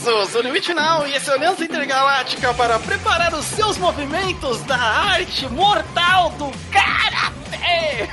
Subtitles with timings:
[0.00, 4.62] sou o Limite Now e esse é a Aliança Intergaláctica para preparar os seus movimentos
[4.62, 8.08] da arte mortal do Karatê!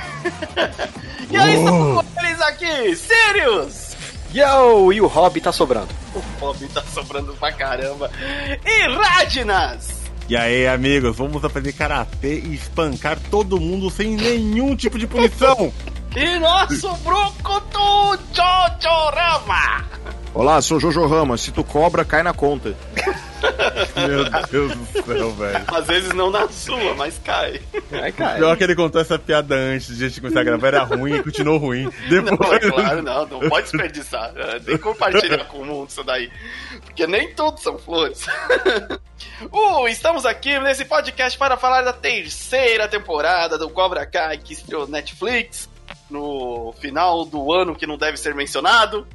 [1.30, 3.96] e aí, estamos com eles aqui, Sirius!
[4.34, 4.92] Yo!
[4.92, 5.88] E o Hobby tá sobrando.
[6.14, 8.10] O Hobby tá sobrando pra caramba.
[8.66, 9.98] E Radnas!
[10.28, 15.72] E aí, amigos, vamos aprender karatê e espancar todo mundo sem nenhum tipo de punição.
[16.16, 19.08] e nosso Brucutu Jojo
[20.34, 21.36] Olá, sou Jojo Rama.
[21.36, 22.74] Se tu cobra, cai na conta.
[23.96, 25.64] Meu Deus do céu, velho.
[25.66, 27.60] Às vezes não na sua, mas cai.
[27.92, 28.36] Aí, cara.
[28.36, 31.14] Pior que ele contou essa piada antes de a gente começar a gravar, era ruim
[31.14, 31.90] e continuou ruim.
[32.08, 32.38] Depois...
[32.38, 34.32] Não, é claro, não, não pode desperdiçar.
[34.36, 36.30] É, Tem que compartilhar com o mundo isso daí.
[36.84, 38.26] Porque nem tudo são flores.
[39.52, 44.86] Uh, estamos aqui nesse podcast para falar da terceira temporada do Cobra Kai que estreou
[44.88, 45.68] Netflix
[46.10, 49.06] no final do ano que não deve ser mencionado.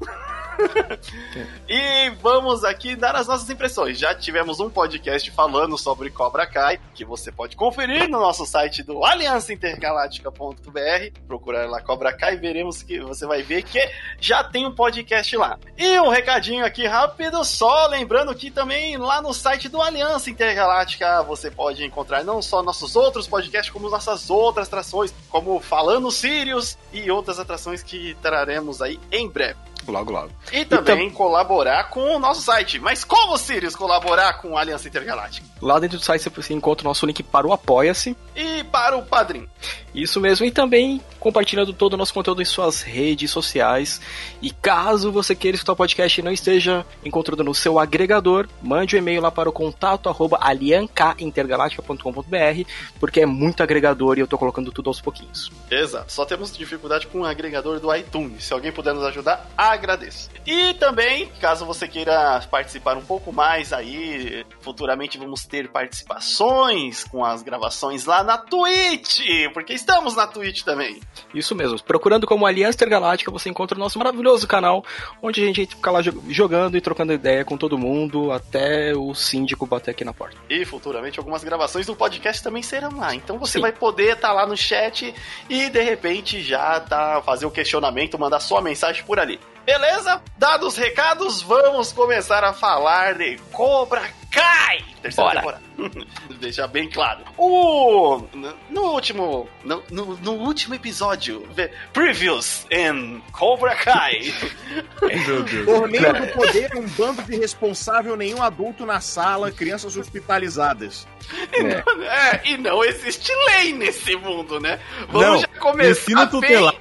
[1.68, 3.98] e vamos aqui dar as nossas impressões.
[3.98, 8.84] Já tivemos um podcast falando sobre Cobra Kai, que você pode conferir no nosso site
[8.84, 11.20] do aliançaintergaláctica.br.
[11.28, 13.80] Procurar lá Cobra Kai, veremos que você vai ver que
[14.20, 15.58] já tem um podcast lá.
[15.78, 21.24] E um recadinho aqui rápido, só lembrando que também lá no site do Aliança Intergaláctica
[21.24, 26.78] você pode encontrar não só nossos outros podcasts, como nossas outras atrações, como Falando Sirius
[26.92, 29.73] e outras atrações que traremos aí em breve.
[29.88, 30.32] Logo, logo.
[30.52, 32.80] E também colaborar com o nosso site.
[32.80, 35.48] Mas como, Sirius, colaborar com a Aliança Intergaláctica?
[35.62, 38.16] Lá dentro do site você encontra o nosso link para o Apoia-se.
[38.36, 39.48] E para o Padrim.
[39.94, 40.46] Isso mesmo.
[40.46, 44.02] E também compartilhando todo o nosso conteúdo em suas redes sociais.
[44.42, 48.96] E caso você queira escutar o podcast e não esteja encontrando no seu agregador, mande
[48.96, 52.70] um e-mail lá para o contato arroba aliancaintergaláctica.com.br
[53.00, 55.52] porque é muito agregador e eu tô colocando tudo aos pouquinhos.
[55.72, 56.12] Exato.
[56.12, 58.44] Só temos dificuldade com o agregador do iTunes.
[58.44, 60.30] Se alguém puder nos ajudar, agradeço.
[60.46, 67.24] E também, caso você queira participar um pouco mais aí, futuramente vamos ter participações com
[67.24, 69.22] as gravações lá na Twitch,
[69.54, 71.00] porque estamos na Twitch também.
[71.34, 71.82] Isso mesmo.
[71.84, 74.84] Procurando como Aliança Intergaláctica, você encontra o nosso maravilhoso canal,
[75.22, 79.14] onde a gente fica lá jo- jogando e trocando ideia com todo mundo, até o
[79.14, 80.38] síndico bater aqui na porta.
[80.50, 83.14] E futuramente algumas gravações do podcast também serão lá.
[83.14, 83.62] Então você Sim.
[83.62, 85.14] vai poder estar lá no chat
[85.50, 89.40] e de repente já tá fazer o questionamento, mandar sua mensagem por ali.
[89.66, 90.22] Beleza?
[90.38, 94.02] Dados os recados, vamos começar a falar de Cobra
[94.32, 94.93] Kai!
[95.04, 95.62] Terceira Bora.
[95.78, 96.08] temporada.
[96.40, 97.20] Deixar bem claro.
[97.38, 98.24] O
[98.72, 104.34] no- último no, no, no último episódio, the Previews in Cobra Kai.
[105.28, 105.66] Meu Deus.
[105.66, 111.06] Torneio do Poder é um bando de irresponsável, nenhum adulto na sala, crianças hospitalizadas.
[111.54, 114.80] é, e não existe lei nesse mundo, né?
[115.10, 116.30] Vamos Não, já começar ensino bem.
[116.30, 116.76] tutelar,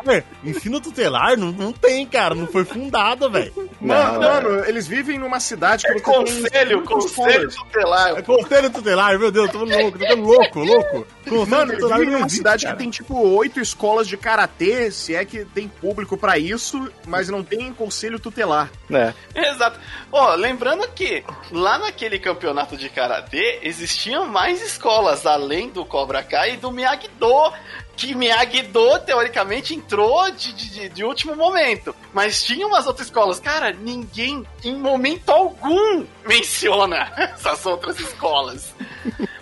[0.44, 3.52] ensino tutelar não, não tem, cara, não foi fundado, velho.
[3.80, 8.11] Mano, Não, mano, eles vivem numa cidade que É você conselho, tem conselho tutelar.
[8.16, 11.06] É conselho tutelar, meu Deus, tô louco, tô ficando louco, louco.
[11.28, 12.76] Conselho tutelar não existe, cidade cara.
[12.76, 17.28] que tem tipo oito escolas de karatê, se é que tem público pra isso, mas
[17.28, 18.70] não tem conselho tutelar.
[18.90, 19.12] É.
[19.34, 19.78] Exato.
[20.10, 26.54] Ó, lembrando que lá naquele campeonato de karatê existiam mais escolas além do Cobra Kai
[26.54, 27.52] e do Miyagi-Do.
[27.96, 31.94] Que Miyagi-Do, teoricamente, entrou de, de, de- último momento.
[32.12, 33.38] Mas tinha umas outras escolas.
[33.38, 38.74] Cara, ninguém, em momento algum, menciona essas outras escolas.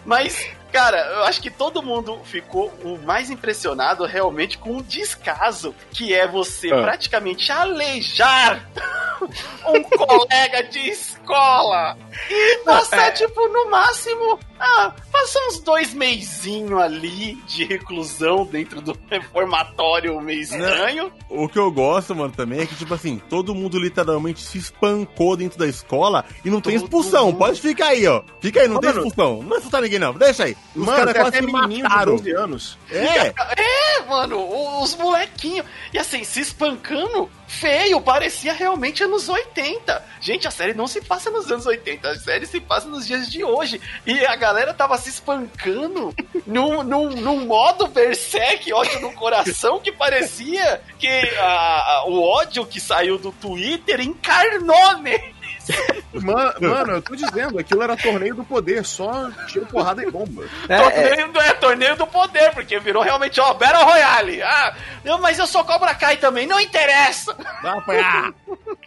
[0.04, 5.74] Mas, cara, eu acho que todo mundo ficou o mais impressionado realmente com o descaso
[5.92, 6.82] que é você Ah.
[6.82, 8.68] praticamente aleijar
[9.68, 11.96] um colega de escola.
[12.28, 18.96] E passar, tipo, no máximo, ah, passar uns dois meizinho ali de reclusão dentro do
[19.10, 21.12] reformatório meio estranho.
[21.28, 25.36] O que eu gosto, mano, também é que, tipo assim, todo mundo literalmente se espancou
[25.36, 27.26] dentro da escola e não tem Todo expulsão.
[27.26, 27.38] mundo.
[27.38, 28.22] Pode ficar aí, ó.
[28.40, 29.06] Fica aí, não Ô, tem mano.
[29.06, 29.40] expulsão.
[29.42, 30.12] Não vai expulsar ninguém, não.
[30.14, 30.56] Deixa aí.
[30.76, 32.16] Os Mano, caras tem quase até se menininho de mataram.
[32.16, 32.78] 12 anos.
[32.90, 33.26] É.
[33.56, 35.66] É, mano, os molequinhos.
[35.92, 40.04] E assim, se espancando feio, parecia realmente anos 80.
[40.20, 43.28] Gente, a série não se passa nos anos 80, a série se passa nos dias
[43.30, 43.80] de hoje.
[44.06, 46.14] E a galera tava se espancando
[46.46, 51.08] num, num, num modo berserk, ódio no coração, que parecia que
[51.38, 55.34] a- a- o ódio que saiu do Twitter encarnou nele.
[56.14, 60.44] Ma- Mano, eu tô dizendo, aquilo era torneio do poder, só tiro, porrada e bomba.
[60.68, 64.42] É, é, torneio, do, é torneio do poder, porque virou realmente, ó, Battle Royale.
[64.42, 64.74] Ah,
[65.04, 67.34] não, mas eu sou Cobra Kai também, não interessa.
[67.62, 68.34] Vai apanhar.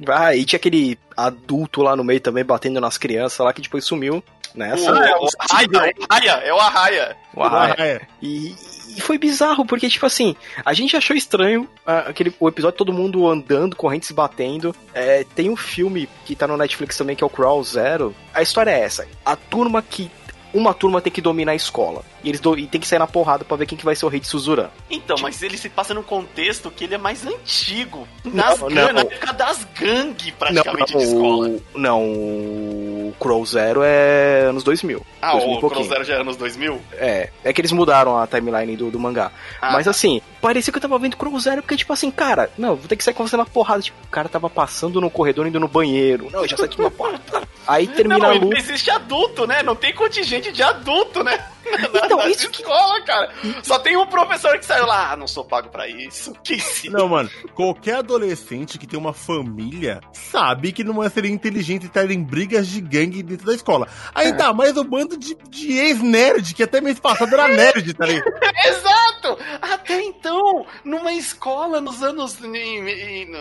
[0.01, 3.86] vai, e tinha aquele adulto lá no meio também batendo nas crianças lá que depois
[3.86, 4.91] sumiu nessa.
[4.91, 7.18] O, o Arraia, é o Arraia, é o Arraia.
[7.36, 7.75] O Arraia.
[7.77, 8.01] Ah, é.
[8.21, 8.56] E,
[8.95, 12.94] e foi bizarro, porque, tipo assim, a gente achou estranho ah, aquele, o episódio todo
[12.94, 14.75] mundo andando, correntes batendo.
[14.94, 18.15] É, tem um filme que tá no Netflix também, que é o Crawl Zero.
[18.33, 20.09] A história é essa: a turma que.
[20.53, 22.03] Uma turma tem que dominar a escola.
[22.23, 24.05] E eles do, e tem que sair na porrada pra ver quem que vai ser
[24.05, 24.67] o rei de Suzuran.
[24.89, 28.07] Então, mas ele se passa num contexto que ele é mais antigo.
[28.23, 28.94] Nas Não, gan- não.
[28.94, 31.47] Na época das gangues, praticamente, de escola.
[31.50, 35.05] o, não, o Crow Zero é anos 2000.
[35.21, 35.81] Ah, 2000 e o pouquinho.
[35.81, 36.81] Cruzeiro já é anos 2000?
[36.94, 39.31] É, é que eles mudaram a timeline do, do mangá.
[39.61, 39.91] Ah, Mas tá.
[39.91, 42.95] assim, parecia que eu tava vendo Crow Zero porque, tipo assim, cara, não, vou ter
[42.95, 43.81] que sair com você na porrada.
[43.81, 46.29] Tipo, o cara tava passando no corredor indo no banheiro.
[46.31, 47.43] Não, eu já saí aqui na porrada.
[47.68, 48.57] Aí termina não, a luta.
[48.57, 49.63] existe adulto, né?
[49.63, 51.44] Não tem contingente de adulto, né?
[52.04, 53.31] Então, na isso que- escola, cara.
[53.63, 56.33] Só tem um professor que saiu lá, ah, não sou pago pra isso.
[56.44, 56.89] Que sim.
[56.89, 62.10] Não, mano, qualquer adolescente que tem uma família sabe que não é ser inteligente estar
[62.12, 63.88] em brigas de gangue dentro da escola.
[64.13, 68.30] Ainda mais o bando de, de ex-nerd, que até mês passado era nerd, tá ligado?
[68.65, 69.38] Exato!
[69.62, 72.38] Até então, numa escola nos anos.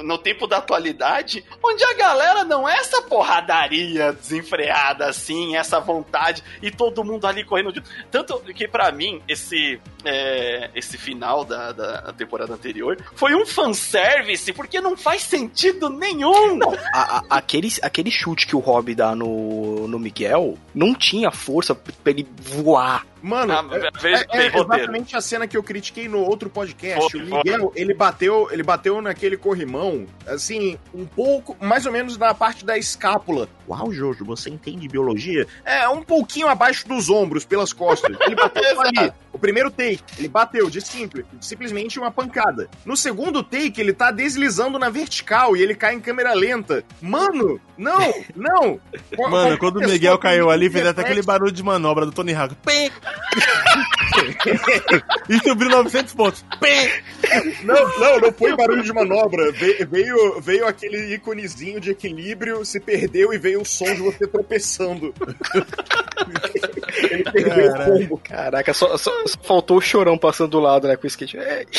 [0.05, 6.43] no tempo da atualidade, onde a galera não é essa porradaria desenfreada assim, essa vontade,
[6.63, 7.73] e todo mundo ali correndo.
[7.73, 9.81] de- Tanto que pra mim, esse.
[10.05, 16.61] é, esse final da, da temporada anterior foi um fanservice, porque não faz sentido nenhum!
[16.95, 21.75] A- a- aquele, aquele chute que o Rob dá no, no Miguel não tinha força
[21.75, 23.07] pra ele voar.
[23.23, 23.65] Mano, Ah,
[24.03, 24.57] é, é roteiro.
[24.75, 27.11] exatamente a cena que eu critiquei no outro podcast.
[27.13, 32.19] Foi, o Miguel, ele bateu, ele bateu naquele corrimão, assim, um pouco, mais ou menos
[32.19, 33.49] na parte da escápula.
[33.69, 35.47] Uau, Jojo, você entende biologia?
[35.65, 38.17] É, um pouquinho abaixo dos ombros, pelas costas.
[38.21, 39.13] Ele bateu ali.
[39.33, 42.69] O primeiro take, ele bateu de simples, simplesmente uma pancada.
[42.85, 46.85] No segundo take, ele tá deslizando na vertical e ele cai em câmera lenta.
[47.01, 48.81] Mano, não, não.
[49.31, 52.55] Mano, quando o Miguel caiu ali, fez até aquele barulho de manobra do Tony Hawk.
[52.67, 52.91] Pim!
[55.29, 56.45] e subiu 900 pontos.
[56.61, 56.91] Pim!
[57.65, 59.51] Não, não, não foi barulho de manobra.
[59.53, 64.27] Ve- Veio, veio aquele íconezinho de equilíbrio, se perdeu e veio o som de você
[64.27, 65.15] tropeçando.
[67.11, 67.93] Ele perdeu o Caralho.
[68.01, 68.21] combo.
[68.23, 71.37] Caraca, só, só- só faltou o chorão passando do lado, né, com o skate.
[71.39, 71.65] É.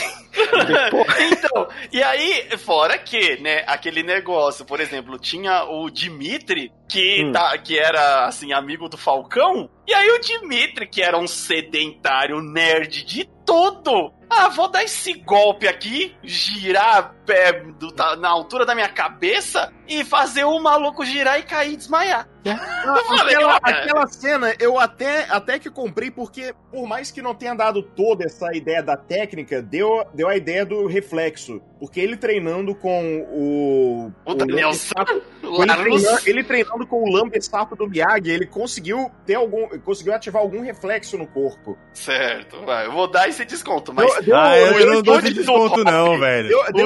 [1.32, 7.32] Então, e aí, fora que, né, aquele negócio, por exemplo, tinha o Dimitri, que, Hum.
[7.32, 12.42] tá, que era, assim, amigo do Falcão, e aí o Dimitri, que era um sedentário
[12.42, 14.12] nerd de tudo.
[14.36, 19.72] Ah, vou dar esse golpe aqui, girar pé do- tá- na altura da minha cabeça
[19.88, 22.28] e fazer o maluco girar e cair e desmaiar.
[22.44, 27.22] Eu falei, Aquela, "Olha, aquela cena eu até, até que comprei, porque por mais que
[27.22, 31.62] não tenha dado toda essa ideia da técnica, deu, deu a ideia do reflexo.
[31.80, 34.12] Porque ele treinando com o.
[34.26, 35.22] O San, Sapo-
[35.62, 39.68] ele, treinando, ele treinando com o Lambe Sapo do Miyagi, ele conseguiu ter algum.
[39.80, 41.78] conseguiu ativar algum reflexo no corpo.
[41.94, 44.06] certo, vai, eu vou dar esse desconto, mas...
[44.16, 45.84] Deu- deu- Ah, eu, eu não dou esse do desconto, Rock.
[45.92, 46.48] não, velho.
[46.48, 46.86] deu- deu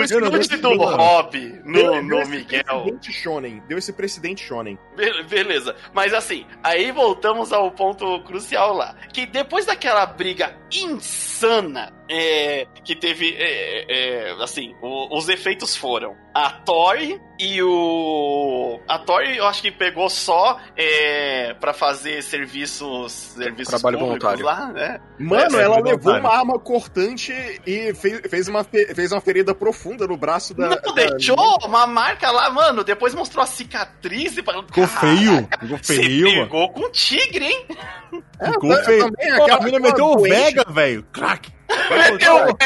[0.72, 0.86] O do.
[0.86, 2.64] Rob deu- no, deu no esse Miguel...
[2.64, 3.64] precedente shonen.
[3.68, 4.78] Deu esse precedente shonen.
[4.96, 8.96] Be- Beleza, mas assim, aí voltamos ao ponto crucial lá.
[9.14, 13.86] Que depois daquela briga insana é, que teve, é,
[14.30, 18.80] é, assim, o- os efeitos foram a Tori e o.
[18.88, 24.46] A Tori eu acho que pegou só é, para fazer serviços, serviços Trabalho públicos voluntário.
[24.46, 25.00] lá, né?
[25.20, 26.20] Mano, É, ela levou voluntário.
[26.22, 27.34] uma arma cortante
[27.66, 30.70] e fez, fez, uma, fe- fez uma ferida profunda no braço da.
[30.70, 31.36] Não, da- deixou
[31.66, 32.84] uma marca lá, mano.
[32.84, 35.48] Depois mostrou a cicatriz e falou: Ficou "Caraca, feio.
[35.60, 36.44] Ficou Você feio, mano.
[36.44, 37.66] pegou com tigre, hein?
[38.40, 39.06] É, Ficou feio.
[39.06, 41.04] também Pô, aquela- a mina meteu o Vega, velho.
[41.12, 41.57] Crack.
[41.90, 42.58] Meteu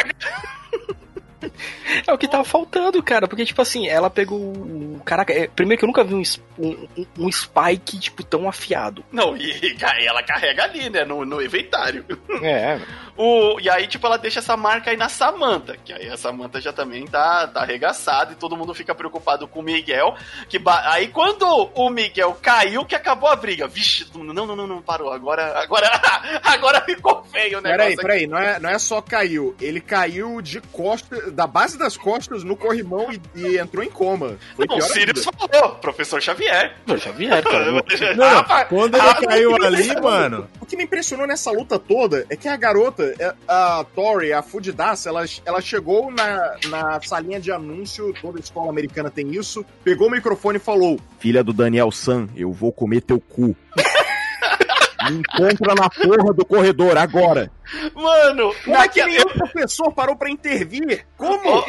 [2.08, 3.28] É o que tava faltando, cara.
[3.28, 4.40] Porque, tipo assim, ela pegou.
[4.40, 6.22] o- Caraca, é- primeiro que eu nunca vi um,
[6.60, 9.04] um, um- um Spike, tipo, tão afiado.
[9.12, 11.04] Não, e, e ela carrega ali, né?
[11.04, 12.06] No, no inventário.
[12.44, 12.80] É,
[13.24, 15.78] O, e aí, tipo, ela deixa essa marca aí na Samantha.
[15.84, 19.60] Que aí a Samantha já também tá, tá arregaçada e todo mundo fica preocupado com
[19.60, 20.16] o Miguel.
[20.50, 23.68] Que ba- aí quando o Miguel caiu, que acabou a briga.
[23.68, 25.12] Vixe, não, não, não, não, parou.
[25.14, 25.88] Agora, agora,
[26.44, 27.78] agora ficou feio o negócio.
[27.78, 28.02] Peraí, aqui.
[28.02, 29.56] peraí, não é, não é só caiu.
[29.62, 34.36] Ele caiu de costas, da base das costas no corrimão e, e entrou em coma.
[34.56, 35.48] Foi Não, o Sirius ainda.
[35.52, 36.76] falou, professor Xavier.
[36.88, 37.72] é, cara.
[38.16, 40.50] Não, quando ele caiu ali, mano.
[40.60, 43.11] O que me impressionou nessa luta toda é que a garota,
[43.48, 49.10] a Tori, a Fudidaça, ela, ela chegou na, na salinha de anúncio, toda escola americana
[49.10, 53.20] tem isso, pegou o microfone e falou: Filha do Daniel San, eu vou comer teu
[53.20, 53.56] cu.
[55.10, 57.52] Me encontra na porra do corredor agora.
[57.94, 61.06] Mano, Como é que nenhum professor parou pra intervir?
[61.18, 61.50] Como?
[61.50, 61.66] Ó,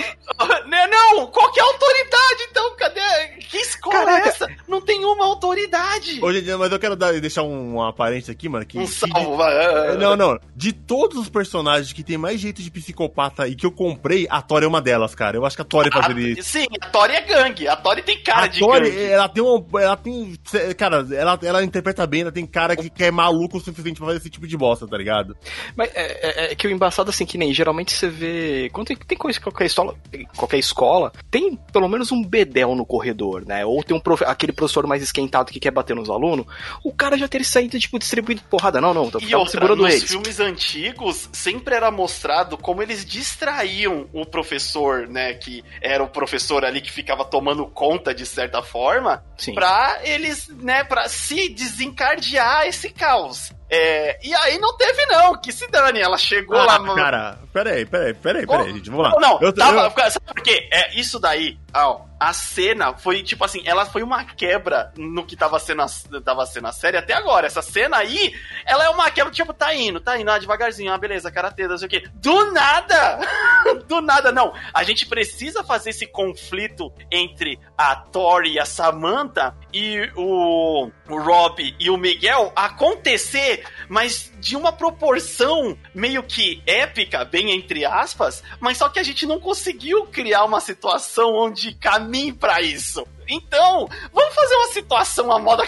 [0.67, 2.77] Né, não, qual que é a autoridade, então?
[2.77, 3.01] Cadê?
[3.49, 4.27] Que escola Caraca.
[4.27, 4.49] é essa?
[4.67, 6.19] Não tem uma autoridade.
[6.23, 8.65] Hoje, mas eu quero dar, deixar um, um aparente aqui, mano.
[8.65, 9.93] Que, Um salvo, vai.
[9.93, 10.39] de- não, não.
[10.57, 14.41] De todos os personagens que tem mais jeito de psicopata e que eu comprei, a
[14.43, 15.37] Tori é uma delas, cara.
[15.37, 16.43] Eu acho que a Tori fazer isso.
[16.43, 17.69] Sim, a Tori é gangue.
[17.69, 19.05] A Tori tem cara a de Tori, gangue.
[19.05, 19.65] ela tem um.
[19.79, 20.35] Ela tem.
[20.77, 24.07] Cara, ela, ela interpreta bem, ela tem cara que, que é maluco o suficiente pra
[24.07, 25.37] fazer esse tipo de bosta, tá ligado?
[25.77, 28.71] Mas é, é- é que o embaçado, assim, que nem geralmente você vê.
[28.73, 29.95] Quando tem, tem coisa qualquer escola,
[30.37, 33.65] qualquer escola, tem pelo menos um bedel no corredor, né?
[33.65, 36.47] Ou tem um profe- aquele professor mais esquentado que quer bater nos alunos.
[36.85, 38.81] O cara já teria saído, tipo, distribuindo porrada.
[38.81, 40.09] Não, não, tava outra, segurando nos eles.
[40.11, 45.35] filmes antigos, sempre era mostrado como eles distraíam o professor, né?
[45.35, 49.55] Que era o professor ali que ficava tomando conta de certa forma, Sim.
[49.55, 53.53] pra eles, né, pra se desencadear esse caos.
[53.75, 55.35] É, e aí não teve, não.
[55.41, 56.77] Que se dane, ela chegou lá.
[56.77, 59.11] Ah, cara, peraí, peraí, peraí, peraí, gente, vamos lá.
[59.13, 60.69] Não, não, Eu- tava, eu- sabe por quê?
[60.71, 65.35] É, isso daí, ó, a cena foi, tipo assim, ela foi uma quebra no que
[65.35, 65.87] tava sendo, a,
[66.25, 67.49] tava sendo a série até agora.
[67.49, 68.33] Essa cena aí,
[68.65, 71.77] ela é uma quebra, tipo, tá indo, tá indo, ah, devagarzinho, ah, beleza, karatê, não
[71.77, 72.05] sei o quê.
[72.15, 73.19] Do nada!
[73.89, 74.55] Do nada, não.
[74.73, 81.21] A gente precisa fazer esse conflito entre a Tori e a Samantha e o, o
[81.21, 88.45] Rob e o Miguel acontecer, mas de uma proporção meio que épica, bem entre aspas,
[88.61, 91.73] mas só que a gente não conseguiu criar uma situação onde
[92.13, 93.07] caminhe pra isso.
[93.29, 95.65] Então, vamos fazer uma situação à moda.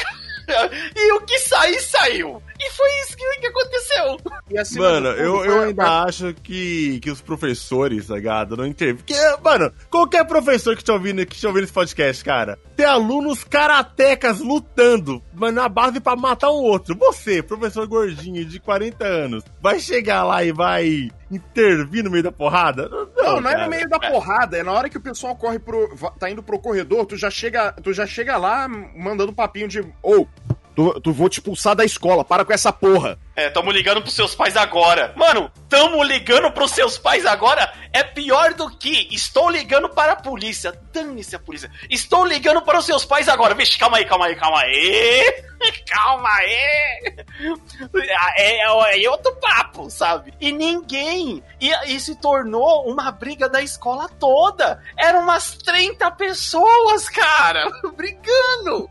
[0.95, 2.43] e o que sair, saiu.
[2.61, 4.21] E foi isso que, que aconteceu.
[4.51, 8.57] E acima Mano, eu, eu uma- ainda acho que, que os professores, tá ligado?
[8.57, 8.97] Não intervêm.
[8.97, 13.43] Porque, mano, qualquer professor que te ouvindo, que te ouvindo esse podcast, cara, tem alunos
[13.43, 16.95] karatecas lutando, mas na base pra matar um outro.
[16.97, 22.31] Você, professor gordinho de 40 anos, vai chegar lá e vai intervir no meio da
[22.33, 22.89] porrada?
[23.25, 25.97] Não, Não, é no meio da porrada, é na hora que o pessoal corre pro.
[26.19, 29.85] tá indo pro corredor, tu já chega, tu já chega lá mandando papinho de.
[30.03, 30.29] Ou,
[30.75, 33.19] tu, tu vou te expulsar da escola, para com essa porra.
[33.37, 35.13] É, tamo ligando pros seus pais agora.
[35.17, 40.17] Mano, tamo ligando pros seus pais agora é pior do que estou ligando para a
[40.17, 40.77] polícia.
[40.93, 41.71] Dane-se a polícia.
[41.89, 43.55] Estou ligando para os seus pais agora.
[43.55, 45.45] Vixe, calma aí, calma aí, calma aí.
[45.89, 47.25] Calma aí.
[48.37, 50.35] É, é, é outro papo, sabe?
[50.39, 51.43] E ninguém.
[51.59, 54.83] E, e se tornou uma briga da escola toda.
[54.95, 58.91] Eram umas 30 pessoas, cara, brigando.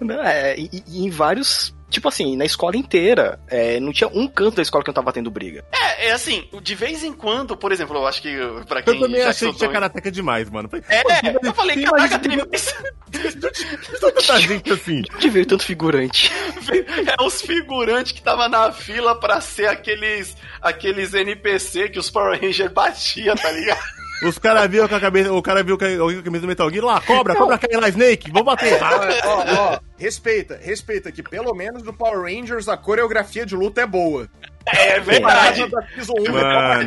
[0.00, 1.74] Não, é, e, e em vários.
[1.88, 3.38] Tipo assim, na escola inteira.
[3.46, 5.64] é, não tinha um canto da escola que não tava tendo briga.
[5.72, 8.36] É, é assim, de vez em quando, por exemplo, eu acho que
[8.66, 10.68] pra quem Eu também já achei que tinha karateca demais, mano.
[10.68, 12.74] Falei, É, pô, eu falei, caraca, tem mais.
[14.00, 15.02] Tanta gente assim.
[15.18, 16.30] De ver tanto figurante.
[16.66, 22.40] É os figurantes que tava na fila pra ser aqueles, aqueles NPC que os Power
[22.40, 23.80] Rangers batiam, tá ligado?
[24.22, 25.32] Os caras viram com a cabeça.
[25.32, 27.58] O cara viu com a alguém com a camisa do Metal Gear lá, cobra, cobra
[27.58, 28.78] cai lá, Snake, vamos bater.
[28.82, 33.86] Ó, ó, respeita, respeita, que pelo menos no Power Rangers a coreografia de luta é
[33.86, 34.28] boa.
[34.68, 35.62] É verdade.
[35.62, 36.86] Comparada da Season 1 do Mano.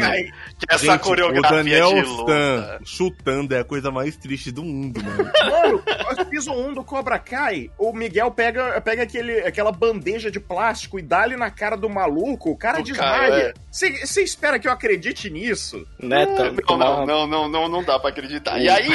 [0.60, 4.64] Que essa Gente, coreografia o Daniel de Stan chutando é a coisa mais triste do
[4.64, 5.32] mundo, mano.
[5.50, 10.40] Mano, a Season 1 do Cobra Kai, o Miguel pega, pega aquele, aquela bandeja de
[10.40, 12.84] plástico e dá ali na cara do maluco, o cara cara, é.
[12.84, 13.54] desmaia.
[13.72, 15.88] Você espera que eu acredite nisso?
[16.02, 16.26] Né?
[16.26, 18.60] Tá- Não, não, não, não, não, não dá pra acreditar.
[18.60, 18.90] E aí,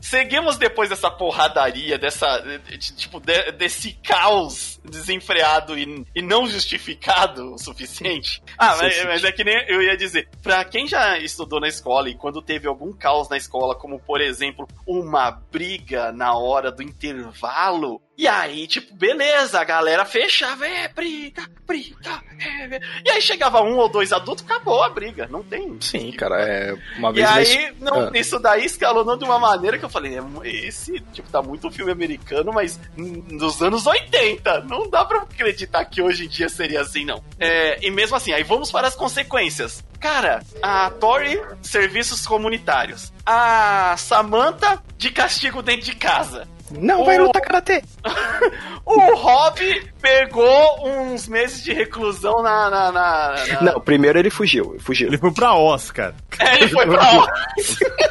[0.00, 6.46] seguimos depois dessa porradaria, dessa, de- de- tipo, de- desse caos desenfreado e, e não
[6.46, 8.42] justificado o suficiente.
[8.58, 12.08] Ah, mas, mas é que nem eu ia dizer, pra quem já estudou na escola
[12.08, 16.82] e quando teve algum caos na escola, como por exemplo, uma briga na hora do
[16.82, 22.80] intervalo, e aí, tipo, beleza, a galera fechava, é, briga, briga, é, é.
[23.04, 25.76] E aí chegava um ou dois adultos, acabou a briga, não tem.
[25.80, 26.74] Sim, cara, é.
[26.98, 28.10] Uma E vez na aí, não, Ah.
[28.14, 31.90] isso daí escalonou de uma maneira que eu falei, é, esse, tipo, tá muito filme
[31.92, 37.04] americano, mas nos anos 80, não dá pra acreditar que hoje em dia seria assim,
[37.04, 37.24] não.
[37.38, 39.82] É, e mesmo assim, aí vamos para as consequências.
[39.98, 43.12] Cara, a Tori, serviços comunitários.
[43.24, 46.48] A Samantha, de castigo dentro de casa.
[46.70, 47.82] Não, vai O- lutar karatê.
[48.86, 49.60] O Rob
[50.00, 52.70] pegou uns meses de reclusão na.
[52.70, 55.08] na, na- na- Não, primeiro ele fugiu, ele fugiu.
[55.08, 56.14] Ele foi pra Oscar.
[56.38, 57.26] É, ele foi pra lá.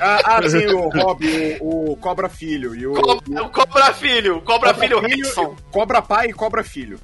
[0.00, 2.94] Ah, ah, sim, o Rob, o, o Cobra Filho e o.
[2.94, 5.54] Cobra, Cobra Filho, Cobra, Filho Rickson.
[5.70, 6.98] Cobra Pai e Cobra Filho.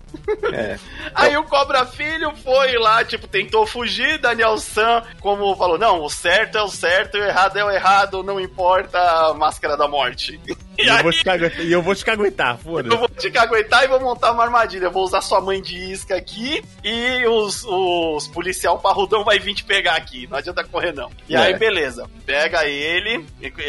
[0.55, 0.79] É.
[1.15, 4.19] Aí o Cobra Filho foi lá, tipo, tentou fugir.
[4.19, 8.23] Daniel San, como falou, não, o certo é o certo, o errado é o errado,
[8.23, 10.41] não importa a máscara da morte.
[10.79, 12.97] E eu vou te caguetar, e eu vou te caguetar, Eu foda-se.
[12.97, 14.89] vou te caguetar e vou montar uma armadilha.
[14.91, 19.65] Vou usar sua mãe de isca aqui e os, os policial parrudão vai vir te
[19.65, 20.27] pegar aqui.
[20.29, 21.11] Não adianta correr, não.
[21.29, 21.39] E É.
[21.39, 22.09] aí, beleza.
[22.25, 23.27] Pega ele,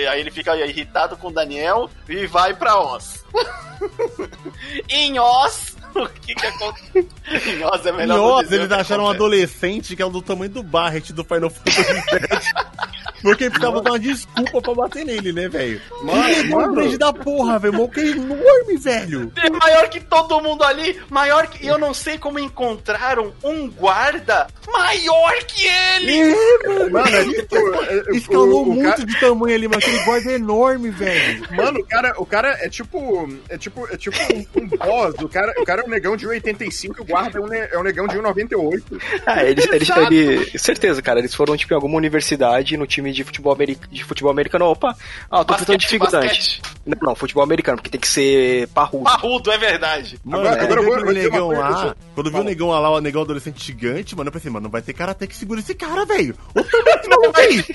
[0.10, 3.24] aí ele fica irritado com o Daniel e vai pra Oz.
[4.90, 7.08] em Oz, o que que acontece?
[7.48, 11.12] em Oz é melhor o eles acharam um adolescente que é do tamanho do Barret
[11.14, 12.52] do Final Fantasy.
[13.22, 15.82] Porque precisava dar uma desculpa pra bater nele, né, velho?
[16.04, 16.74] Mano, Ele é um mano.
[16.76, 17.88] grande da porra, velho.
[17.90, 19.32] Que é enorme, velho.
[19.44, 21.66] É maior que todo mundo ali, maior que.
[21.66, 26.36] Eu não sei como encontraram um guarda maior que ele!
[26.92, 27.56] Mano, é tipo.
[27.56, 31.44] é- Escalou o- o muito cara- de tamanho ali, mas aquele guarda é enorme, velho.
[31.56, 33.30] Mano, o cara, o cara é tipo.
[33.50, 35.16] É tipo, é tipo um, um boss.
[35.22, 37.78] O cara, o cara é um negão de 1,85 e o guarda é um, é
[37.80, 38.84] um negão de 1,98.
[39.26, 40.14] Ah, eles, eles, Exato.
[40.14, 41.20] ele- certeza, cara.
[41.20, 44.66] Eles foram, tipo, em alguma universidade no time de futebol, ameri- de futebol americano.
[44.66, 44.96] Opa,
[45.32, 46.62] ah, eu tô precisando de Basquete, basquete.
[46.86, 49.04] Não, não, futebol americano, porque tem que ser parrudo.
[49.04, 50.20] Parrudo, é verdade.
[50.24, 52.90] Mano, Agora- quando agora eu tenho uma negão lá, eu quando viu o negão lá,
[52.90, 55.76] o negão adolescente gigante, mano, eu pensei, mano, não vai ter karatê que segura esse
[55.76, 56.36] cara, velho.
[56.56, 57.66] O tamanho desse maluco aí.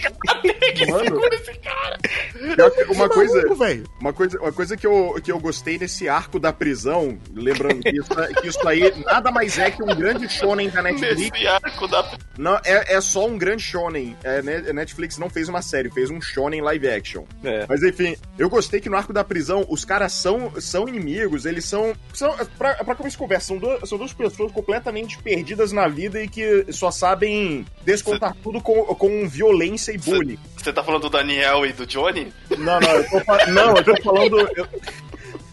[0.91, 1.99] Mano, esse cara.
[2.03, 3.35] que uma Esse coisa.
[3.57, 3.89] maluco.
[4.01, 7.91] Uma coisa, uma coisa que, eu, que eu gostei nesse arco da prisão, lembrando que
[7.91, 8.11] isso,
[8.41, 11.33] que isso aí nada mais é que um grande shonen da Netflix.
[11.33, 12.05] Nesse arco da.
[12.39, 14.17] Não, é, é só um grande shonen.
[14.25, 14.39] É,
[14.71, 17.25] a Netflix não fez uma série, fez um shonen live action.
[17.45, 17.64] É.
[17.69, 21.64] Mas enfim, eu gostei que no arco da prisão os caras são, são inimigos, eles
[21.64, 21.93] são.
[22.12, 26.23] são pra, pra começar a conversa, são, duas- são duas pessoas completamente perdidas na vida
[26.23, 30.38] e que só sabem descontar tudo com, com violência e bullying.
[30.57, 32.33] Você tá falando do Daniel e do Johnny?
[32.59, 34.38] Não, não, eu tô, fa- não, eu tô falando.
[34.57, 34.69] eu-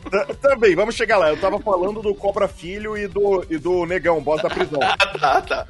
[0.42, 1.30] Também, vamos chegar lá.
[1.30, 4.80] Eu tava falando do Cobra Filho e do, e do Negão, boss da prisão.
[5.22, 5.68] Ah, tá, tá.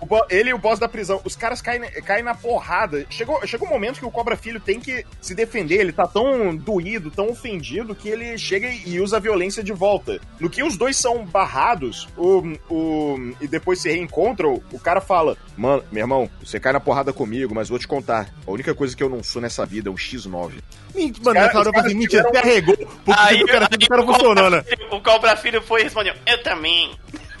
[0.00, 3.06] O bo- ele e o boss da prisão, os caras caem, caem na porrada.
[3.08, 5.76] Chegou, chegou um momento que o Cobra Filho tem que se defender.
[5.80, 10.20] Ele tá tão doído, tão ofendido, que ele chega e usa a violência de volta.
[10.38, 15.36] No que os dois são barrados, o, o, e depois se reencontram, o cara fala:
[15.56, 18.28] Mano, meu irmão, você cai na porrada comigo, mas vou te contar.
[18.46, 20.52] A única coisa que eu não sou nessa vida é um X9.
[20.94, 22.76] Mentira, Mano, caras- nessa hora eu falei, mentira, tiveram- você arregou.
[23.04, 24.58] Porque Aí, o cara aí o cara o funcionou, né?
[24.62, 26.90] Cobra Filho- O Cobra Filho foi e respondeu: Eu também.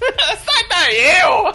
[0.00, 1.54] Sai daí, eu!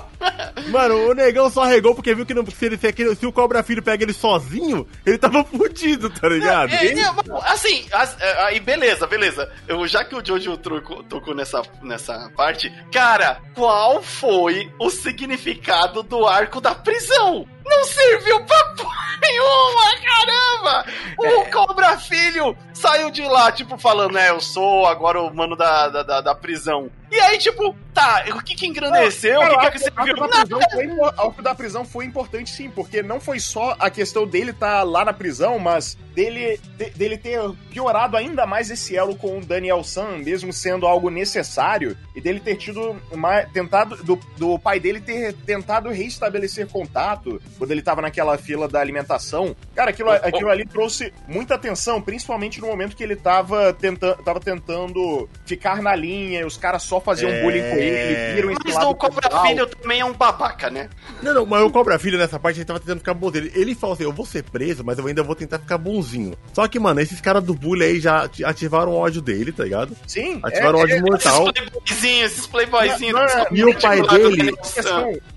[0.70, 3.32] Mano, o negão só arregou porque viu que não, se, ele, se, aquele- se o
[3.32, 6.72] Cobra Filho pega ele sozinho, ele tava fudido, tá ligado?
[6.72, 9.52] É, não, assim, as- é, aí beleza, beleza.
[9.68, 16.04] Eu, já que o Jojo tocou, tocou nessa, nessa parte, cara, qual foi o significado
[16.04, 17.48] do arco da prisão?
[17.66, 20.86] Não serviu pra porra nenhuma, caramba!
[21.18, 25.90] O Cobra Filho saiu de lá, tipo, falando, é, eu sou agora o mano da,
[25.90, 26.90] da, da, prisão.
[27.12, 29.40] E aí, tipo, tá, o que que engrandeceu?
[29.40, 30.28] o que que, é que arco serviu?
[30.28, 30.88] da prisão foi,
[31.28, 35.06] o da prisão foi importante sim, porque não foi só a questão dele estar lá
[35.06, 39.84] na prisão, mas dele, de- dele ter piorado ainda mais esse elo com o Daniel
[39.84, 45.00] San, mesmo sendo algo necessário, e dele ter tido uma, tentado, do, do pai dele
[45.00, 49.56] ter tentado reestabelecer contato quando ele tava naquela fila da alimentação.
[49.76, 54.40] Cara, aquilo, aquilo ali trouxe muita atenção, principalmente no momento que ele tava, tenta, tava
[54.40, 57.42] tentando ficar na linha, e os caras só faziam É.
[57.42, 59.46] bullying com ele, ele viram esse Mas lado o Cobra cultural.
[59.48, 60.90] Filho também é um babaca, né?
[61.22, 63.52] Não, não, mas o Cobra Filho nessa parte ele tava tentando ficar bom dele.
[63.56, 66.34] Ele falou assim: eu vou ser preso, mas eu ainda vou tentar ficar bonzinho.
[66.54, 69.64] Só que, mano, esses caras do bullying aí já ati- ativaram o ódio dele, tá
[69.64, 69.96] ligado?
[70.08, 71.46] Sim, Ativaram o ódio mortal.
[71.50, 73.14] Esses playboyzinhos, esses playboyzinhos.
[73.14, 74.52] Não, não, E o pai dele-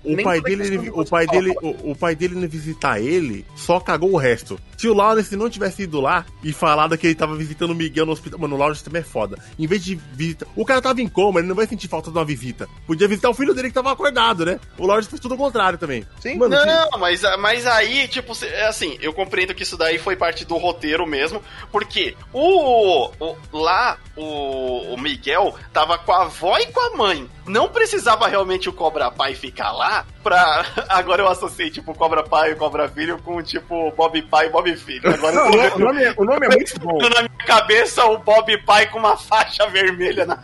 [0.03, 4.11] O pai dele, o pai dele, o, o pai dele indo visitar ele, só cagou
[4.13, 4.59] o resto.
[4.77, 8.05] Se o Lawrence não tivesse ido lá e falado que ele tava visitando o Miguel
[8.05, 9.37] no hospital, mano, o Lawrence também é foda.
[9.59, 12.17] Em vez de visitar, o cara tava em coma, ele não vai sentir falta de
[12.17, 12.67] uma visita.
[12.87, 14.59] Podia visitar o filho dele que tava acordado, né?
[14.77, 16.05] O Lawrence fez tudo o contrário também.
[16.21, 16.37] Sim.
[16.37, 20.15] mano, se- Não, mas, mas aí, tipo, é assim, eu compreendo que isso daí foi
[20.15, 26.57] parte do roteiro mesmo, porque o, o- lá o, o Miguel tava com a avó
[26.57, 27.29] e com a mãe.
[27.49, 30.65] Não precisava realmente o Cobra Pai ficar lá pra.
[30.87, 34.75] Agora eu associei, tipo, Cobra Pai e Cobra Filho com, tipo, Bob Pai e Bob
[34.77, 35.09] Filho.
[35.13, 36.97] Agora eu Não, tô o, nome, o nome é muito bom.
[37.09, 40.43] na minha cabeça o Bob Pai com uma faixa vermelha na.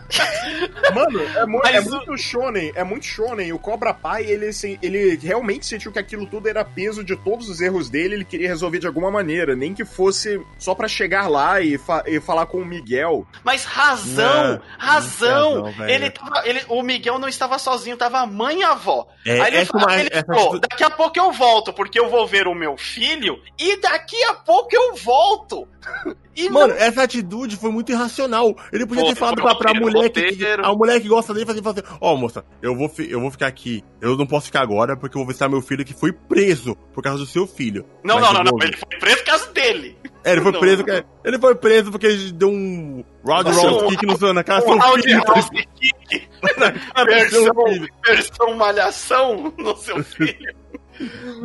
[0.94, 3.54] Mano, é, mu- Mas é o- muito shonen, é muito shonen.
[3.54, 7.48] O Cobra Pai, ele, assim, ele realmente sentiu que aquilo tudo era peso de todos
[7.50, 11.28] os erros dele, ele queria resolver de alguma maneira, nem que fosse só pra chegar
[11.30, 13.28] lá e, fa- e falar com o Miguel.
[13.44, 15.62] Mas razão, Não, razão.
[15.78, 19.08] não, ele tava, ele, o Miguel não estava sozinho, tava a mãe e a avó.
[19.26, 22.10] É, Aí ele, essa fa- uma- ele falou: daqui a pouco eu volto, porque eu
[22.10, 25.68] vou ver o meu filho e daqui a pouco eu volto.
[26.38, 28.54] E Mano, essa atitude foi muito irracional.
[28.74, 31.46] Ele podia Foi, ter falado pra, pra roteiro, mulher que, a mulher que gosta dele
[31.46, 33.82] fazer, fazer, ó, moça, eu vou, eu vou ficar aqui.
[34.02, 37.02] Eu não posso ficar agora porque eu vou visitar meu filho que foi preso por
[37.02, 37.86] causa do seu filho.
[38.04, 39.98] não, Mas não, não, não, ele foi preso por causa dele.
[40.26, 40.60] É, ele foi Não.
[40.60, 43.50] preso, porque- ele foi preso porque ele deu um round
[43.86, 45.24] um- kick no, na cara do Um seu filho.
[45.76, 46.28] kick,
[47.06, 47.54] versão,
[48.06, 50.56] versão malhação no seu filho,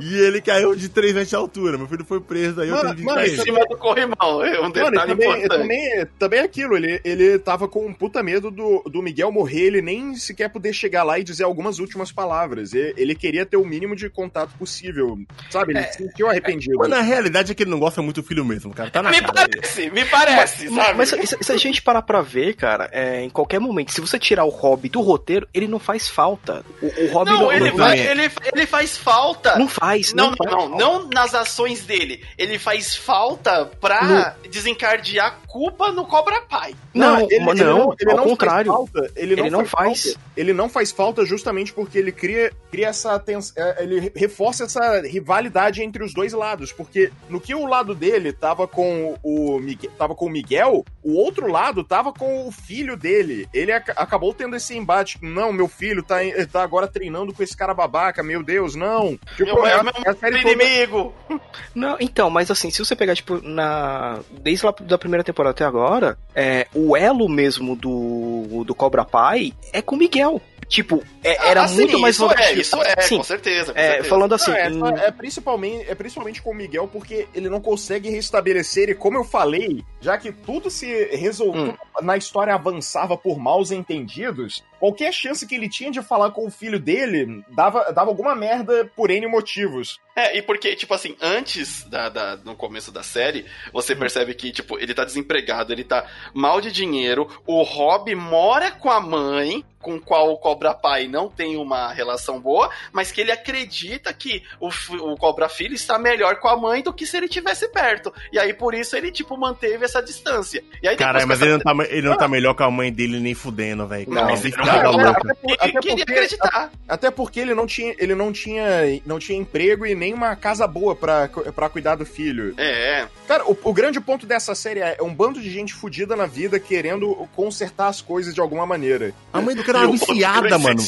[0.01, 1.77] E ele caiu de 3 metros de altura.
[1.79, 4.45] Meu filho foi preso, aí eu Mano, tenho que mano, em cima do corrimão.
[4.45, 5.49] É um Mano, detalhe também, importante.
[5.49, 9.63] também, também é aquilo, ele, ele tava com um puta medo do, do Miguel morrer,
[9.67, 12.73] ele nem sequer poder chegar lá e dizer algumas últimas palavras.
[12.75, 15.19] Ele, ele queria ter o mínimo de contato possível,
[15.51, 15.73] sabe?
[15.77, 16.77] Ele se sentiu arrependido.
[16.79, 18.91] Mas na realidade é que ele não gosta muito do filho mesmo, cara.
[18.91, 19.33] Tá na Me cara.
[19.33, 20.99] parece, me parece, Mas, sabe?
[20.99, 24.19] mas se, se a gente parar pra ver, cara, é, em qualquer momento, se você
[24.19, 26.65] tirar o hobby do roteiro, ele não faz falta.
[26.83, 28.11] O, o hobby não, não, ele, não, vai- também.
[28.25, 29.40] ele, ele faz falta.
[29.59, 30.13] Não faz.
[30.13, 30.77] Não, faz não, falta.
[30.77, 32.23] não nas ações dele.
[32.39, 36.75] Ele faz falta pra desencadear culpa no Cobra Pai.
[36.95, 38.73] Não, ele- mas ele não, ele ao faz contrário.
[38.73, 39.71] falta, ele não, Ele não faz.
[39.71, 40.03] faz.
[40.15, 40.21] falta.
[40.37, 45.01] Ele não faz falta justamente porque ele cria, cria essa tens- é, ele reforça essa
[45.03, 49.91] rivalidade entre os dois lados, porque no que o lado dele tava com o Miguel,
[49.99, 53.49] tava com o Miguel, o outro lado tava com o filho dele.
[53.53, 56.17] Ele ac- acabou tendo esse embate, não, meu filho tá,
[56.51, 59.19] tá agora treinando com esse cara babaca, meu Deus, não.
[59.37, 61.15] Tipo, Meu, é a- o meu a série toda- inimigo.
[61.75, 64.19] Não, então, mas assim, se você pegar, tipo, na.
[64.31, 69.53] Desde lá da primeira temporada até agora, é, o elo mesmo do, do Cobra Pai
[69.73, 70.41] é com o Miguel.
[70.69, 72.61] Tipo, é- era Ah, sim, muito mais isso é, vantajoso.
[72.61, 73.73] isso é, Sim, com certeza.
[73.73, 74.09] com é, certeza.
[74.09, 74.51] falando assim.
[74.53, 78.89] Não, é, em- é principalmente, é principalmente com o Miguel, porque ele não consegue restabelecer,
[78.89, 82.03] e como eu falei, já que tudo se resolveu, Hum.
[82.03, 86.51] na história avançava por maus entendidos, qualquer chance que ele tinha de falar com o
[86.51, 90.01] filho dele dava, dava alguma merda por N motivos.
[90.17, 94.51] É, e porque, tipo assim, antes da, da- no começo da série, você percebe que,
[94.51, 99.65] tipo, ele tá desempregado, ele tá mal de dinheiro, o Rob mora com a mãe,
[99.81, 104.43] com qual o Cobra Pai não tem uma relação boa, mas que ele acredita que
[104.61, 104.69] o,
[105.13, 108.13] o Cobra Filho está melhor com a mãe do que se ele tivesse perto.
[108.33, 110.63] E aí, por isso, ele, tipo, manteve essa distância.
[110.83, 112.71] E aí, Caralho, mas que ele essa- não, tá, ele não tá melhor com a
[112.71, 114.09] mãe dele nem fudendo, velho.
[114.11, 115.21] Não, Esse não, cara não, louco.
[115.21, 116.71] Até, por- ele até queria porque, acreditar.
[116.89, 118.67] até porque ele não tinha, ele não tinha,
[119.07, 122.55] não tinha emprego e nem uma casa boa pra, pra cuidar do filho.
[122.59, 126.15] É, Cara, o, o grande ponto dessa série é, é um bando de gente fudida
[126.17, 129.15] na vida querendo consertar as coisas de alguma maneira.
[129.33, 130.81] A mãe do cara E viciada, mano.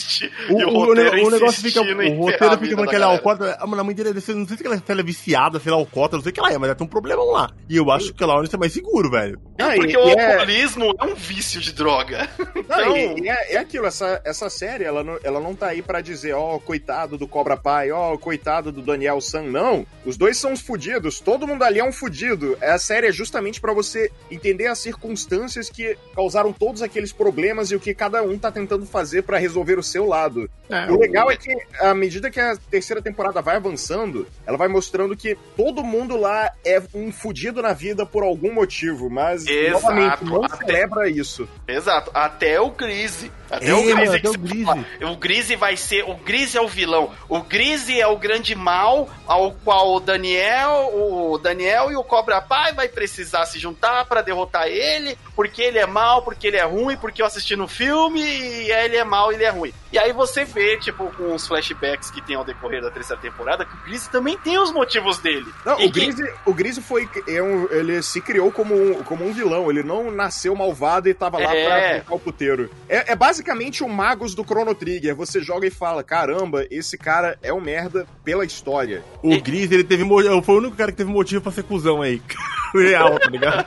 [0.51, 0.91] O, o, o
[1.27, 1.81] o negócio fica.
[1.81, 1.85] O
[2.17, 3.07] roteiro a fica com da aquela galera.
[3.07, 3.57] alcoólatra.
[3.61, 5.81] A mãe dele, ser- não sei se ela, se ela é viciada, se ela é
[5.81, 7.51] alcoólatra, não sei o que ela é, mas ela tem um problemão lá.
[7.69, 9.41] E eu acho que onde é mais seguro, velho.
[9.59, 12.29] Ah, É porque e- o é- alcoolismo é um vício de droga.
[12.69, 15.69] Não, Então- e- e é, é aquilo, essa, essa série, ela não, ela não tá
[15.69, 19.87] aí pra dizer, ó, coitado do Cobra Pai, ó, coitado do Daniel San, não.
[20.05, 22.57] Os dois são os fudidos, todo mundo ali é um fudido.
[22.63, 27.77] A série é justamente pra você entender as circunstâncias que causaram todos aqueles problemas e
[27.77, 30.51] o que cada um tá tentando fazer pra resolver o seu lado.
[30.91, 35.17] O legal é que, à medida que a terceira temporada vai avançando, ela vai mostrando
[35.17, 39.73] que todo mundo lá é um fudido na vida por algum motivo, mas, Exato.
[39.83, 41.49] novamente, não Até- celebra isso.
[41.69, 43.31] Exato, até o Grise.
[43.51, 43.95] Até É, o Grise.
[43.95, 44.65] mano, que até o se Grise.
[44.65, 44.87] fala.
[45.13, 46.05] O Grise vai ser.
[46.05, 47.11] O Grise é o vilão.
[47.29, 52.41] O Grise é o grande mal ao qual o Daniel, o Daniel e o Cobra
[52.41, 56.65] Pai vai precisar se juntar pra derrotar ele, porque ele é mal, porque ele é
[56.65, 59.73] ruim, porque eu assisti no filme e ele é mal, ele é ruim.
[59.93, 63.65] E aí você vê, tipo, com os flashbacks que tem ao decorrer da terceira temporada,
[63.65, 65.47] que o Grise também tem os motivos dele.
[65.65, 67.09] Não, E o que- Grise, o Grise foi.
[67.29, 69.71] É um, ele se criou como um, como um vilão.
[69.71, 71.65] Ele não nasceu malvado e tava lá É.
[71.91, 72.71] pra ficar o puteiro.
[72.89, 75.15] É, é basicamente o Magos do Chrono Trigger.
[75.17, 79.03] Você joga e fala: caramba, esse cara é um merda pela história.
[79.23, 80.05] O Gris, ele teve.
[80.43, 82.21] Foi o único cara que teve motivo pra ser cuzão aí.
[82.75, 83.67] Real, tá ligado?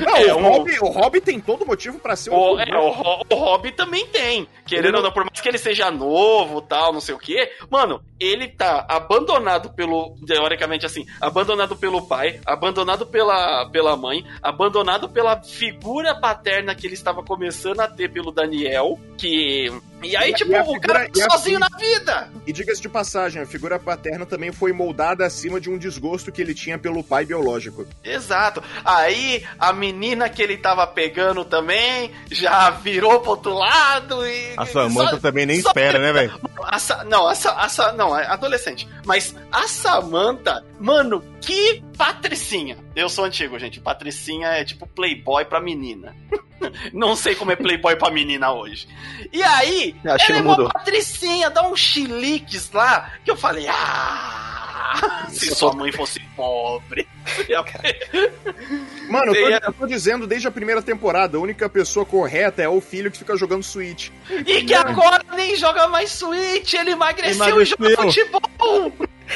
[0.00, 2.34] Não, É, o, um- Rob, o Rob tem todo motivo pra ser um.
[2.36, 4.46] O, é, o, o Hobby também tem.
[4.66, 7.50] Querendo ou não, por mais que ele seja novo, tal, não sei o quê.
[7.70, 10.14] Mano, ele tá abandonado pelo.
[10.26, 16.94] Teoricamente, assim, abandonado pelo pai, abandonado pela, pela mãe, abandonado pela figura paterna que ele
[16.94, 18.98] estava começando a ter pelo Daniel.
[19.16, 19.72] Que.
[20.02, 22.28] E aí, E tipo, e a o figura- cara tá sozinho na vida.
[22.46, 26.40] E diga-se de passagem, a figura paterna também foi moldada acima de um desgosto que
[26.40, 27.86] ele tinha pelo pai biológico.
[28.04, 28.62] Exato.
[28.84, 34.54] Aí a menina que ele tava pegando também já virou pro outro lado e.
[34.56, 36.40] A Samanta só- também nem espera, né, velho?
[37.06, 38.88] Não, a, a não, é adolescente.
[39.04, 42.76] Mas a Samantha, mano, que patricinha.
[42.94, 43.80] Eu sou antigo, gente.
[43.80, 46.14] Patricinha é tipo playboy pra menina.
[46.92, 48.88] Não sei como é playboy pra menina hoje.
[49.32, 50.72] E aí, Acho que ela é não uma mudou.
[50.72, 55.26] patricinha, dá uns chiliques lá, que eu falei, ah...
[55.28, 57.06] Se sua mãe fosse pobre.
[59.08, 62.68] Mano, eu tô, eu tô dizendo desde a primeira temporada, a única pessoa correta é
[62.68, 64.08] o filho que fica jogando Switch.
[64.46, 67.76] E que agora nem joga mais Switch, ele emagreceu, e Emagreceu.
[67.78, 68.92] joga futebol.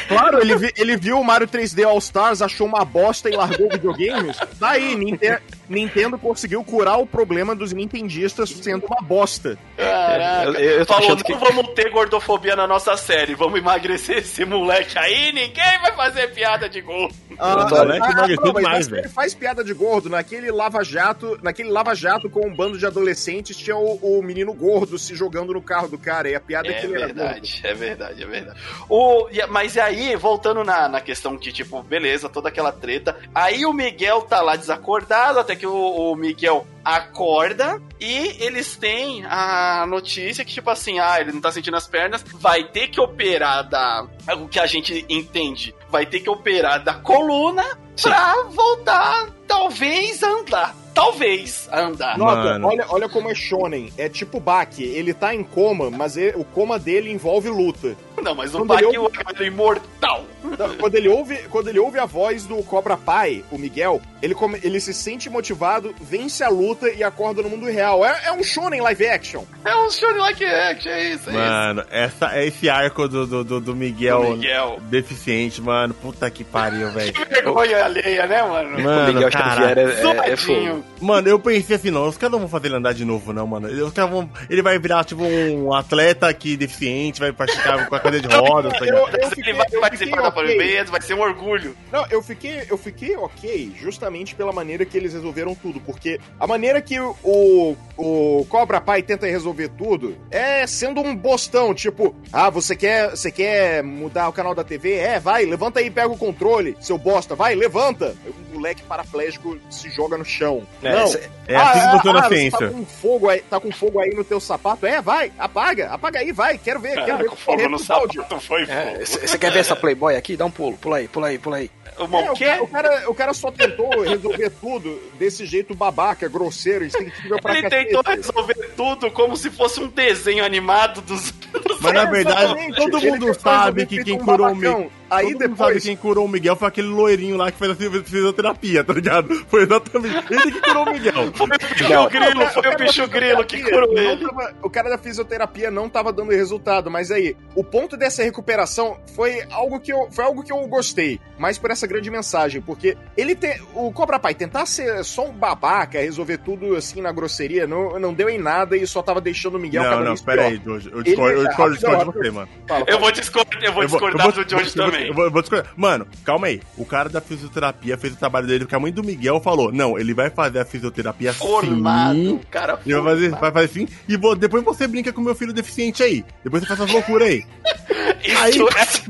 [0.08, 3.68] Claro, ele, vi- ele viu o Mario 3D All Stars, achou uma bosta e largou
[3.70, 4.36] videogames.
[4.58, 5.38] Tá aí, Ninte-
[5.72, 9.58] Nintendo conseguiu curar o problema dos nintendistas sendo uma bosta.
[9.76, 10.50] Caraca.
[10.60, 14.44] Eu- eu tô Falou, não que- vamos ter gordofobia na nossa série, vamos emagrecer esse
[14.44, 17.10] moleque aí, ninguém vai fazer piada de gol.
[17.38, 19.02] Ah, O moleque emagreceu demais, velho.
[19.02, 20.08] Ele faz piada de gordo.
[20.08, 24.52] Naquele Lava Jato, naquele Lava Jato com um bando de adolescentes, tinha o, o menino
[24.52, 26.28] gordo se jogando no carro do cara.
[26.28, 28.60] E a piada é É que ele era verdade, é verdade, é verdade.
[28.88, 33.16] O, mas e aí, voltando na, na questão de, tipo, beleza, toda aquela treta.
[33.34, 39.24] Aí o Miguel tá lá desacordado, até que o, o Miguel acorda e eles têm
[39.26, 43.00] a notícia que, tipo assim, ah, ele não tá sentindo as pernas, vai ter que
[43.00, 44.06] operar da.
[44.38, 47.64] O que a gente entende, vai ter que operar da coluna
[47.96, 48.08] Sim.
[48.08, 50.76] pra voltar, talvez, a andar.
[50.94, 52.18] Talvez a andar.
[52.18, 53.90] Nota, olha, olha como é shonen.
[53.96, 54.84] É tipo Baki.
[54.84, 57.96] Ele tá em coma, mas ele- o coma dele envolve luta.
[58.22, 60.24] Não, mas o Quando Baki ele é imortal.
[60.44, 64.34] Então, quando, ele ouve, quando ele ouve a voz do Cobra Pai, o Miguel, ele,
[64.34, 68.04] come- ele se sente motivado, vence a luta e acorda no mundo real.
[68.04, 69.44] É, é um shonen live action.
[69.64, 73.44] É um show like action, é isso, é Mano, essa, é esse arco do, do,
[73.44, 73.76] do, do isso.
[73.76, 74.78] Miguel, Do Miguel.
[74.90, 75.94] deficiente, mano.
[75.94, 77.12] Puta que pariu, velho.
[77.12, 78.76] Que vergonha alheia, né, mano?
[78.78, 80.84] o Mano, Miguel Xavier é, é, é fogo.
[81.00, 83.46] Mano, eu pensei assim, não, os caras não vão fazer ele andar de novo, não,
[83.46, 83.68] mano.
[83.68, 84.28] Os caras vão.
[84.50, 88.72] Ele vai virar, tipo, um atleta aqui deficiente, vai praticar com a cadeira de rodas,
[88.72, 88.98] tá ligado?
[89.00, 90.42] Eu- eu ele fiquei- vai eu participar fiquei da ok.
[90.56, 91.76] Parabéns, vai ser um orgulho.
[91.90, 96.46] Não, eu fiquei, eu fiquei ok justamente pela maneira que eles resolveram tudo, porque a
[96.46, 102.50] maneira que o, o, Cobra Pai tenta resolver tudo é sendo um bostão, tipo, ah,
[102.50, 104.94] você quer, você quer mudar o canal da TV?
[104.94, 108.14] É, vai, levanta aí e pega o controle, seu bosta, vai, levanta.
[108.26, 110.62] O moleque paraplégico se joga no chão.
[110.82, 111.12] É, Não.
[111.48, 112.58] É assim que funciona a você ciência.
[112.58, 114.86] Tá com, fogo aí, tá com fogo aí no teu sapato?
[114.86, 117.28] É, vai, apaga, apaga aí, vai, quero ver, quero ver.
[117.30, 119.04] com fogo no correr sapato foi é.
[119.04, 120.36] Você quer ver essa Playboy aqui?
[120.36, 121.70] Dá um pulo, pula aí, pula aí, pula aí.
[121.98, 122.04] O
[122.42, 127.38] É, o, o, cara, o cara só tentou resolver tudo desse jeito babaca, grosseiro, instintível
[127.40, 127.86] pra Ele cacete.
[127.86, 131.34] tentou resolver tudo como se fosse um desenho animado dos.
[131.80, 134.90] Mas na É, verdade, todo mundo sabe que quem um curou o babacão.
[135.14, 135.82] Aí todo mundo sabe depois.
[135.84, 139.34] quem curou o Miguel foi aquele loirinho lá que fez a fisioterapia, tá ligado?
[139.48, 141.32] Foi exatamente ele que curou o Miguel.
[141.34, 142.08] Foi o bicho Não.
[142.08, 144.26] grilo, foi o bicho grilo que curou ele.
[144.26, 148.98] tava- o cara da fisioterapia não tava dando resultado, mas aí, o ponto dessa recuperação
[149.14, 152.96] foi algo que eu, foi algo que eu gostei, mais por essa grande mensagem, porque
[153.16, 157.66] ele tem, o Cobra Pai tentar ser só um babaca, resolver tudo assim na grosseria,
[157.66, 160.20] não, não deu em nada e só tava deixando o Miguel Não, cada não, vez
[160.22, 160.50] pera pior.
[160.52, 160.90] aí, Jojo.
[160.92, 162.48] Eu discordo, eu discordo, eu discordo de você, mano.
[162.68, 165.01] Fala, Eu vou discordar, eu vou Eu vou- discordar eu vou- do vou- também.
[165.08, 165.72] Eu vou, vou discordar.
[165.76, 166.60] Mano, calma aí.
[166.76, 169.98] O cara da fisioterapia fez o trabalho dele, porque a mãe do Miguel falou: não,
[169.98, 172.40] ele vai fazer a fisioterapia Formado, sim.
[172.50, 172.78] cara.
[172.84, 173.40] Ele vai fazer, formado.
[173.40, 173.88] vai fazer assim.
[174.08, 176.24] E vou- depois você brinca com meu filho deficiente aí.
[176.44, 177.44] Depois você faz essas loucuras aí.
[178.24, 179.02] Isso Aí- é assim.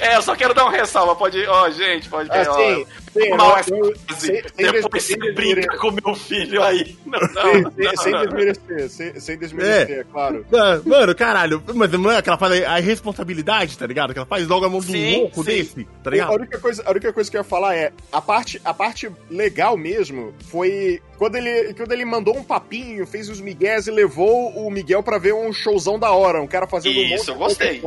[0.00, 1.16] É, eu só quero dar uma ressalva.
[1.16, 1.44] Pode.
[1.46, 2.86] Ó, gente, pode ó, Assim, sim,
[3.30, 4.20] mal não, essa frase.
[4.20, 5.78] sem- sem Depois des- você sem brinca desmerecer.
[5.78, 6.96] com meu filho aí.
[7.06, 10.46] Não, não, Sem, não, sem- sem desmerecer, sem, sem desmerecer, claro.
[10.52, 11.62] Ah, Mano, caralho.
[11.74, 14.12] Mas não é que ela faz a irresponsabilidade, tá ligado?
[14.12, 15.50] Que ela faz logo a mão do Sim, louco sim.
[15.50, 16.32] desse, tá A ligado?
[16.34, 19.76] única, coisa, a única coisa que eu ia falar é, a parte, a parte legal
[19.76, 24.68] mesmo foi quando ele, quando ele mandou um papinho, fez os migués e levou o
[24.68, 27.80] Miguel pra ver um showzão da hora, um cara fazendo um monte Isso, eu gostei.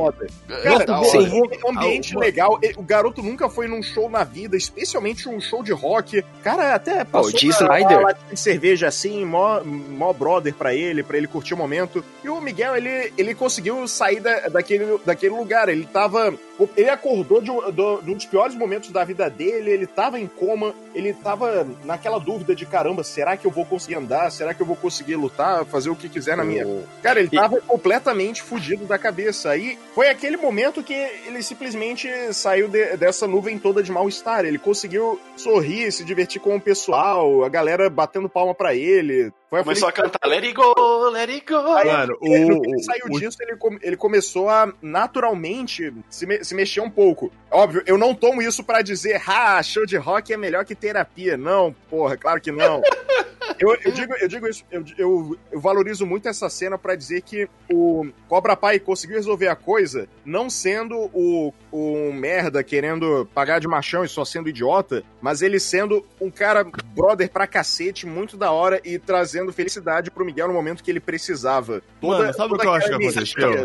[0.48, 1.42] É, Cara, sim.
[1.64, 2.60] um ambiente Ah, o- legal.
[2.78, 6.24] O garoto nunca foi num show na vida, especialmente um show de rock.
[6.42, 7.98] Cara, até passou Dee uma- Snyder.
[8.00, 12.02] uma de cerveja assim, mó, mó brother pra ele, pra ele curtir o momento.
[12.24, 15.68] E o Miguel, ele, ele conseguiu sair da- daquele, daquele lugar.
[15.68, 16.32] Ele tava.
[16.76, 20.26] Ele acordou de um, de um dos piores momentos da vida dele, ele tava em
[20.26, 24.30] coma, ele tava naquela dúvida de caramba, será que eu vou conseguir andar?
[24.30, 26.64] Será que eu vou conseguir lutar, fazer o que quiser na minha
[27.02, 29.50] Cara, ele tava completamente fudido da cabeça.
[29.50, 34.44] Aí foi aquele momento que ele simplesmente saiu de- dessa nuvem toda de mal-estar.
[34.44, 39.30] Ele conseguiu sorrir, se divertir com o pessoal, a galera batendo palma pra ele.
[39.48, 41.72] Foi Começou a cantar Let it go, let it go.
[41.76, 44.48] Aí, Mano, ele- no o- que ele o- saiu o- disso, ele, come- ele começou
[44.48, 47.30] a naturalmente se, me- se mexer um pouco.
[47.50, 51.36] Óbvio, eu não tomo isso pra dizer, ah, show de rock é melhor que terapia.
[51.36, 52.82] Não, porra, claro que não.
[53.58, 57.22] Eu, eu digo, eu digo isso, eu, eu, eu valorizo muito essa cena pra dizer
[57.22, 63.58] que o Cobra Pai conseguiu resolver a coisa não sendo o, o merda querendo pagar
[63.58, 68.36] de machão e só sendo idiota, mas ele sendo um cara brother pra cacete, muito
[68.36, 71.82] da hora e trazer trazendo felicidade pro Miguel no momento que ele precisava.
[72.00, 73.62] Toda, Mano, sabe o que eu acho que aconteceu?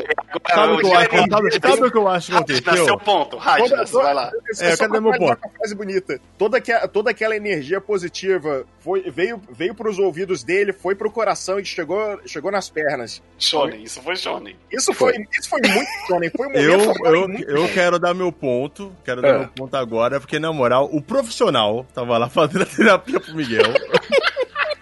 [0.54, 2.86] Sabe o que eu acho, Jeremy, sabe, sabe o que eu acho que aconteceu?
[2.86, 3.38] seu ponto.
[3.38, 4.32] Radnas, vai lá.
[4.60, 5.58] É, cadê meu finalizar ponto?
[5.58, 6.20] frase bonita.
[6.38, 11.60] Toda, aqua- toda aquela energia positiva foi, veio, veio pros ouvidos dele, foi pro coração
[11.60, 13.22] e chegou, chegou nas pernas.
[13.38, 14.56] Shonen, isso foi Shonen.
[14.72, 18.32] Isso foi, isso foi muito Shonen, foi um Eu, momento eu, eu quero dar meu
[18.32, 19.38] ponto, quero dar É.
[19.40, 23.64] meu ponto agora, porque na moral, o profissional tava lá fazendo a terapia pro Miguel.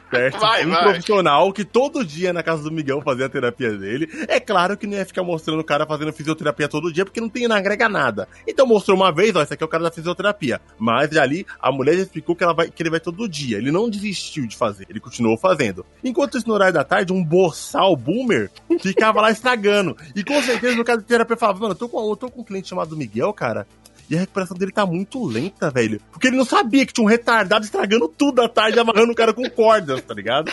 [0.09, 0.39] Certo?
[0.39, 0.83] Vai, um vai.
[0.83, 4.09] profissional que todo dia na casa do Miguel fazia a terapia dele.
[4.27, 7.29] É claro que não ia ficar mostrando o cara fazendo fisioterapia todo dia, porque não
[7.29, 8.27] tem, não agrega nada.
[8.47, 10.59] Então mostrou uma vez, ó, esse aqui é o cara da fisioterapia.
[10.77, 13.57] Mas ali, a mulher já explicou que, ela vai, que ele vai todo dia.
[13.57, 15.85] Ele não desistiu de fazer, ele continuou fazendo.
[16.03, 18.49] Enquanto isso, no horário da tarde, um boçal boomer
[18.81, 19.95] ficava lá estragando.
[20.15, 22.41] E com certeza, no caso de terapia, falava, mano, eu tô com, eu tô com
[22.41, 23.67] um cliente chamado Miguel, cara.
[24.09, 26.01] E a recuperação dele tá muito lenta, velho.
[26.11, 29.33] Porque ele não sabia que tinha um retardado estragando tudo à tarde, amarrando o cara
[29.33, 30.51] com cordas, tá ligado?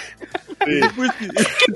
[0.67, 1.73] E por isso que- Que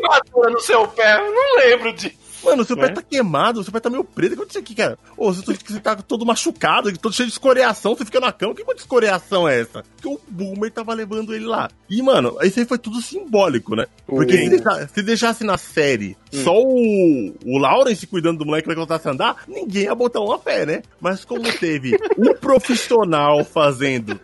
[0.50, 1.16] no seu pé?
[1.16, 2.18] Eu não lembro disso.
[2.44, 2.94] Mano, seu pé Né?
[2.94, 4.33] tá queimado, seu pé tá meio preto.
[4.33, 4.98] O que aconteceu aqui, cara?
[5.16, 8.55] Ô, você, você tá todo machucado, todo cheio de escoriação, você fica na cama.
[8.55, 9.83] Que tipo escoriação é essa?
[9.96, 11.70] Porque o Boomer tava levando ele lá.
[11.88, 13.87] E, mano, isso aí foi tudo simbólico, né?
[14.07, 19.09] Porque se, se deixasse na série só o, o Lawrence cuidando do moleque que voltasse
[19.09, 20.83] a andar, ninguém ia botar uma fé, né?
[21.00, 24.18] Mas como teve um profissional fazendo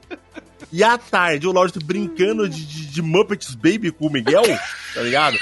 [0.73, 4.43] e à tarde o Lawrence brincando de, de, de Muppets Baby com o Miguel,
[4.95, 5.37] tá ligado?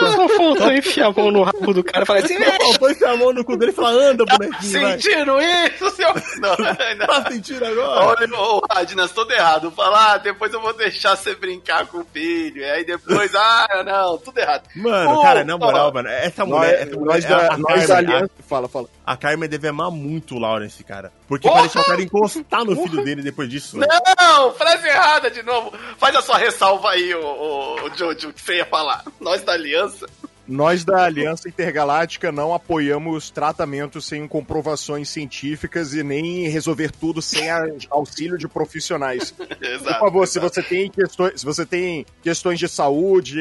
[0.00, 3.12] Só faltou enfiar a mão no rabo do cara e falar assim, Só faltou enfiar
[3.12, 4.92] a mão no cu dele e falar, anda, bonequinho, vai.
[5.00, 6.08] Sentiram isso, seu.
[6.40, 6.54] Não,
[6.96, 7.06] não.
[7.06, 8.06] Tá sentindo agora?
[8.06, 9.72] Olha, ô, Radnas, todo errado.
[9.72, 12.58] Falar, ah, depois eu vou deixar você brincar com o filho.
[12.62, 14.68] E aí depois, ah, não, tudo errado.
[14.76, 17.58] Mano, cara, na moral, ó, mano, essa Nós, mulher, essa mulher nós a- da, a,
[17.58, 18.30] nós da Carmen, aliança.
[18.48, 18.88] Fala, fala.
[19.12, 21.10] A, Carmen deve amar muito o Lawrence, cara.
[21.26, 21.62] Porque Porra!
[21.62, 23.78] deixar o cara encostar no filho dele depois disso.
[23.78, 25.72] Não, frase errada de novo.
[25.96, 29.04] Faz a sua ressalva aí, ô, ô, ô, Jojo, que você ia falar.
[29.18, 30.06] Nós da aliança.
[30.48, 37.48] Nós da Aliança Intergaláctica não apoiamos tratamentos sem comprovações científicas e nem resolver tudo sem
[37.90, 39.30] auxílio de profissionais.
[39.36, 40.00] Por Exato.
[40.00, 43.38] favor, se você tem questões, se você tem questões de saúde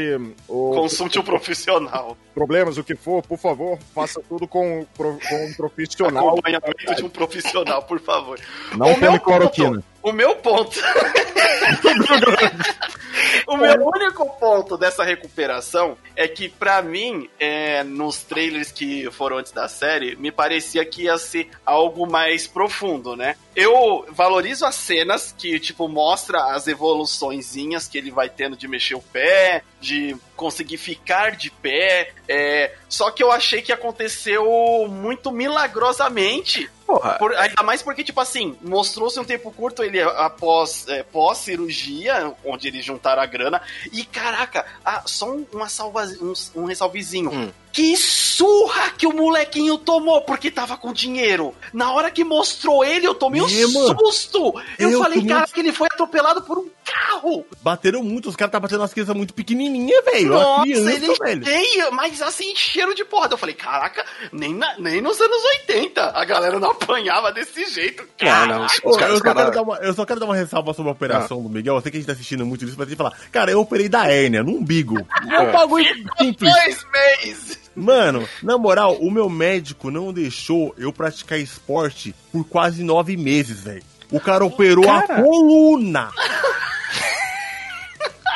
[0.49, 2.17] ou Consulte um profissional.
[2.35, 5.05] problemas, o que for, por favor, faça tudo com, com
[5.45, 6.27] um profissional.
[6.29, 8.37] Acompanhamento de um profissional, por favor.
[8.75, 9.69] Não tome cloroquina.
[9.75, 10.79] ponto- O meu ponto.
[13.47, 19.37] o meu único ponto dessa recuperação é que, pra mim, é, nos trailers que foram
[19.37, 23.35] antes da série, me parecia que ia ser algo mais profundo, né?
[23.55, 28.95] Eu valorizo as cenas que, tipo, mostra as evoluçõezinhas que ele vai tendo de mexer
[28.95, 32.13] o pé, de conseguir ficar de pé.
[32.29, 38.21] é, só que eu achei que aconteceu muito milagrosamente porra, por- ainda mais porque, tipo
[38.21, 43.61] assim, mostrou-se um tempo curto ele após é, pós-cirurgia, onde eles juntaram a grana.
[43.91, 47.31] E caraca, ah, só um, uma salva, um, um ressalvezinho.
[47.31, 47.51] Hum.
[47.73, 51.53] Que surra que o molequinho tomou porque tava com dinheiro.
[51.71, 53.99] Na hora que mostrou ele, eu tomei um mano.
[53.99, 54.53] susto.
[54.79, 57.45] Eu, Eu falei, tomei um caraca, ele foi atropelado por um carro.
[57.61, 60.29] Bateram muito, os caras tá batendo nas crianças muito pequenininhas, velho.
[60.29, 61.45] Nossa, criança, ele velho.
[61.45, 63.33] cheio, mas assim, cheiro de porrada.
[63.33, 68.03] Eu falei, caraca, nem, na- nem nos anos 80 a galera não apanhava desse jeito.
[68.21, 70.35] Ah, não, os, Ô, os eu, só quero dar uma, eu só quero dar uma
[70.35, 71.75] ressalva sobre a operação do Miguel.
[71.75, 73.59] Eu sei que a gente tá assistindo muito disso, mas tem que falar, cara, eu
[73.59, 74.97] operei da hérnia, no umbigo.
[75.29, 75.85] É um bagulho
[76.17, 76.51] simples.
[76.53, 76.85] Dois
[77.25, 77.59] meses.
[77.75, 83.61] Mano, na moral, o meu médico não deixou eu praticar esporte por quase nove meses,
[83.61, 83.83] velho.
[84.11, 85.21] O cara operou a Cara.
[85.21, 86.09] coluna.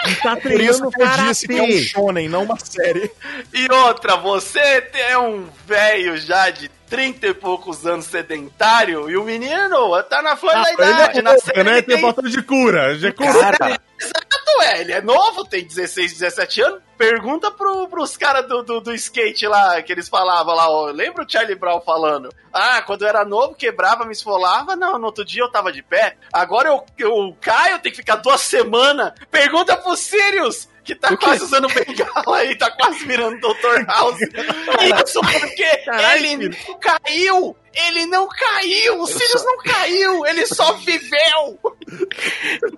[0.07, 3.11] E tá Por isso que eu disse que é um shonen, não uma série.
[3.53, 4.59] E outra, você
[4.93, 10.35] é um velho já de 30 e poucos anos sedentário e o menino tá na
[10.35, 11.17] flor da Ah, idade.
[11.17, 11.77] ele na é série novo, né?
[11.77, 12.05] ele Tem tem...
[12.05, 12.95] bastante de cura.
[12.97, 13.33] Já cura.
[13.57, 14.81] Cara, Exato, é.
[14.81, 16.81] Ele é novo, tem 16, 17 anos.
[16.97, 20.85] Pergunta pro, pros caras do, do, do skate lá, que eles falavam lá, ó.
[20.87, 22.29] Lembra o Charlie Brown falando?
[22.53, 24.75] Ah, quando eu era novo, quebrava, me esfolava.
[24.75, 26.17] Não, no outro dia eu tava de pé.
[26.31, 29.13] Agora eu, eu caio, tenho que ficar duas semanas.
[29.29, 33.85] Pergunta pro Sirius, que tá quase usando bengala aí, tá quase virando Dr.
[33.87, 34.19] House.
[35.05, 36.57] Isso porque Caralho, ele filho.
[36.67, 37.55] não caiu!
[37.73, 38.99] Ele não caiu!
[39.01, 40.25] O Sirius não caiu!
[40.25, 41.59] Ele só viveu!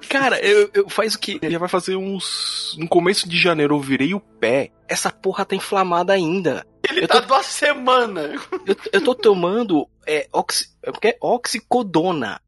[0.10, 1.40] cara, eu, eu faz o que?
[1.50, 2.76] Já vai fazer uns.
[2.78, 4.70] No começo de janeiro eu virei o pé.
[4.88, 6.66] Essa porra tá inflamada ainda.
[6.90, 8.40] Ele Eu tá tô- duas semanas.
[8.68, 12.40] Eu, eu tô tomando é, oxi, é porque é oxicodona.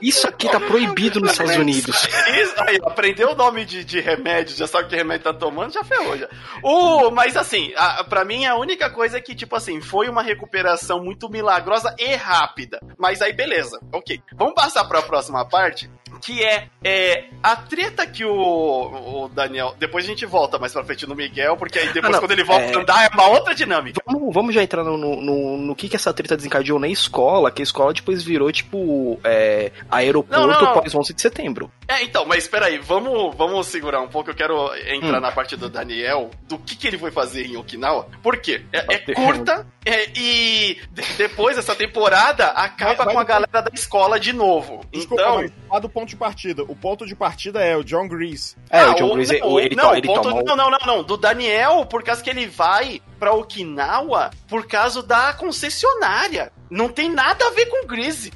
[0.00, 2.04] Isso aqui tá proibido nos Estados Unidos.
[2.06, 5.84] Isso, aí, aprendeu o nome de, de remédio, já sabe que remédio tá tomando, já
[5.84, 6.28] ferrou já.
[6.62, 10.22] O, mas assim, a, pra mim a única coisa é que, tipo assim, foi uma
[10.22, 12.80] recuperação muito milagrosa e rápida.
[12.98, 14.22] Mas aí, beleza, ok.
[14.34, 15.90] Vamos passar pra próxima parte,
[16.22, 19.74] que é, é a treta que o, o Daniel.
[19.78, 22.32] Depois a gente volta mais pra frente no Miguel, porque aí depois, Ah, não, quando
[22.32, 24.00] ele volta é- a andar, é uma outra dinâmica.
[24.06, 27.62] Vamos, vamos já entrar no, no, no, que, que essa treta desencadeou na escola, que
[27.62, 31.70] a escola depois virou, tipo, é, aeroporto Não, não, pós 11 de setembro.
[31.88, 34.30] É, então, mas espera aí, vamos, vamos segurar um pouco.
[34.30, 35.20] Eu quero entrar Hum.
[35.20, 38.06] na parte do Daniel, do que, que ele foi fazer em Okinawa.
[38.22, 38.62] Por quê?
[38.72, 43.60] É, é curta é, e de- depois essa temporada acaba Vai- vai com a galera
[43.62, 44.84] da escola de novo.
[44.92, 46.62] Desculpa, então, mas lá do ponto de partida.
[46.64, 48.56] O ponto de partida é o John Grease.
[48.68, 51.02] É, Ah, o John Grease, não, ele, não, ele ponto- toma Não, não, não, não.
[51.02, 56.52] Do Daniel, por causa que ele vai pra Okinawa por causa da concessionária.
[56.70, 58.32] Não tem nada a ver com Greasy.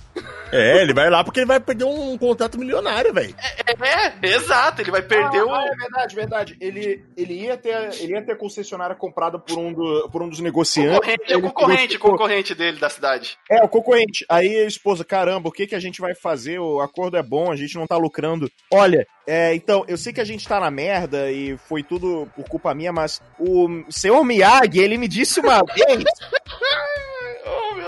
[0.53, 3.35] É, ele vai lá porque ele vai perder um contrato milionário, velho.
[3.67, 4.83] É, exato.
[4.83, 5.55] Ele vai perder Ah, o.
[5.57, 6.57] é verdade, verdade.
[6.61, 10.29] Ele, ele, ia ter, ele ia ter a concessionária comprada por um, do, por um
[10.29, 10.95] dos negociantes.
[10.99, 13.37] Concorrente, é o concorrente, concorrente dele da cidade.
[13.51, 14.25] É, o concorrente.
[14.29, 16.59] Aí a esposa, caramba, o que, que a gente vai fazer?
[16.59, 18.51] O acordo é bom, a gente não tá lucrando.
[18.73, 22.47] Olha, é, então, eu sei que a gente tá na merda e foi tudo por
[22.49, 26.05] culpa minha, mas o senhor Miyagi, ele me disse uma vez.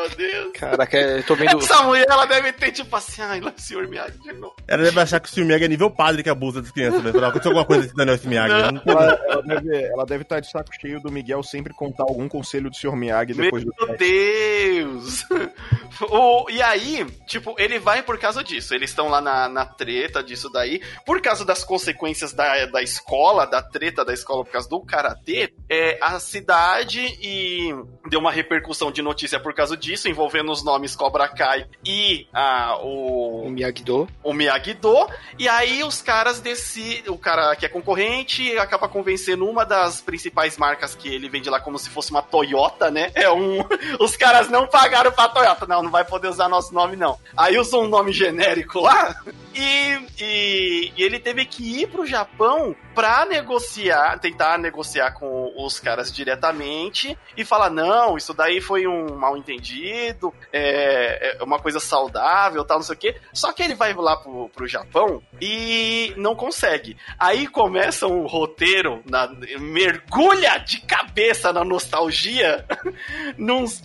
[0.08, 0.52] Meu Deus.
[0.54, 1.58] Caraca, eu tô vendo.
[1.58, 4.54] Essa mulher, ela deve ter tipo assim, ai, lá, senhor Miyagi de novo.
[4.68, 7.24] Ela deve achar que o Silmiyagi é nível padre que abusa das crianças, velho.
[7.24, 8.48] Aconteceu alguma coisa com Daniel Silmiyagi.
[8.48, 8.72] Não.
[8.72, 8.82] né?
[8.86, 12.70] Ela, ela deve, ela deve estar de saco cheio do Miguel sempre contar algum conselho
[12.70, 15.24] do senhor Miyagi depois do Meu Deus!
[16.10, 18.74] O- e aí, tipo, ele vai por causa disso.
[18.74, 20.82] Eles estão lá na, na treta disso daí.
[21.06, 25.54] Por causa das consequências da, da escola, da treta da escola por causa do karatê,
[25.70, 27.70] é, a cidade e
[28.10, 32.78] deu uma repercussão de notícia por causa disso, envolvendo os nomes Cobra Kai e ah,
[32.82, 34.08] O o, Miyagi-Do.
[34.22, 39.64] o Miyagi-Do, e aí os caras decidem, o cara que é concorrente acaba convencendo uma
[39.64, 43.10] das principais marcas que ele vende lá como se fosse uma Toyota, né?
[43.14, 43.64] É um,
[44.00, 47.18] os caras não pagaram pra Toyota, não, não vai poder usar nosso nome não.
[47.36, 49.14] Aí usou um nome genérico lá,
[49.56, 55.80] e, e, e ele teve que ir pro Japão pra negociar, tentar negociar com os
[55.80, 61.80] caras diretamente e falar: não, isso daí foi um mal entendido, é, é uma coisa
[61.80, 63.16] saudável, tal, não sei o quê.
[63.32, 66.96] Só que ele vai lá pro, pro Japão e não consegue.
[67.18, 69.28] Aí começa um roteiro, na,
[69.58, 72.66] mergulha de cabeça na nostalgia,
[73.38, 73.80] nos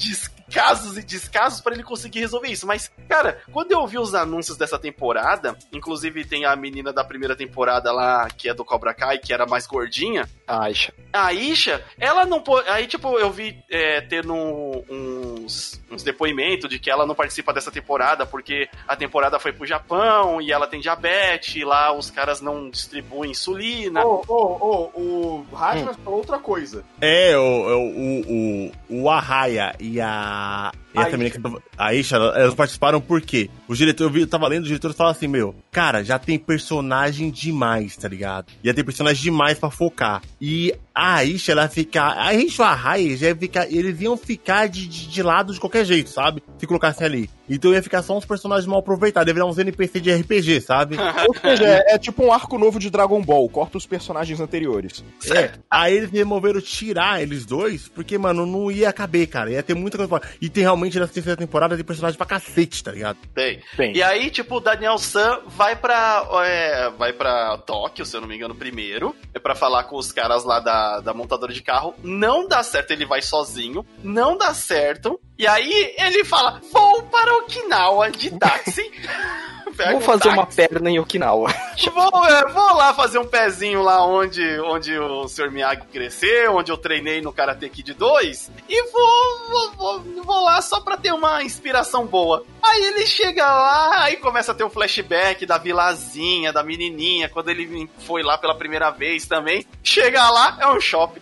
[0.51, 2.67] descasos e descasos para ele conseguir resolver isso.
[2.67, 7.35] Mas, cara, quando eu ouvi os anúncios dessa temporada, inclusive tem a menina da primeira
[7.35, 10.93] temporada lá, que é do Cobra Kai, que era mais gordinha, Aisha.
[11.13, 12.67] a Isha, ela não pode.
[12.69, 17.71] Aí, tipo, eu vi é, tendo uns, uns depoimentos de que ela não participa dessa
[17.71, 22.41] temporada porque a temporada foi pro Japão e ela tem diabetes, e lá os caras
[22.41, 24.05] não distribuem insulina.
[24.05, 26.83] Ô, ô, ô, o Rajna falou outra coisa.
[26.99, 30.40] É, o, o, o, o, o Arraia e a.
[30.41, 30.80] あ。
[30.93, 33.49] E A essa menina que a Isha, elas participaram por quê?
[33.67, 36.37] O diretor, eu, vi, eu tava lendo, o diretor fala assim, meu, cara, já tem
[36.37, 38.47] personagem demais, tá ligado?
[38.63, 40.21] Já tem personagem demais pra focar.
[40.39, 42.01] E a Aisha, ela fica.
[42.01, 45.53] A Aisha e o Arraia, já ia ficar, eles iam ficar de, de, de lado
[45.53, 46.43] de qualquer jeito, sabe?
[46.57, 47.29] Se colocassem ali.
[47.49, 50.95] Então ia ficar só uns personagens mal aproveitados, ia virar uns NPC de RPG, sabe?
[51.27, 55.03] Ou seja, é, é tipo um arco novo de Dragon Ball, corta os personagens anteriores.
[55.29, 59.51] É, aí eles removeram tirar eles dois, porque, mano, não ia caber, cara.
[59.51, 60.29] Ia ter muita coisa pra...
[60.41, 63.17] E tem realmente nessa terceira temporada tem personagem pra cacete, tá ligado?
[63.34, 63.61] Tem.
[63.75, 63.95] Tem.
[63.95, 66.27] E aí, tipo, o Daniel San vai pra.
[66.45, 69.15] É, vai pra Tóquio, se eu não me engano, primeiro.
[69.34, 71.93] É pra falar com os caras lá da, da montadora de carro.
[72.03, 73.86] Não dá certo, ele vai sozinho.
[74.03, 75.19] Não dá certo.
[75.41, 78.83] E aí ele fala: vou para Okinawa de táxi.
[79.71, 80.37] Vou um fazer táxi.
[80.37, 81.51] uma perna em Okinawa.
[81.93, 85.49] Vou, é, vou lá fazer um pezinho lá onde, onde o Sr.
[85.49, 90.61] Miyagi cresceu, onde eu treinei no Karate Kid 2, e vou, vou, vou, vou lá
[90.61, 92.45] só pra ter uma inspiração boa.
[92.61, 97.49] Aí ele chega lá, aí começa a ter um flashback da vilazinha, da menininha, quando
[97.49, 99.65] ele foi lá pela primeira vez também.
[99.83, 101.21] Chega lá, é um shopping.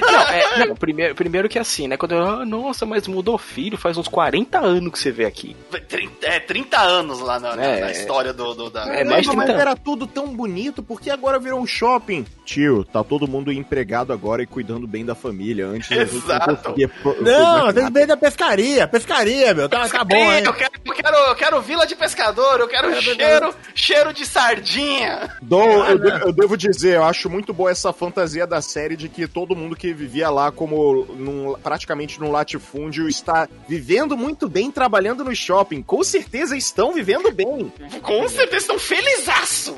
[0.00, 1.96] Não, é, não, primeiro, primeiro que assim, né?
[1.96, 5.56] Quando eu, ah, nossa, mas mudou filho, faz uns 40 anos que você vê aqui.
[5.88, 7.92] 30, é, 30 anos lá na, É, na é.
[7.92, 8.82] história do, do- da...
[8.94, 12.24] É mais de mas 30 era tudo tão bonito, por que agora virou um shopping?
[12.44, 15.66] Tio, tá todo mundo empregado agora e cuidando bem da família.
[15.66, 16.74] Antes Exato.
[16.76, 19.68] não Não, bem da pescaria, pescaria, meu.
[19.68, 20.42] Tá, tá bom, Sim, hein?
[20.44, 25.34] eu quero, eu quero, eu quero vila de pescador, eu quero cheiro, cheiro de sardinha.
[25.40, 29.08] Dou- eu, de- eu devo dizer, eu acho muito boa essa fantasia da série de
[29.08, 34.70] que todo mundo que vivia lá como num- praticamente num latifúndio está vivendo muito bem,
[34.70, 35.82] trabalhando no shopping.
[35.82, 37.72] Com certeza estão vivendo bem.
[38.02, 39.76] Com certeza estão felizaço.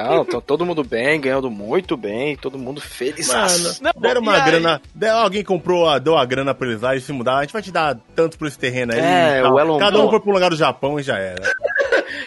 [0.00, 3.28] Então, então, todo mundo bem, ganhando muito bem, todo mundo feliz.
[3.28, 4.80] Mano, Não, deram uma grana.
[4.94, 7.36] der- alguém comprou, a- deu a grana pra eles lá e se mudar.
[7.38, 8.98] A gente vai te dar tanto por esse terreno aí.
[9.00, 9.52] É, tal.
[9.54, 11.42] o Elon Cada um foi pro lugar do Japão e já era.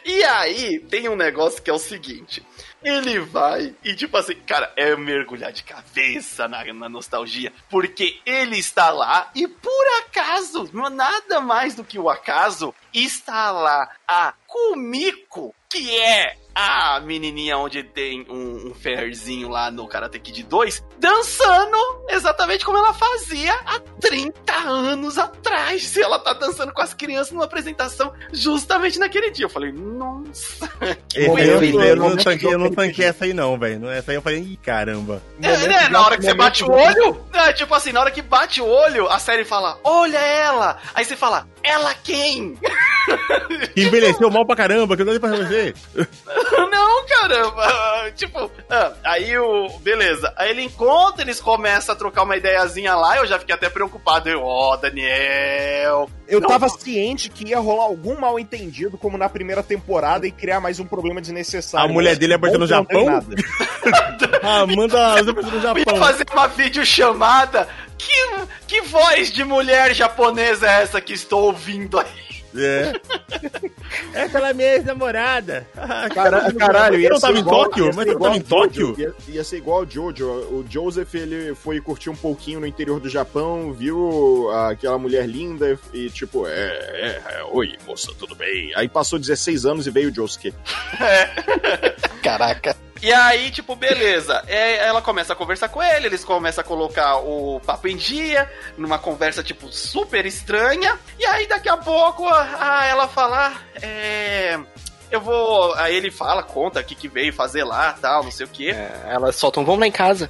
[0.04, 2.44] E aí, tem um negócio que é o seguinte.
[2.84, 7.52] Ele vai e, tipo assim, cara, é mergulhar de cabeça na, na nostalgia.
[7.70, 13.90] Porque ele está lá e, por acaso, nada mais do que o acaso, está lá
[14.08, 20.44] a Kumiko, que é a menininha onde tem um, um ferzinho lá no Karate Kid
[20.44, 21.78] 2, dançando
[22.10, 25.96] exatamente como ela fazia há 30 anos atrás.
[25.96, 29.46] E ela tá dançando com as crianças numa apresentação justamente naquele dia.
[29.46, 30.70] Eu falei, nossa,
[31.10, 31.76] que aí eu, feliz.
[31.76, 33.90] eu não tanquei, eu não tanquei essa aí não, velho.
[33.90, 35.22] Essa aí eu falei, ih, caramba.
[35.42, 35.90] É, né?
[35.90, 38.66] Na hora que você bate o olho, é, tipo assim, na hora que bate o
[38.66, 40.78] olho, a série fala, olha ela.
[40.94, 42.58] Aí você fala, ela quem?
[43.74, 45.74] Que envelheceu mal pra caramba, que eu não dei pra você.
[46.72, 48.12] Não, caramba.
[48.16, 49.70] Tipo, ah, aí o.
[49.80, 50.34] Beleza.
[50.36, 53.18] Aí ele encontra, eles começam a trocar uma ideiazinha lá.
[53.18, 54.30] Eu já fiquei até preocupado.
[54.30, 56.10] Eu, ó, Daniel.
[56.28, 56.48] Eu Não.
[56.50, 60.80] tava ciente que ia rolar algum mal entendido, como na primeira temporada, e criar mais
[60.80, 61.90] um problema desnecessário.
[61.90, 63.06] A mulher dele é apareceu no não Japão?
[63.06, 63.36] nada.
[64.48, 65.84] Ah, manda as no Japão.
[65.96, 67.68] ia fazer uma videochamada.
[67.98, 72.26] Que, que voz de mulher japonesa é essa que estou ouvindo aí?
[72.58, 72.94] É.
[74.14, 75.68] Essa é a minha ex-namorada.
[76.16, 77.86] Cara, caralho, ia não ser tava em igual- Tóquio?
[77.88, 78.88] ia Mas não tava em igual o Jojo.
[78.94, 78.96] Tóquio?
[78.98, 80.26] Ia, ia ser igual o Jojo.
[80.26, 85.78] O Joseph, ele foi curtir um pouquinho no interior do Japão, viu aquela mulher linda
[85.94, 88.74] e tipo, é, é, é, oi, moça, tudo bem?
[88.76, 90.54] Aí passou 16 anos e veio o Josuke.
[92.24, 92.76] Caraca.
[93.02, 94.44] E aí, tipo, beleza.
[94.48, 98.50] É, ela começa a conversar com ele, eles começam a colocar o papo em dia,
[98.78, 100.98] numa conversa, tipo, super estranha.
[101.20, 104.60] E aí, daqui a pouco, a, ela fala, é.
[105.12, 105.74] Eu vou.
[105.76, 108.72] Aí ele fala, conta o que, que veio fazer lá tal, não sei o quê.
[108.76, 110.30] É, elas soltam, vamos lá em casa.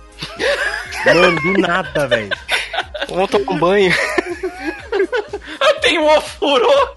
[1.05, 2.29] Mano, do nada, velho.
[3.07, 3.93] Vamos tomar um banho.
[5.81, 6.95] Tem um ofurô!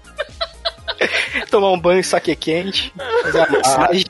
[1.49, 2.93] tomar um banho, saque quente.
[3.23, 4.05] Fazer uma massagem.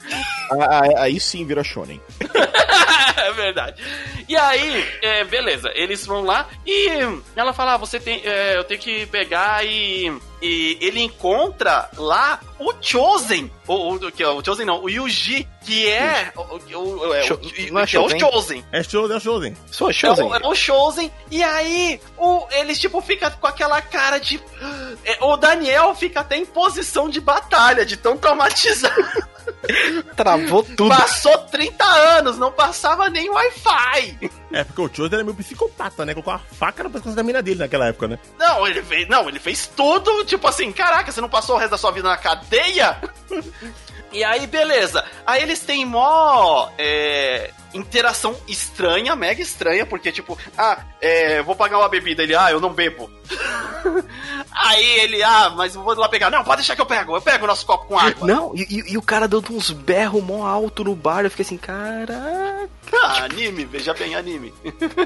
[0.52, 2.02] Ah, ah, Aí sim vira shonen.
[3.18, 3.82] é verdade.
[4.28, 6.90] E aí, é, beleza, eles vão lá e
[7.36, 8.22] ela fala: ah, você tem.
[8.24, 10.12] é, eu tenho que pegar e.
[10.42, 13.52] E ele encontra lá o Chosen.
[13.68, 16.32] O, o, que é o Chosen não, o Yuji, que é.
[16.36, 16.42] O,
[16.78, 18.20] o, o- é, Cho- o- não é é o Chosen?
[18.20, 18.66] Chosen.
[18.72, 19.58] É show, é showzen.
[19.70, 20.26] Sou É Chosen.
[20.26, 21.12] o, é o Chosen.
[21.30, 24.42] E aí, o, eles, tipo, ficam com aquela cara de.
[25.06, 28.96] é, O Daniel fica até em posição de batalha, de tão traumatizado.
[30.16, 30.90] Travou tudo.
[30.90, 34.32] Passou 30 anos, não passava nem Wi-Fi.
[34.52, 36.14] É, porque o Chosen era meio psicopata, né?
[36.14, 38.20] Colocou uma faca no pescoço da mina dele naquela época, né?
[38.38, 39.08] Não, ele fez.
[39.08, 42.08] Não, ele fez tudo, tipo assim, caraca, você não passou o resto da sua vida
[42.08, 42.98] na cadeia?
[44.12, 45.04] E aí, beleza.
[45.26, 51.78] Aí eles têm mó é, interação estranha, mega estranha, porque, tipo, ah, é, vou pagar
[51.78, 52.24] uma bebida.
[52.24, 53.10] Ele, ah, eu não bebo.
[54.52, 56.30] aí ele, ah, mas vou lá pegar.
[56.30, 57.16] Não, pode deixar que eu pego.
[57.16, 58.28] Eu pego o nosso copo com água.
[58.28, 61.24] Não, e, e- e o cara dando uns berros mó alto no bar.
[61.24, 62.70] Eu fiquei assim, caraca.
[63.02, 64.54] Ah, anime, veja bem, anime.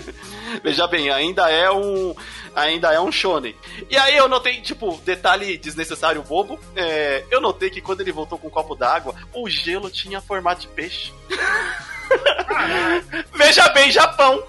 [0.63, 2.15] veja bem, ainda é um.
[2.55, 3.55] Ainda é um shonen.
[3.89, 6.59] E aí eu notei, tipo, detalhe desnecessário bobo.
[6.75, 10.61] é, eu notei que quando ele voltou com um copo d'água, o gelo tinha formato
[10.61, 11.13] de peixe.
[13.36, 14.43] veja bem, Japão.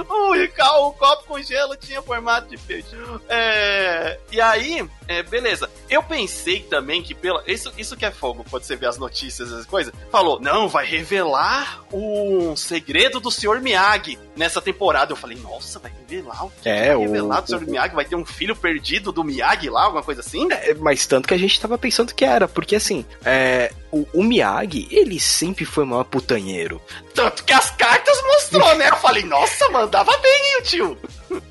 [0.00, 2.96] O, ca- o copo com gelo tinha formato de peixe.
[3.28, 5.68] É, e aí, é, beleza.
[5.88, 7.42] Eu pensei também que pela.
[7.46, 9.92] Isso, isso que é fogo, quando você vê as notícias, as coisas.
[10.10, 13.60] Falou, não, vai revelar um segredo do Sr.
[13.60, 15.12] Miyagi nessa temporada.
[15.12, 17.60] Eu falei, nossa, vai revelar o que É, vai o- revelar do Sr.
[17.66, 17.94] Miyagi?
[17.94, 20.48] Vai ter um filho perdido do Miyagi lá, alguma coisa assim?
[20.52, 24.22] É, mas tanto que a gente tava pensando que era, porque assim, é, o, o
[24.22, 26.80] Miyagi, ele sempre foi maior putanheiro.
[27.14, 28.88] Tanto que as cartas mostrou, né?
[28.88, 30.98] Eu falei, nossa, mandava bem, hein, o tio.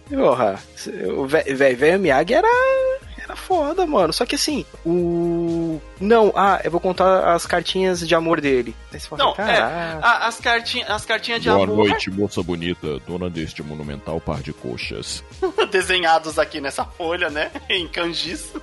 [0.09, 0.59] Porra,
[1.17, 2.47] o velho Miyagi era.
[3.23, 4.11] Era foda, mano.
[4.11, 5.79] Só que assim, o.
[6.01, 8.75] Não, ah, eu vou contar as cartinhas de amor dele.
[9.07, 13.29] Fala, Não, é, a- as, cartinhas, as cartinhas de Boa amor noite, moça bonita, dona
[13.29, 15.23] deste monumental par de coxas.
[15.71, 17.51] desenhados aqui nessa folha, né?
[17.69, 18.51] Em kanjis.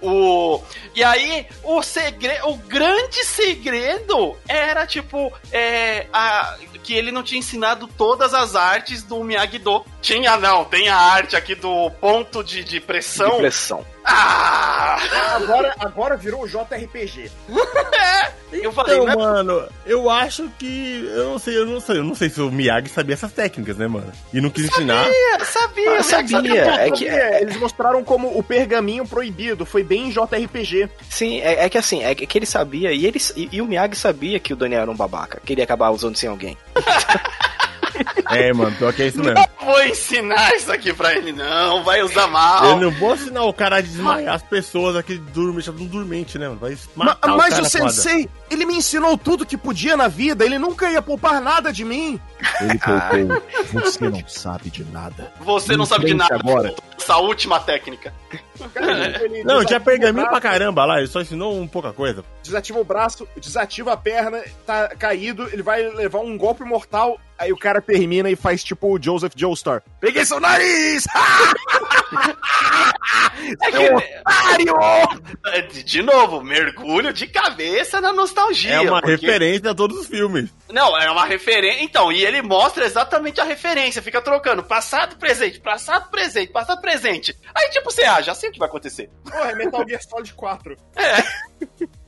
[0.00, 0.62] O...
[0.94, 6.56] E aí, o segredo, o grande segredo era, tipo, é, a...
[6.82, 9.84] que ele não tinha ensinado todas as artes do Miyagi-Do.
[10.00, 13.32] Tinha, não, tem a arte aqui do ponto de, de pressão.
[13.32, 13.84] De pressão.
[14.10, 14.98] Ah!
[15.36, 17.30] Agora, agora virou o JRPG.
[18.52, 19.14] Eu falei, Então, né?
[19.14, 21.08] mano, eu acho que.
[21.14, 23.76] Eu não sei, eu não sei, eu não sei se o Miyagi sabia essas técnicas,
[23.76, 24.10] né, mano?
[24.34, 25.04] E não quis ensinar.
[25.04, 26.64] Sabia, sabia, Ah, sabia.
[26.84, 29.64] É que, É, Eles mostraram como o pergaminho proibido.
[29.64, 30.88] Foi bem JRPG.
[31.08, 33.94] sim, é, é que assim, é que ele sabia, e, ele, e, e o Miyagi
[33.94, 36.58] sabia que o Daniel era um babaca, que ele ia acabar usando sem alguém.
[38.30, 39.34] É, mano, pior que é isso mesmo.
[39.34, 41.82] Não vou ensinar isso aqui pra ele, não.
[41.82, 42.64] Vai usar mal.
[42.64, 46.46] Eu não vou ensinar o cara a desmaiar as pessoas aqui dormem, um dormente, né,
[46.48, 46.60] mano?
[46.60, 50.44] Vai Ma- matar mas cara o sensei, ele me ensinou tudo que podia na vida.
[50.44, 52.20] Ele nunca ia poupar nada de mim.
[52.60, 53.42] Ele poupou.
[53.82, 55.32] Você não sabe de nada.
[55.40, 56.34] Você não sabe de nada.
[56.34, 56.74] agora.
[56.98, 58.12] Essa última técnica.
[58.74, 62.22] Cara, Não, tinha pergaminho pra caramba lá, ele só ensinou um pouca coisa.
[62.42, 67.18] Desativa o braço, desativa a perna, tá caído, ele vai levar um golpe mortal.
[67.38, 69.82] Aí o cara termina e faz tipo o Joseph Joestar.
[69.98, 71.06] Peguei seu nariz!
[73.62, 74.68] É que,
[75.46, 78.39] É, de, de novo, mergulho de cabeça na nostalgia.
[78.68, 80.50] É uma porque- referência a todos os filmes.
[80.70, 81.82] Não, é uma referência.
[81.82, 87.36] Então, e ele mostra exatamente a referência, fica trocando passado, presente, passado, presente, passado, presente.
[87.54, 89.10] Aí, tipo, você, ah, já sei o que vai acontecer.
[89.24, 90.76] Porra, é Metal Gear Solid 4.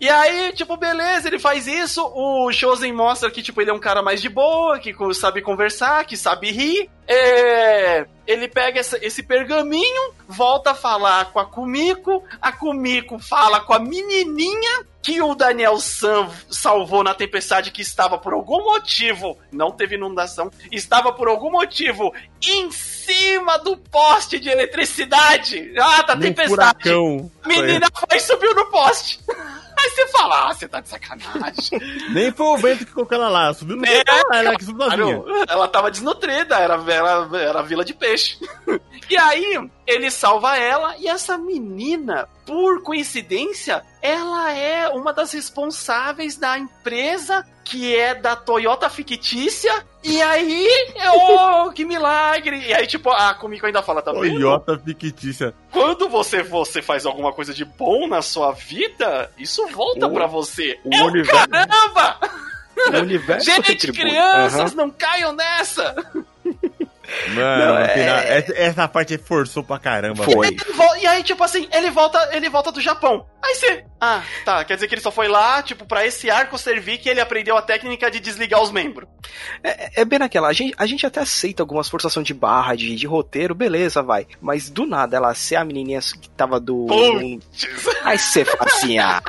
[0.01, 2.03] E aí, tipo, beleza, ele faz isso.
[2.15, 6.05] O Chosen mostra que, tipo, ele é um cara mais de boa, que sabe conversar,
[6.05, 6.91] que sabe rir.
[7.07, 12.23] É, Ele pega essa- esse pergaminho, volta a falar com a Kumiko.
[12.41, 18.17] A Kumiko fala com a menininha que o Daniel San salvou na tempestade, que estava
[18.19, 22.15] por algum motivo, não teve inundação, estava por algum motivo
[22.47, 25.73] em cima do poste de eletricidade.
[25.79, 26.49] Ah, tá Num tempestade.
[26.49, 27.31] furacão.
[27.45, 29.19] Menina foi e subiu no poste.
[29.75, 31.81] Aí você fala, ah, você tá de sacanagem.
[32.13, 34.87] Nem foi o vento que colocou ela lá, subiu no É, vento, ela que subiu.
[34.87, 38.39] Claro, ela tava desnutrida, era, era, era vila de peixe.
[39.11, 46.37] E aí, ele salva ela, e essa menina, por coincidência, ela é uma das responsáveis
[46.37, 49.87] da empresa que é da Toyota fictícia.
[50.03, 50.69] E aí,
[51.15, 52.59] oh, que milagre!
[52.67, 54.35] E aí, tipo, a Kumiko ainda fala, tá vendo?
[54.41, 55.55] Toyota fictícia.
[55.71, 60.27] Quando você, você faz alguma coisa de bom na sua vida, isso volta O- pra
[60.27, 60.79] você.
[60.85, 62.19] o é o universo- caramba!
[62.93, 64.75] O universo Gente, crianças, Aham.
[64.75, 65.95] não caiam nessa!
[67.35, 68.17] Mano, Não, é- final,
[68.57, 70.25] essa, parte forçou pra caramba.
[70.25, 70.57] Foi.
[71.01, 73.27] E aí, tipo assim, ele volta, ele volta do Japão.
[73.43, 73.85] Aí você.
[74.01, 74.65] Ah, tá.
[74.65, 77.57] Quer dizer que ele só foi lá, tipo, pra esse arco servir que ele aprendeu
[77.57, 79.09] a técnica de desligar os membros.
[79.63, 82.95] É, é bem naquela, a gente, a gente até aceita algumas forçações de barra, de,
[82.95, 84.27] de roteiro, beleza, vai.
[84.41, 86.87] Mas do nada, ela ser a menininha que tava do...
[88.05, 89.21] Aí você fala assim, ah,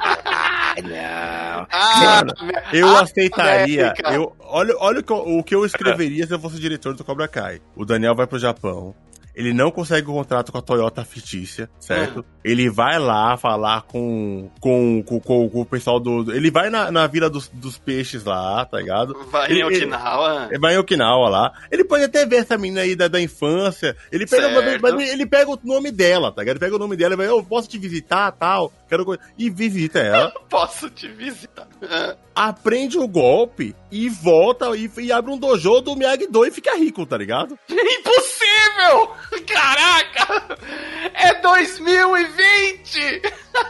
[0.81, 1.67] não.
[1.71, 2.23] Ah,
[2.71, 3.93] Eu Ah, aceitaria.
[4.11, 7.03] Eu, olha olha o, que eu, o que eu escreveria se eu fosse diretor do
[7.03, 7.61] Cobra Kai.
[7.75, 8.95] O Daniel vai pro Japão.
[9.35, 12.23] Ele não consegue o contrato com a Toyota fictícia, certo?
[12.43, 16.33] Ele vai lá falar com, com, com, com- com o pessoal do.
[16.33, 19.13] Ele vai na, na vila dos, dos peixes lá, tá ligado?
[19.31, 20.47] vai em Ele- Okinawa.
[20.49, 21.51] Ele vai em Okinawa lá.
[21.71, 23.95] Ele pode até ver essa menina aí da, da infância.
[24.11, 24.49] Ele pega,
[24.81, 26.55] mas ele, pega o nome dela, tá ligado?
[26.55, 28.71] Ele pega o nome dela e vai, eu posso te visitar, tal.
[28.89, 29.05] Quero...
[29.05, 30.31] co-" E visita ela.
[30.49, 31.67] Posso te visitar.
[32.35, 36.75] Ah, aprende o golpe e volta e, e abre um dojo do Miyagi-Do e fica
[36.77, 37.57] rico, tá ligado?
[37.69, 39.11] Impossível!
[39.47, 40.57] Caraca!
[41.13, 42.32] É 2020!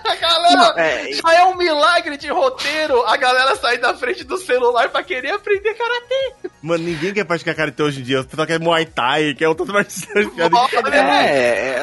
[0.06, 0.56] A galera.
[0.56, 4.90] Não, é- Já é um milagre de roteiro a galera sair da frente do celular
[4.90, 6.50] pra querer aprender karatê.
[6.62, 8.22] Mano, ninguém quer praticar karate hoje em dia.
[8.24, 10.28] Você só quer Muay Thai, quer outras marciais.
[10.38, 11.30] Olha, É,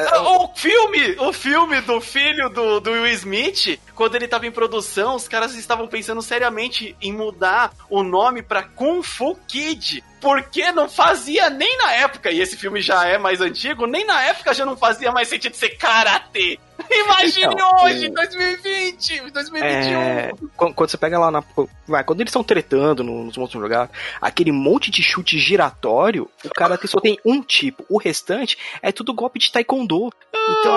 [0.19, 5.15] O filme, o filme do filho do, do Will Smith, quando ele tava em produção,
[5.15, 10.03] os caras estavam pensando seriamente em mudar o nome pra Kung Fu Kid.
[10.19, 14.21] Porque não fazia nem na época, e esse filme já é mais antigo, nem na
[14.21, 16.59] época já não fazia mais sentido ser karatê.
[16.91, 19.99] Imagine Então, hoje, o- 2020, 2021.
[19.99, 21.43] É, quando, quando você pega lá na.
[21.87, 23.89] Vai, quando eles estão tretando no- nos monstros jogar,
[24.21, 27.83] aquele monte de chute giratório, o cara só tem um tipo.
[27.89, 30.00] O restante é tudo golpe de taekwondo.
[30.09, 30.75] Então,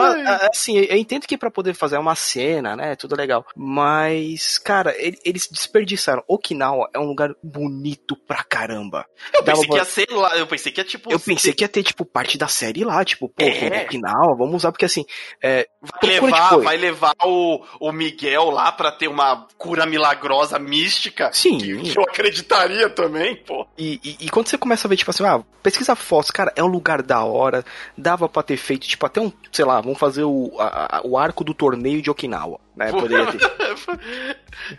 [0.53, 2.95] assim, eu entendo que pra poder fazer uma cena, né?
[2.97, 3.45] Tudo legal.
[3.57, 6.23] Mas, cara, ele- eles desperdiçaram.
[6.29, 9.07] Okinawa é um lugar bonito pra caramba.
[9.33, 11.11] Eu Dava pensei que pra- ia ser lá, eu pensei que ia tipo.
[11.13, 13.85] Eu pensei que ia ter, tipo, parte da série lá, tipo, pô, É.
[13.85, 15.05] Okinawa, vamos usar, porque assim,
[15.43, 16.65] é, vai levar, depois.
[16.65, 21.31] vai levar o, o Miguel lá pra ter uma cura milagrosa mística.
[21.33, 21.59] Sim.
[21.59, 23.67] Que, que eu acreditaria também, pô.
[23.79, 26.63] E, e- e quando você começa a ver, tipo assim, ah, pesquisa fotos, cara, é
[26.63, 27.65] um lugar da hora,
[27.97, 31.45] dava pra ter feito, tipo, até um, sei lá, vamos fazer o, a- o arco
[31.45, 32.91] do torneio de Okinawa, né?
[32.91, 33.51] Poderia ter.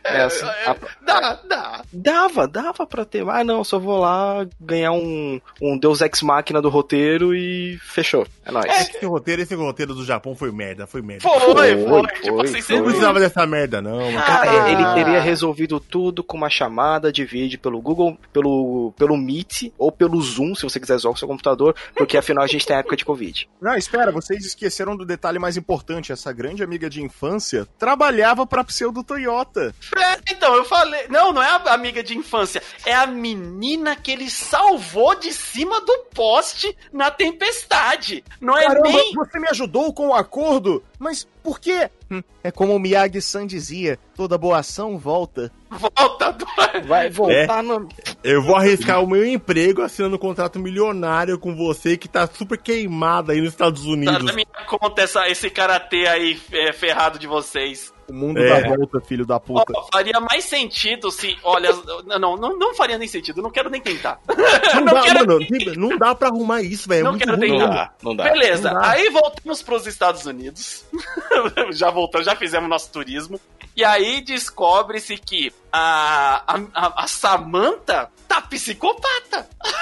[0.04, 0.76] É, assim, É, a-
[1.06, 1.82] dá, dá.
[1.92, 3.28] Dava, dava pra ter.
[3.30, 8.26] Ah, não, só vou lá ganhar um, um Deus Ex Máquina do roteiro e fechou.
[8.46, 8.66] É nóis.
[8.66, 11.28] Esse roteiro, esse roteiro do Japão foi merda, foi merda.
[11.28, 11.56] Foi, foi.
[11.86, 14.12] Foi, tipo foi, assim, Não você precisava dessa merda, não.
[14.12, 14.26] mano.
[14.26, 14.72] Cara, Ah.
[14.72, 19.92] ele teria resolvido tudo com uma chamada de vídeo pelo Google, pelo, pelo Meet ou
[19.92, 22.96] pelo Zoom, se você quiser usar o seu computador, porque afinal a gente tem época
[22.96, 23.50] de Covid.
[23.62, 26.12] Não, espera, vocês esqueceram do detalhe mais importante.
[26.12, 29.76] Essa grande amiga de infância trabalhava pra pseudo Toyota.
[29.96, 31.06] É, então, eu falei.
[31.08, 32.64] Não, não é a amiga de infância.
[32.84, 38.24] É a menina que ele salvou de cima do poste na tempestade.
[38.42, 39.14] Não é Caramba, nem.
[39.14, 40.84] você me ajudou com o acordo?
[41.00, 41.90] Mas por quê?
[42.10, 45.52] Hum, é como o Miyagi-san dizia, toda boa ação volta.
[45.70, 46.36] Volta.
[46.88, 47.88] Vai voltar no.
[48.24, 52.58] Eu vou arriscar o meu emprego assinando um contrato milionário com você que tá super
[52.58, 54.24] queimado aí nos Estados Tá Unidos.
[54.24, 57.94] na minha conta essa, esse karatê aí é, ferrado de vocês.
[58.08, 58.62] O mundo É.
[58.62, 59.74] dá volta, filho da puta.
[59.76, 61.36] Ó, faria mais sentido se.
[61.44, 61.70] Olha,
[62.06, 63.42] não, não, não faria nem sentido.
[63.42, 64.20] Não quero nem tentar.
[64.28, 64.36] Não,
[64.86, 65.40] não dá, quero mano,
[65.76, 67.00] não dá pra arrumar isso, velho.
[67.02, 67.58] É Não muito quero tentar.
[67.58, 68.24] Não dá, não dá.
[68.26, 68.90] Beleza, Não dá.
[68.92, 70.86] aí voltamos pros Estados Unidos.
[71.74, 73.40] já voltamos, já fizemos nosso turismo.
[73.76, 79.50] E aí descobre-se que a, a, a, a Samantha tá psicopata.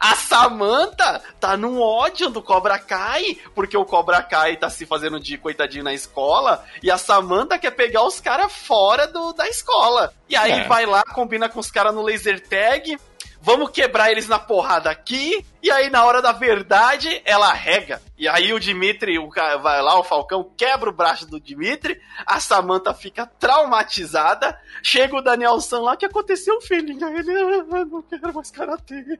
[0.00, 5.18] A Samantha tá num ódio do Cobra Kai, porque o Cobra Kai tá se fazendo
[5.20, 10.12] de coitadinho na escola, e a Samantha quer pegar os caras fora do, da escola.
[10.28, 10.64] E aí É.
[10.64, 12.98] vai lá, combina com os caras no laser tag,
[13.42, 18.00] vamos quebrar eles na porrada aqui, e aí na hora da verdade ela rega.
[18.16, 22.00] E aí o Dimitri, o cara vai lá, o Falcão quebra o braço do Dimitri,
[22.24, 27.08] a Samantha fica traumatizada, chega o Daniel San lá, que aconteceu, filhinha?
[27.08, 27.32] Ele,
[27.72, 29.18] ah, não quero mais karatê.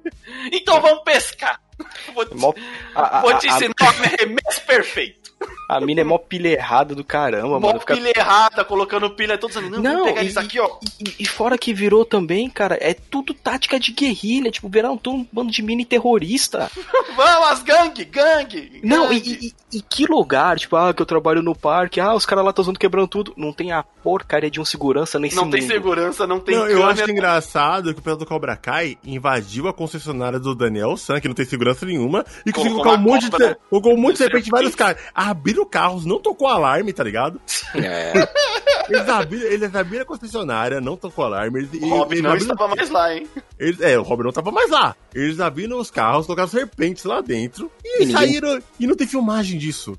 [0.53, 1.61] Então vamos pescar.
[2.15, 2.55] Vou te, Mó-
[2.95, 5.33] a, a- vou te a- ensinar o arremesso perfeito.
[5.69, 7.81] a mina é mó pilha errada do caramba, Mó mano.
[7.81, 7.95] Fica...
[7.95, 10.69] pilha errada, colocando pilha, todos dizendo, não, Não, pegar e- isso aqui, ó.
[11.01, 15.17] E, e fora que virou também, cara, é tudo tática de guerrilha, tipo, viraram todo
[15.17, 16.71] um bando de mini terrorista.
[17.17, 18.81] Vamos, as gangue, gangue.
[18.85, 19.39] Não, e, gangue.
[19.73, 22.51] e- e que lugar, tipo, ah, que eu trabalho no parque, ah, os caras lá
[22.51, 23.33] estão usando quebrando tudo.
[23.39, 25.73] Não tem a porcaria de um segurança nesse Não tem mundo.
[25.73, 27.03] segurança, não tem Não, eu câmera.
[27.05, 31.27] acho engraçado que o pessoal do Cobra Kai invadiu a concessionária do Daniel San, que
[31.29, 34.25] não tem segurança nenhuma, e conseguiu colocar um monte de, cobra colocou um monte de
[34.49, 35.01] em vários caras.
[35.15, 37.41] Abriram carros, não tocou alarme, tá ligado?
[37.75, 38.13] É.
[38.89, 41.61] Eles abriram, eles abriram a concessionária, não tocou alarme.
[41.61, 43.29] Eles, O Robin eles não abriram- estava mais lá, hein?
[43.59, 44.97] eles- é, o Robin não tava mais lá.
[45.15, 48.59] Eles abriram os carros, colocaram serpentes lá dentro e, E ninguém- saíram.
[48.81, 49.97] E não tem filmagem disso.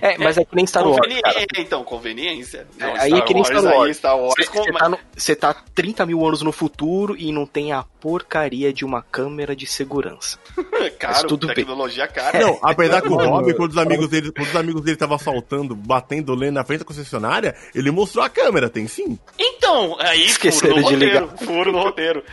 [0.00, 0.96] É, mas é que nem Star Wars.
[0.98, 1.46] Conveniência, cara.
[1.58, 2.66] então, conveniência.
[2.78, 3.98] É, aí é que nem Star Wars.
[4.36, 8.72] Você tá, no- você tá 30 mil anos no futuro e não tem a porcaria
[8.72, 10.38] de uma câmera de segurança.
[10.98, 11.56] caro, tudo bem.
[11.56, 12.38] tecnologia cara.
[12.40, 15.74] Não, apesar que o Robin, quando os amigos dele, quando os amigos dele estavam assaltando,
[15.74, 19.18] batendo lendo na frente da concessionária, ele mostrou a câmera, tem sim.
[19.38, 22.24] Então, aí Esqueceram furo no de roteiro, furo no roteiro.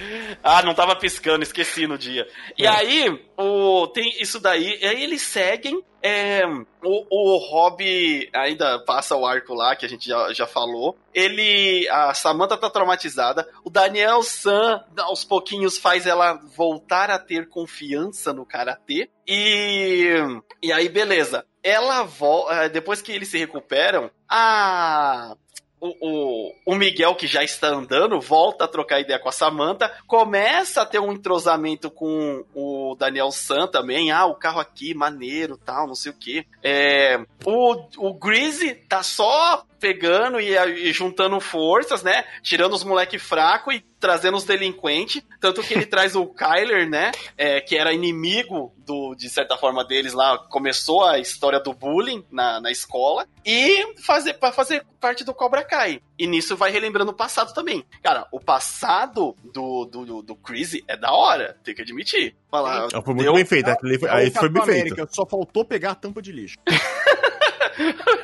[0.44, 2.28] Ah, não tava piscando, esqueci no dia.
[2.58, 6.46] E aí, o, tem isso daí, e aí eles seguem, é,
[6.84, 10.98] o, o Rob ainda passa o arco lá, que a gente já, já falou.
[11.14, 17.50] Ele, a Samantha tá traumatizada, o Daniel San, aos pouquinhos, faz ela voltar a ter
[17.50, 19.10] confiança no Karatê.
[19.28, 20.16] E,
[20.62, 21.46] e aí, beleza.
[21.62, 25.36] Ela volta, depois que eles se recuperam, a
[25.80, 29.92] o, o, o Miguel, que já está andando, volta a trocar ideia com a Samantha,
[30.06, 34.12] começa a ter um entrosamento com o Daniel San também.
[34.12, 36.46] Ah, o carro aqui, maneiro, tal, não sei o que.
[36.64, 42.24] É, o, o Greasy tá só pegando e, e juntando forças, né?
[42.42, 45.22] Tirando os moleque fraco e trazendo os delinquentes.
[45.40, 47.12] Tanto que ele traz o Kyler, né?
[47.38, 50.38] É, que era inimigo do, de certa forma deles lá.
[50.50, 53.28] Começou a história do bullying na, na escola.
[53.46, 56.02] E fazer para fazer parte do Cobra Kai.
[56.18, 57.84] E nisso vai relembrando o passado também.
[58.04, 62.36] Cara, o passado do, do, do, do Crazy é da hora, tem que admitir.
[62.52, 63.70] Falar, Foi muito deu- bem feito.
[63.70, 64.94] aquele foi- É aí foi bem feito.
[64.94, 66.58] América, só faltou pegar a tampa de lixo.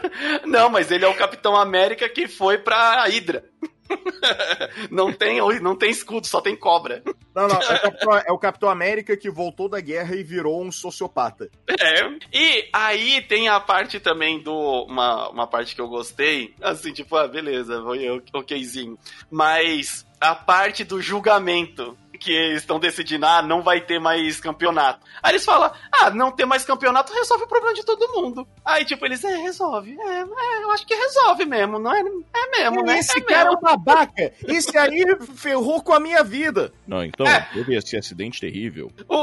[0.46, 3.44] Não, mas ele é o Capitão América que foi pra Hydra.
[4.90, 7.04] não, tem, não tem escudo, só tem cobra.
[7.36, 10.64] Não, não, é o, Capitão, é o Capitão América que voltou da guerra e virou
[10.64, 11.50] um sociopata.
[11.70, 12.08] É.
[12.34, 14.86] E aí tem a parte também do.
[14.90, 16.56] Uma, uma parte que eu gostei.
[16.62, 18.98] Assim, tipo, ah, beleza, foi ok- okzinho.
[19.30, 21.98] Mas a parte do julgamento.
[22.26, 25.06] Que eles estão decidindo, ah, não vai ter mais campeonato.
[25.22, 28.48] Aí eles falam, ah, não ter mais campeonato resolve o problema de todo mundo.
[28.66, 29.96] Aí, tipo, eles, é, resolve.
[30.00, 32.00] É, é, eu acho que resolve mesmo, não é?
[32.00, 32.98] É mesmo, né?
[32.98, 34.34] Esse é cara é um babaca.
[34.48, 35.06] Esse aí
[35.36, 36.74] ferrou com a minha vida.
[36.88, 37.42] Não, então, É.
[37.54, 38.92] teve esse acidente terrível.
[39.08, 39.16] O,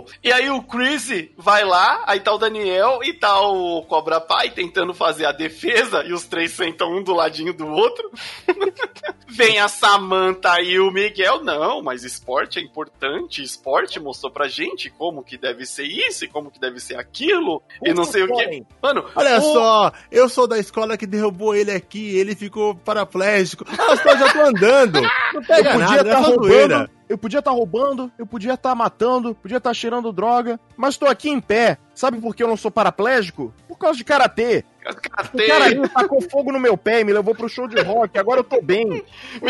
[0.00, 4.20] o- E aí o Chris vai lá, aí tá o Daniel e tá o Cobra
[4.20, 8.10] Pai tentando fazer a defesa, e os três sentam um do ladinho do outro.
[9.28, 14.90] Vem a Samantha e o Miguel, não, mas esporte é importante, esporte mostrou pra gente
[14.90, 18.28] como que deve ser isso e como que deve ser aquilo, e não sei o
[18.36, 18.64] que.
[18.82, 23.64] Mano, Olha o- só, eu sou da escola que derrubou ele aqui, ele ficou paraplégico.
[23.78, 25.00] Ah, eu já tô andando.
[25.34, 28.54] Não pega Eu podia nada, é estar só roubando, eu podia estar roubando, eu podia
[28.54, 31.78] estar matando, podia estar cheirando droga, mas tô aqui em pé.
[31.94, 33.54] Sabe por que eu não sou paraplégico?
[33.68, 34.64] Por causa de karatê.
[34.84, 37.80] O Karatê, cara aí tacou fogo no meu pé e me levou pro show de
[37.80, 38.84] rock, agora eu tô bem.
[38.86, 39.02] me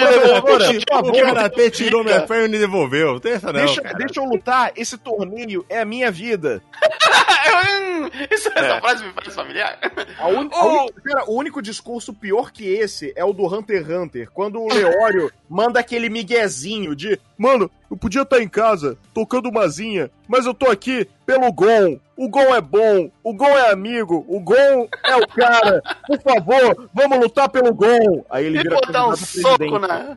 [0.05, 3.19] levou pro show O favor, karatê tirou minha perna e devolveu.
[3.19, 3.99] Tem essa não, Deixa, cara.
[3.99, 6.63] deixa eu lutar, esse torneio é a minha vida.
[8.31, 9.79] Isso, essa frase me parece familiar.
[10.19, 10.83] A un- a Oh.
[10.83, 14.61] única- cara, o único discurso pior que esse é o do Hunter x Hunter, quando
[14.61, 20.47] o Leório manda aquele miguezinho de Mano, eu podia estar em casa, tocando umazinha, mas
[20.47, 21.99] eu tô aqui pelo Gon.
[22.17, 25.83] O Gon é bom, o Gon é amigo, o Gon é o cara.
[26.07, 28.25] Por favor, vamos lutar pelo Gon.
[28.31, 30.17] Aí ele E vira botar um soco na.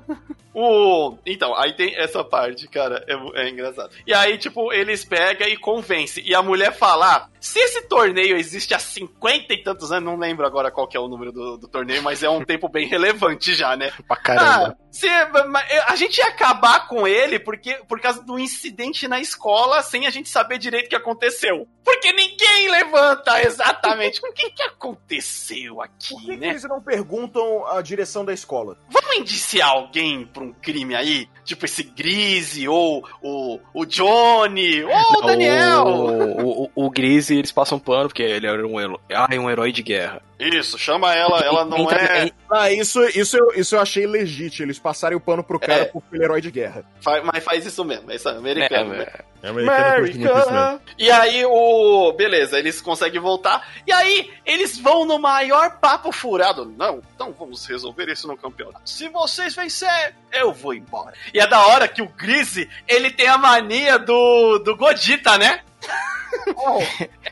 [0.60, 1.16] O...
[1.24, 3.92] Então, aí tem essa parte, cara, é, é engraçado.
[4.08, 6.24] E aí, tipo, eles pegam e convencem.
[6.26, 10.18] E a mulher fala: ah, se esse torneio existe há 50 e tantos anos, não
[10.18, 12.88] lembro agora qual que é o número do, do torneio, mas é um tempo bem
[12.88, 13.92] relevante já, né?
[14.08, 14.76] Pra caramba.
[14.80, 19.84] Ah, se, a gente ia acabar com ele porque, por causa do incidente na escola
[19.84, 21.68] sem a gente saber direito o que aconteceu.
[21.84, 26.50] Porque ninguém levanta exatamente o que, que aconteceu aqui, Por que, que né?
[26.50, 28.78] eles não perguntam a direção da escola?
[28.90, 31.28] Vamos indiciar alguém pra um crime aí?
[31.44, 35.86] Tipo esse Grise, ou o, o Johnny, ou o Daniel.
[35.86, 39.40] O, o, o, o Grise, eles passam pano, porque ele era um, herói- ah, é
[39.40, 40.22] um herói de guerra.
[40.40, 42.32] Isso, chama ela, ela não Entra- é.
[42.50, 45.86] Ah, isso, isso, eu, isso eu achei legítimo, eles passarem o pano pro cara É.
[45.86, 46.86] porque ele é herói de guerra.
[47.02, 48.92] fa- Mas faz isso mesmo, isso é americano.
[48.94, 49.08] né?
[49.42, 49.96] É, É americano.
[49.98, 50.82] America.
[50.98, 52.14] E aí o.
[52.14, 53.68] Beleza, eles conseguem voltar.
[53.88, 56.66] E aí eles vão no maior papo furado.
[56.78, 58.88] Não, então vamos resolver isso no campeonato.
[58.88, 61.14] Se vocês vencer, eu vou embora.
[61.34, 65.62] E é da hora que o Grise, ele tem a mania do, do Godita, né?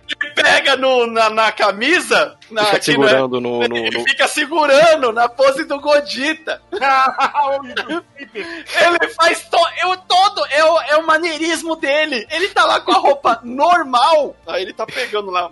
[0.08, 2.38] Ele pega no, na, na camisa.
[2.52, 6.62] Na, fica que não é- segurando no, no, Ele fica segurando na pose do Godita.
[8.76, 12.26] Ele faz to, eu, todo, é o, é o maneirismo dele.
[12.30, 14.36] Ele tá lá com a roupa normal.
[14.48, 15.50] Aí ele tá pegando lá.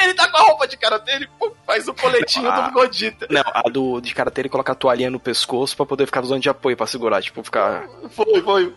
[0.00, 2.62] Ele tá com a roupa de karatê, ele pum, faz o coletinho Ah.
[2.62, 3.26] do Godita.
[3.30, 6.42] Não, a do de karatê ele coloca a toalhinha no pescoço pra poder ficar usando
[6.42, 7.84] de apoio pra segurar, tipo, ficar.
[8.10, 8.74] Foi, foi.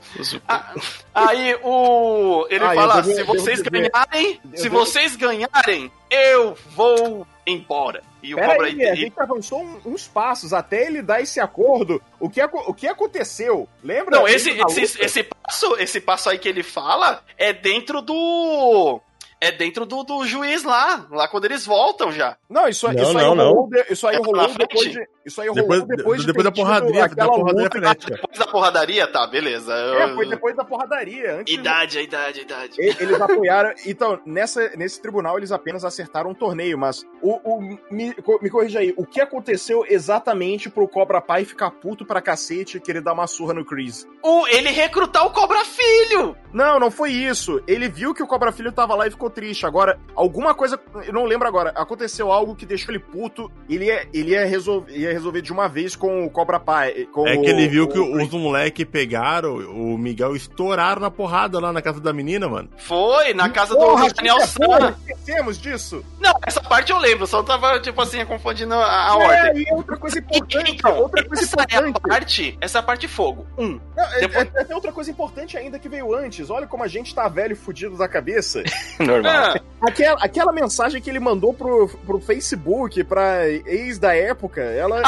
[0.48, 0.74] Ah,
[1.14, 2.46] Aí o.
[2.50, 8.04] Ele Ah, fala: se vocês ganharem, se vocês ganharem, eu vou embora.
[8.22, 11.22] E o Pera Cobra aí, a e- gente avançou um- uns passos até ele dar
[11.22, 12.02] esse acordo.
[12.20, 13.68] O que, o que aconteceu?
[13.84, 14.18] Lembra?
[14.18, 19.00] Não, esse, da esse, esse, passo, esse passo aí que ele fala é dentro do.
[19.40, 22.36] É dentro do, do juiz lá, lá quando eles voltam já.
[22.50, 23.54] Não, isso, Não, isso aí não, não.
[23.54, 26.52] rolou, isso aí É rolou depois de, isso aí rolou Depois, depois, de depois da
[26.52, 27.72] porradaria, da aquela porradaria luta.
[27.78, 28.16] frenética.
[28.16, 29.74] Depois da porradaria, tá, beleza.
[29.74, 31.36] É, foi depois da porradaria.
[31.40, 32.76] Antes Idade, a idade, a idade.
[32.82, 33.74] E- Eles apoiaram.
[33.86, 37.62] Então, nessa, nesse tribunal eles apenas acertaram um torneio, mas o, o-
[37.92, 42.78] me, me corrija aí, o que aconteceu exatamente pro Cobra Pai ficar puto pra cacete
[42.78, 44.08] e querer dar uma surra no Chris?
[44.24, 46.36] O, ele recrutar o Cobra Filho!
[46.54, 47.62] Não, não foi isso.
[47.68, 49.66] Ele viu que o Cobra Filho tava lá e ficou triste.
[49.66, 53.52] Agora, alguma coisa, eu não lembro agora, aconteceu algo que deixou ele puto.
[53.70, 57.08] Ele ia, ele ia, resolver, ia resolver de uma vez com o Cobra Pai.
[57.12, 61.12] Com É o- que ele viu o- que os moleques pegaram, o Miguel estouraram na
[61.12, 62.70] porrada lá na casa da menina, mano.
[62.78, 64.96] Foi, na casa Porra, do Daniel que San.
[65.08, 66.04] esquecemos disso.
[66.20, 69.64] Não, essa parte eu lembro, só tava, tipo assim, confundindo a, a É, ordem.
[69.68, 70.72] e outra coisa importante.
[70.76, 72.02] Então, outra coisa essa é a importante.
[72.10, 73.46] parte, essa é a parte fogo.
[73.58, 76.50] Um, Não, é, Depois- é- é- tem outra coisa importante ainda que veio antes.
[76.50, 78.64] Olha como a gente tá velho e fudido da cabeça.
[79.00, 79.32] Normal.
[79.34, 85.02] ah, Aquela, aquela mensagem que ele mandou pro, pro Facebook, pra ex da época, ela,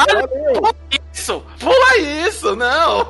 [1.12, 3.06] Isso, pula isso, não.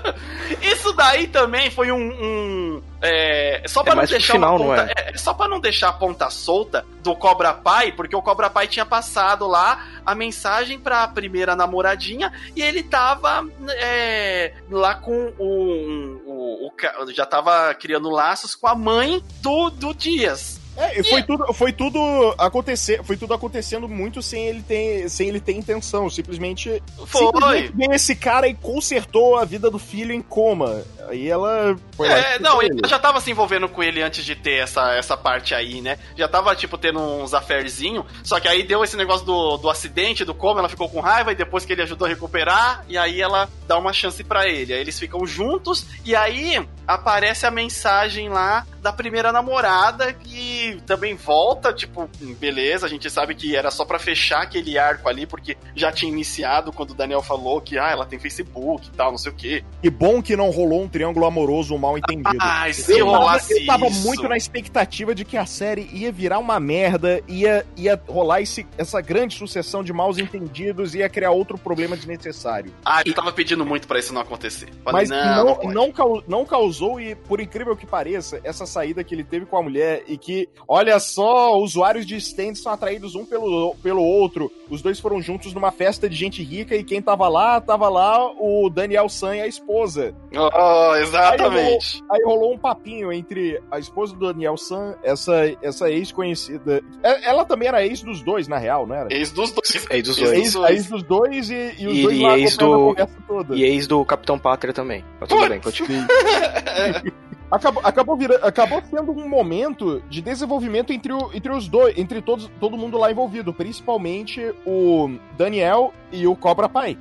[0.60, 1.98] Isso daí também foi um...
[1.98, 5.60] um, é, só pra É não deixar final, uma não ponta, é, só para não
[5.60, 10.14] deixar a ponta solta do Cobra Pai, porque o Cobra Pai tinha passado lá a
[10.14, 17.74] mensagem pra primeira namoradinha e ele tava é, lá com o, o, o já tava
[17.74, 20.63] criando laços com a mãe do, do Dias.
[20.76, 25.28] É, e foi tudo, foi tudo acontecer, foi tudo acontecendo muito sem ele ter, sem
[25.28, 26.10] ele ter intenção.
[26.10, 27.26] Simplesmente, Foi.
[27.26, 30.82] simplesmente veio esse cara e consertou a vida do filho em coma.
[31.08, 32.08] Aí ela foi.
[32.08, 35.54] É, não, ela já tava se envolvendo com ele antes de ter essa, essa parte
[35.54, 35.98] aí, né?
[36.16, 38.04] Já tava, tipo, tendo uns affairzinho.
[38.22, 41.32] Só que aí deu esse negócio do, do acidente, do como, ela ficou com raiva,
[41.32, 44.72] e depois que ele ajudou a recuperar, e aí ela dá uma chance pra ele.
[44.72, 51.14] Aí eles ficam juntos, e aí aparece a mensagem lá da primeira namorada, que também
[51.14, 52.08] volta, tipo,
[52.38, 56.10] beleza, a gente sabe que era só pra fechar aquele arco ali, porque já tinha
[56.10, 59.34] iniciado quando o Daniel falou que, ah, ela tem Facebook e tal, não sei o
[59.34, 59.64] quê.
[59.82, 62.24] Que bom que não rolou um triângulo amoroso mal entendido.
[62.46, 64.06] Ah, se Eu rolasse eu tava isso.
[64.06, 68.66] muito na expectativa de que a série ia virar uma merda, ia, ia rolar esse,
[68.76, 72.72] essa grande sucessão de maus entendidos, ia criar outro problema desnecessário.
[72.84, 74.68] Ah, eu tava pedindo muito pra isso não acontecer.
[74.84, 79.14] Falei, Mas não, não, não, não causou, e por incrível que pareça, essa saída que
[79.14, 83.24] ele teve com a mulher e que, olha só, usuários de stands são atraídos um
[83.24, 84.50] pelo, pelo outro.
[84.70, 88.30] Os dois foram juntos numa festa de gente rica e quem tava lá, tava lá
[88.40, 90.14] o Daniel San e a esposa.
[90.34, 92.02] Oh, exatamente.
[92.10, 96.82] Aí rolou um papinho entre a esposa do Daniel San, essa, essa ex-conhecida.
[97.02, 99.12] É- Ela também era ex dos dois, na real, não era?
[99.14, 99.86] Ex dos dois.
[99.90, 100.32] Ex dos dois.
[100.32, 103.16] Ex, ex dos dois e, e os E- dois e lá ex do- a conversa
[103.28, 103.54] toda.
[103.56, 105.04] E ex do Capitão Pátria também.
[105.20, 106.06] Mas tudo bem, continua.
[107.54, 112.20] Acabou, acabou, vira- acabou sendo um momento de desenvolvimento entre, o- entre os dois, entre
[112.20, 116.98] todos, todo mundo lá envolvido, principalmente o Daniel e o Cobra Pai.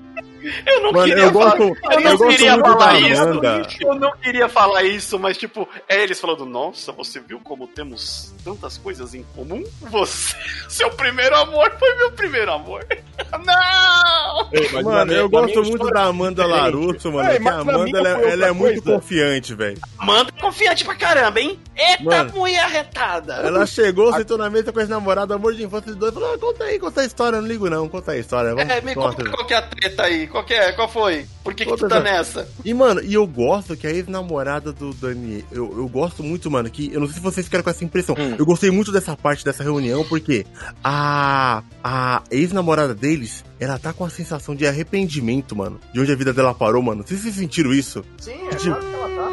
[0.65, 1.55] Eu não Mano, queria eu falar.
[1.57, 3.21] gosto, Eu não eu queria falar isso.
[3.21, 3.67] Amanda.
[3.79, 8.33] Eu não queria falar isso, mas tipo, é eles falando, nossa, você viu como temos
[8.43, 9.63] tantas coisas em comum?
[9.79, 10.35] Você,
[10.67, 12.85] seu primeiro amor foi meu primeiro amor.
[13.45, 14.83] Não!
[14.83, 17.29] Mano, eu gosto muito da Amanda Larusso, mano.
[17.29, 19.79] Ei, é que a Amanda ela, ela é outra muito confiante, velho.
[20.01, 21.59] Manda confiante pra caramba, hein?
[21.75, 22.33] Eita Mano.
[22.35, 23.33] mulher retada.
[23.35, 26.37] Ela chegou, sentou na mesa com esse namorado, amor de infância dos dois, falou: ah,
[26.37, 28.53] conta aí, conta a história, eu não ligo não, conta a história.
[28.53, 30.27] Vamos, É, me conta qual que é a treta aí.
[30.27, 30.71] Qual que é?
[30.73, 31.25] Qual foi?
[31.43, 32.49] Por que, que tu tá essa- nessa?
[32.63, 35.43] E, mano, e eu gosto que a ex-namorada do Dani.
[35.51, 36.91] Eu, eu gosto muito, mano, que.
[36.93, 38.15] Eu não sei se vocês ficaram com essa impressão.
[38.17, 38.35] Hum.
[38.37, 40.45] Eu gostei muito dessa parte dessa reunião, porque
[40.83, 41.63] a.
[41.85, 45.79] A ex-namorada deles, ela tá com a sensação de arrependimento, mano.
[45.93, 47.03] De onde a vida dela parou, mano.
[47.05, 48.03] Vocês se sentiram isso?
[48.19, 49.23] Sim, é claro que ela tá.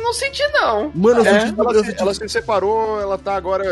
[0.00, 0.90] Eu não senti, não.
[0.94, 1.60] Mano, eu É, senti.
[1.60, 3.64] Ela, eu se, senti- ela se separou, ela tá agora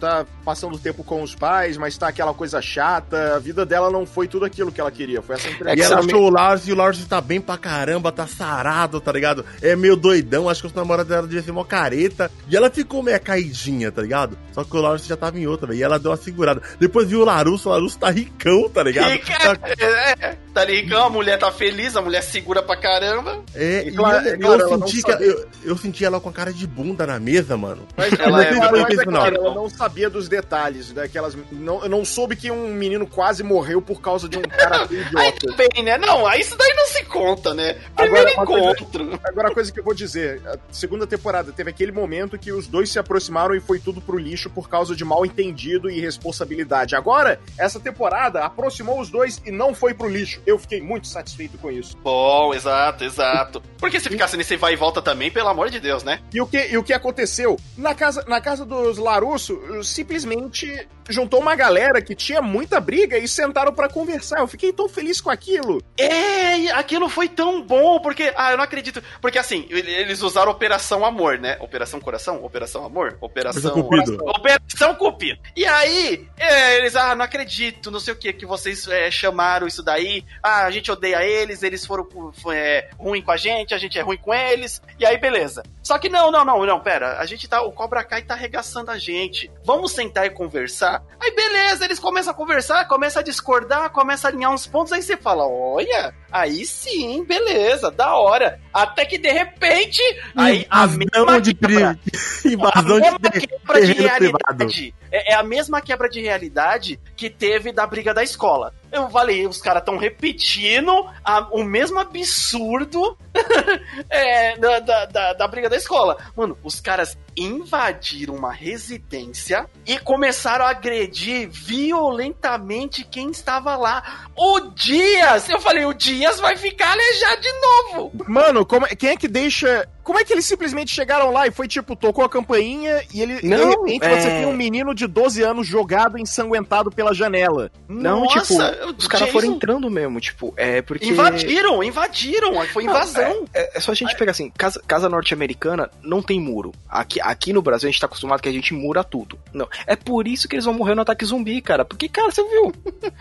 [0.00, 3.36] tá passando tempo com os pais, mas tá aquela coisa chata.
[3.36, 5.20] A vida dela não foi tudo aquilo que ela queria.
[5.22, 5.82] Foi essa E entrega.
[5.84, 9.12] ela sabe- achou o Lars e o Lars tá bem pra caramba, tá sarado, tá
[9.12, 9.44] ligado?
[9.62, 12.30] É meio doidão, acho que os namorados dela devia ser mó careta.
[12.48, 14.36] E ela ficou meio caidinha, tá ligado?
[14.52, 15.78] Só que o Lars já tava em outra, velho.
[15.78, 16.62] E ela deu uma segurada.
[16.80, 19.10] Depois viu o Larusso, o Larusso tá ricão, tá ligado?
[19.10, 19.32] Rica,
[19.78, 21.02] é, é, tá ligado?
[21.04, 23.42] A mulher tá feliz, a mulher segura pra caramba.
[23.54, 25.26] É, E e claro- eu, é claro, eu ela senti que sabia.
[25.64, 27.86] eu, eu senti ela com a cara de bunda na mesa, mano.
[27.96, 29.44] Mas Ela é- mas, mas é claro, não.
[29.46, 31.36] ela não sabia dos detalhes, daquelas.
[31.52, 35.00] Não, eu não soube que um menino quase morreu por causa de um cara Aí
[35.00, 35.38] idiota.
[35.40, 35.98] tudo bem, né?
[35.98, 37.76] Não, aí isso daí não se conta, né?
[37.96, 39.20] Primeiro Agora, uma coisa- encontro.
[39.24, 42.66] Agora, a coisa que eu vou dizer: a segunda temporada teve aquele momento que os
[42.66, 46.94] dois se aproximaram e foi tudo pro lixo por causa de mal entendido e responsabilidade.
[46.96, 50.40] Agora, essa temporada aproximou os dois e não foi pro lixo.
[50.46, 51.96] Eu fiquei muito satisfeito com isso.
[52.02, 53.62] Bom, exato, exato.
[53.78, 56.20] Porque se ficasse nesse vai e volta também, pelo amor de Deus, né?
[56.32, 57.58] E o que, e o que aconteceu?
[57.76, 63.28] Na casa, na casa dos Larusso, simplesmente juntou uma galera que tinha muita briga e
[63.28, 64.40] sentaram pra conversar.
[64.40, 65.82] Eu fiquei tão feliz com aquilo.
[65.98, 68.32] É, aquilo foi tão bom, porque.
[68.36, 69.02] Ah, eu não acredito.
[69.20, 71.56] Porque assim, eles usaram Operação Amor, né?
[71.60, 72.44] Operação Coração?
[72.44, 73.16] Operação Amor?
[73.20, 73.72] Operação.
[73.72, 74.30] Operação Cupido.
[74.30, 75.40] Operação Cupido.
[75.56, 79.66] E aí, é, eles, ah, não acredito, não sei o que, que vocês é, chamaram
[79.66, 80.24] isso daí.
[80.42, 82.06] Ah, a gente odeia eles, eles foram
[82.52, 84.80] é, ruim com a gente, a gente é ruim com eles.
[84.98, 85.62] E aí, beleza.
[85.84, 87.18] Só que não, não, não, não, pera.
[87.18, 87.60] A gente tá.
[87.60, 89.52] O Cobra Kai tá arregaçando a gente.
[89.62, 91.04] Vamos sentar e conversar.
[91.20, 94.94] Aí, beleza, eles começam a conversar, começam a discordar, começam a alinhar uns pontos.
[94.94, 98.60] Aí você fala: olha, aí sim, beleza, da hora.
[98.72, 100.02] Até que de repente,
[100.34, 101.98] aí a mesma de quebra-.
[102.44, 104.94] Invasão a mesma de quebra realidade.
[105.12, 108.74] É, é a mesma quebra de realidade que teve da briga da escola.
[108.90, 113.16] Eu falei, os caras estão repetindo a- o mesmo absurdo
[114.10, 116.16] é, da, da, da, da briga da escola.
[116.36, 124.26] Mano, os caras invadiram uma residência e começaram a agredir violentamente quem estava lá.
[124.36, 125.48] O Dias!
[125.48, 128.12] Eu falei, o Dias vai ficar aleijado de novo.
[128.28, 129.88] Mano, como, é- quem é que deixa.
[130.04, 133.40] Como é que eles simplesmente chegaram lá e foi tipo, tocou a campainha e ele.
[133.40, 137.70] de Não, repente você é- tem um menino de 12 anos jogado, ensanguentado pela janela.
[137.88, 141.06] Não, Nossa, tipo, os caras foram entrando mesmo, tipo, é porque.
[141.06, 143.46] Invadiram, invadiram, foi invasão.
[143.54, 146.72] É, é só a gente pegar assim, casa, casa norte-americana não tem muro.
[146.88, 149.38] Aqui, aqui no Brasil a gente tá acostumado que a gente mura tudo.
[149.52, 149.68] Não.
[149.86, 151.84] É por isso que eles vão morrer no ataque zumbi, cara.
[151.84, 152.72] Porque, cara, você viu?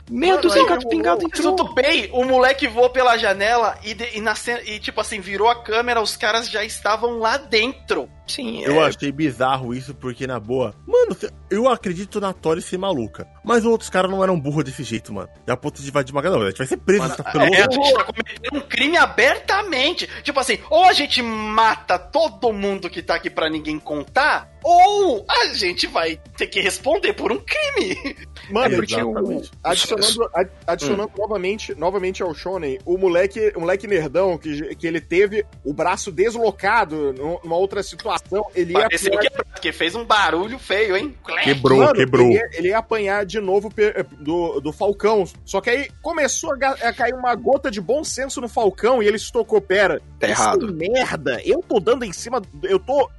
[0.09, 1.55] Meia dúzia de gato pingado entrou.
[1.55, 5.19] Tudo bem, o moleque voou pela janela e, de- e, na cena- e, tipo assim,
[5.19, 8.09] virou a câmera, os caras já estavam lá dentro.
[8.25, 10.73] Sim, Eu é, achei bizarro isso, porque na boa.
[10.87, 11.15] Mano,
[11.49, 13.27] eu acredito na Tori ser maluca.
[13.43, 15.27] Mas os outros caras não eram burros desse jeito, mano.
[15.45, 16.39] E a ponto de invadir uma galera.
[16.41, 18.61] Não, a gente vai ser preso, Mano, tá ficando é, a gente tá cometendo um
[18.61, 20.09] crime abertamente.
[20.23, 25.25] Tipo assim, ou a gente mata todo mundo que tá aqui pra ninguém contar, ou
[25.29, 28.15] a gente vai ter que responder por um crime.
[28.49, 29.51] Mano, É porque o- Exatamente.
[29.63, 35.01] Adicionando, ad- adicionando novamente, novamente ao Shonen, o moleque, o moleque nerdão que, que ele
[35.01, 38.12] teve o braço deslocado nu- numa outra situação,
[38.55, 41.15] ele ia Pareceu quebrado, porque fez um barulho feio, hein?
[41.43, 42.27] Quebrou, Mano, quebrou.
[42.27, 45.25] Ele ia, ele ia apanhar de novo pe- do, do Falcão.
[45.45, 49.07] Só que aí começou a, a cair uma gota de bom senso no Falcão e
[49.07, 50.73] ele se tocou: pera, Tá errado.
[50.73, 52.41] merda, eu tô dando em cima.
[52.63, 53.09] Eu tô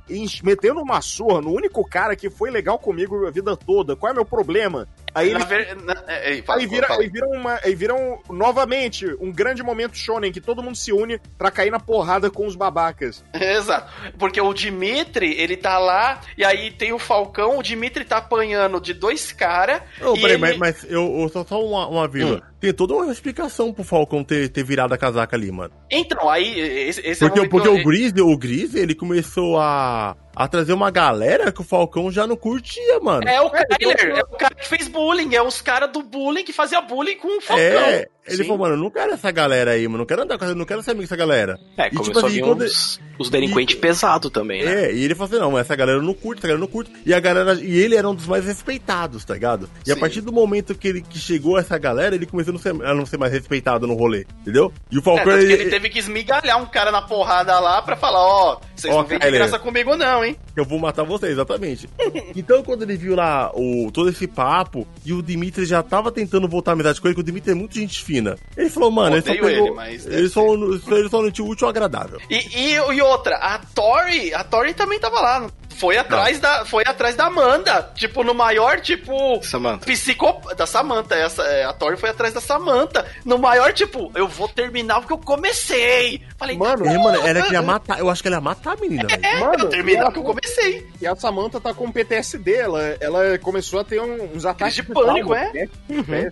[0.42, 3.96] metendo uma surra no único cara que foi legal comigo a vida toda.
[3.96, 4.86] Qual é meu problema?
[5.14, 5.76] Aí ele ver...
[5.82, 7.02] na- é, é, fala, Aí vira, fala.
[7.02, 10.92] aí vira, uma, aí vira um, novamente um grande momento shonen que todo mundo se
[10.92, 13.24] une pra cair na porrada com os babacas.
[13.32, 13.92] Exato.
[14.18, 14.52] Porque o
[14.84, 19.32] Dimitri, ele tá lá, e aí tem o Falcão, o Dimitri tá apanhando de dois
[19.32, 19.82] caras.
[20.00, 22.42] E peraí, ele- mas, mas eu, eu só, só uma, uma vírgula.
[22.60, 25.72] Tem toda uma explicação pro Falcão ter, ter virado a casaca ali, mano.
[25.90, 30.16] Então, aí, esse, esse Porque, é o porque o Gris, o Gris, ele começou a,
[30.34, 33.28] a trazer uma galera que o Falcão já não curtia, mano.
[33.28, 36.52] É o Kyler, é o cara que fez bullying, é os caras do bullying que
[36.52, 37.64] fazia bullying com o Falcão.
[37.64, 38.44] É, ele Sim.
[38.44, 39.98] falou, mano, eu não quero essa galera aí, mano.
[39.98, 41.58] Não quero andar com essa, não quero ser amigo dessa galera.
[41.76, 44.84] É, E, começou tipo a assim, vir quando- uns, os delinquentes pesados também, né?
[44.86, 46.90] É, e ele falou assim, não, essa galera não curte, essa galera não curte.
[47.04, 47.54] E a galera.
[47.60, 49.68] E ele era um dos mais respeitados, tá ligado?
[49.86, 50.00] E a Sim.
[50.00, 52.94] partir do momento que ele que chegou essa galera, ele começou a não ser, a
[52.94, 54.72] não ser mais respeitado no rolê, entendeu?
[54.90, 57.82] E o É, Falcão, que ele, ele teve que esmigalhar um cara na porrada lá
[57.82, 60.36] pra falar, ó, vocês Ó, não vêm de graça comigo não, hein?
[60.56, 61.88] eu vou matar você, exatamente.
[62.34, 66.48] então, quando ele viu lá o, todo esse papo, e o Dimitri já tava tentando
[66.48, 68.36] voltar a amizade com ele, que o Dimitri é muito gente fina.
[68.56, 69.48] Ele falou, mano, ele só pegou.
[69.50, 72.20] ele, mas ele, só, ele só não tinha útil ou agradável.
[72.30, 75.50] E, e, e outra, a Tori, a Tori também tava lá.
[75.76, 79.84] Foi atrás da, foi atrás da Amanda, tipo no maior tipo Samantha.
[79.84, 84.28] psicop da Samantha, essa é, a Tori foi atrás da Samantha, no maior tipo, eu
[84.28, 86.22] vou terminar o que eu comecei.
[86.38, 87.98] Falei, Mano, mano, ela queria matar.
[87.98, 89.24] Eu acho que ela ia matar a menina, velho.
[89.24, 90.86] é, Mano, eu terminar que eu comecei.
[91.00, 94.82] E a Samantha tá com PTSD, ela, ela começou a ter um- uns ataques de
[94.82, 95.52] pânico, é?
[95.88, 96.30] né?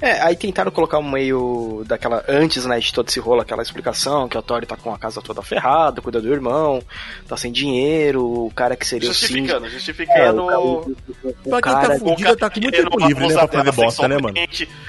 [0.00, 2.24] É, aí tentaram colocar um meio daquela.
[2.28, 5.20] Antes, né, de todo esse rolo, aquela explicação que a Tori tá com a casa
[5.22, 6.82] toda ferrada, cuida do irmão,
[7.28, 10.42] tá sem dinheiro, o cara que seria o Justificando, É, justificando.
[10.42, 11.88] o, o, o Pra quem cara.
[11.88, 14.34] tá fudido, tá com muito tempo livre, né, pra fazer bosta, né, mano?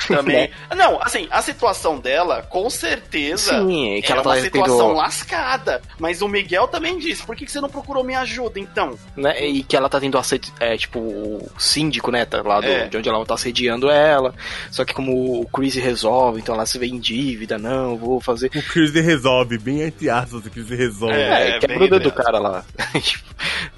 [0.07, 0.49] Também.
[0.75, 3.59] Não, assim, a situação dela, com certeza.
[3.65, 4.97] Sim, é que é ela uma tá situação tendo.
[4.97, 5.81] lascada.
[5.99, 8.97] Mas o Miguel também disse: por que que você não procurou minha ajuda, então?
[9.15, 12.67] Né, e que ela tá tendo assedi é, tipo, o síndico, né, tá lá do,
[12.67, 12.87] É.
[12.87, 14.33] de onde ela tá assediando ela.
[14.71, 18.51] Só que como o Chris resolve, então ela se vê em dívida, não, vou fazer.
[18.55, 21.15] O Chris resolve, bem entre aspas, o Chris resolve.
[21.15, 22.65] É, É, que é bem brother do cara lá.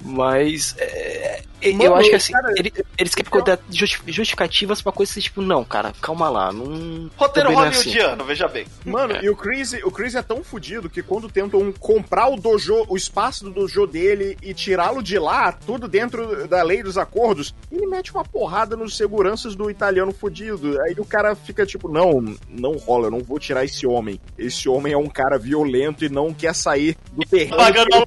[0.04, 4.92] Mas é, eu Mano, acho que assim, cara, ele- eles querem dar justi- justificativas pra
[4.92, 7.10] coisas tipo, não, cara, calma lá, não.
[7.16, 7.88] Roteiro também é assim.
[7.90, 8.66] hollywoodiano, veja bem.
[8.84, 12.84] Mano, e o Chris, o Chris é tão fudido que quando tentam comprar o dojo,
[12.96, 17.54] o espaço do dojo dele e tirá-lo de lá, tudo dentro da lei dos acordos,
[17.70, 20.80] ele mete uma porrada nos seguranças do italiano fudido.
[20.80, 24.18] Aí o cara fica tipo, não, não rola, eu não vou tirar esse homem.
[24.38, 27.56] Esse homem é um cara violento e não quer sair do terreno.
[27.56, 28.06] Pagando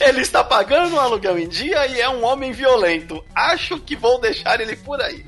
[0.00, 3.24] de mim." Ele está pagando um aluguel em dia e é um homem violento.
[3.34, 5.24] Acho que vou deixar ele por aí.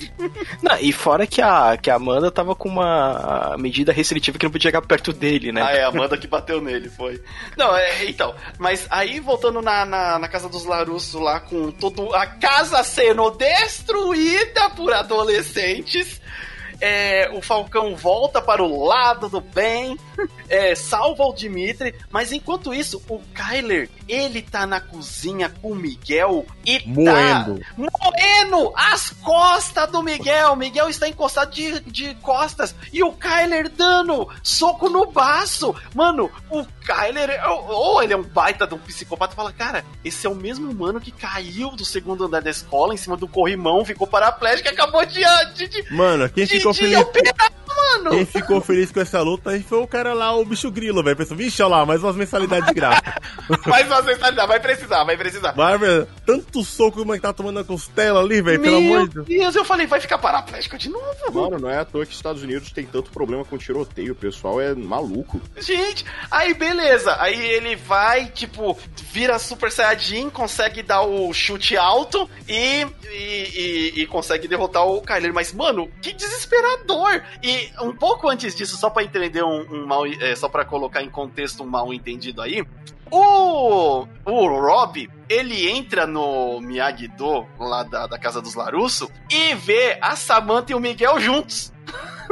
[0.63, 4.53] Não, e fora que a, que a Amanda tava com uma medida restritiva que não
[4.53, 5.63] podia chegar perto dele, né?
[5.63, 7.23] Ah, é, a Amanda que bateu nele, foi.
[7.57, 12.15] Não, é, então, mas aí voltando na, na, na casa dos Larusso lá com todo
[12.15, 16.21] a casa sendo destruída por adolescentes.
[16.81, 19.99] É, o Falcão volta para o lado do bem,
[20.49, 25.75] é, salva o Dimitri, mas enquanto isso, o Kyler, ele tá na cozinha com o
[25.75, 27.61] Miguel e tá Moendo.
[27.77, 30.57] moendo as costas do Miguel.
[30.57, 35.75] Miguel está encostado de, de costas e o Kyler dando soco no baço.
[35.95, 40.27] Mano, o Kyler, ou, ou ele é um baita de um psicopata, fala, cara, esse
[40.27, 43.85] é o mesmo humano que caiu do segundo andar da escola em cima do corrimão,
[43.85, 45.21] ficou paraplégico e acabou de,
[45.55, 46.99] de, de, Mano, quem de, ficou de feliz.
[46.99, 47.53] operar,
[47.99, 48.11] mano.
[48.11, 51.17] Quem ficou feliz com essa luta aí foi o cara lá, o bicho grilo, velho.
[51.17, 53.03] Pensou, vixe, olha lá, mais umas mensalidades de graça.
[53.67, 55.53] Mais uma sensualidade, vai precisar, vai precisar.
[55.53, 56.09] Vai, velho.
[56.25, 58.61] Tanto soco que tá tomando na costela ali, velho.
[58.61, 59.27] Pelo amor de Deus.
[59.27, 61.05] Deus, eu falei, vai ficar paraplégico de novo.
[61.33, 64.13] Mano, não é à toa que os Estados Unidos tem tanto problema com tiroteio.
[64.13, 65.41] O pessoal é maluco.
[65.59, 67.17] Gente, aí beleza.
[67.21, 68.79] Aí ele vai, tipo,
[69.11, 75.01] vira Super Saiyajin, consegue dar o chute alto e, e, e- e consegue derrotar o
[75.03, 75.33] Kyler.
[75.35, 77.23] Mas, mano, que desesperador!
[77.43, 80.07] E um pouco antes disso, só pra entender um, um mal.
[80.07, 82.65] é, só pra colocar em contexto um mal entendido aí.
[83.11, 89.99] O, o Rob, ele entra no Miyagi-Do, lá da, da casa dos Larusso, e vê
[90.01, 91.73] a Samantha e o Miguel juntos.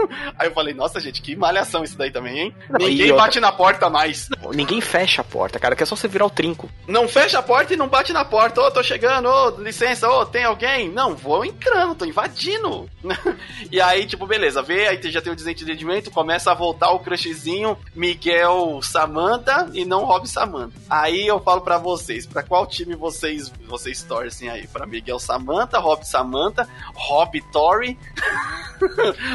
[0.38, 2.54] Aí eu falei, nossa, gente, que malhação isso daí também, hein?
[2.68, 4.28] Não, Ninguém outra- bate na porta mais.
[4.54, 6.68] Ninguém fecha a porta, cara, que é só você virar o trinco.
[6.86, 8.60] Não fecha a porta e não bate na porta.
[8.60, 10.88] Ô, tô chegando, ô, licença, ô, tem alguém?
[10.88, 12.88] Não, vou entrando, tô invadindo.
[13.70, 17.76] e aí, tipo, beleza, vê, aí já tem o desentendimento, começa a voltar o crushzinho
[17.94, 20.76] Miguel Samantha e não Rob Samantha.
[20.88, 24.66] Aí eu falo pra vocês, pra qual time vocês vocês torcem aí?
[24.66, 27.98] Pra Miguel Samantha, Rob Samantha, Rob Torre?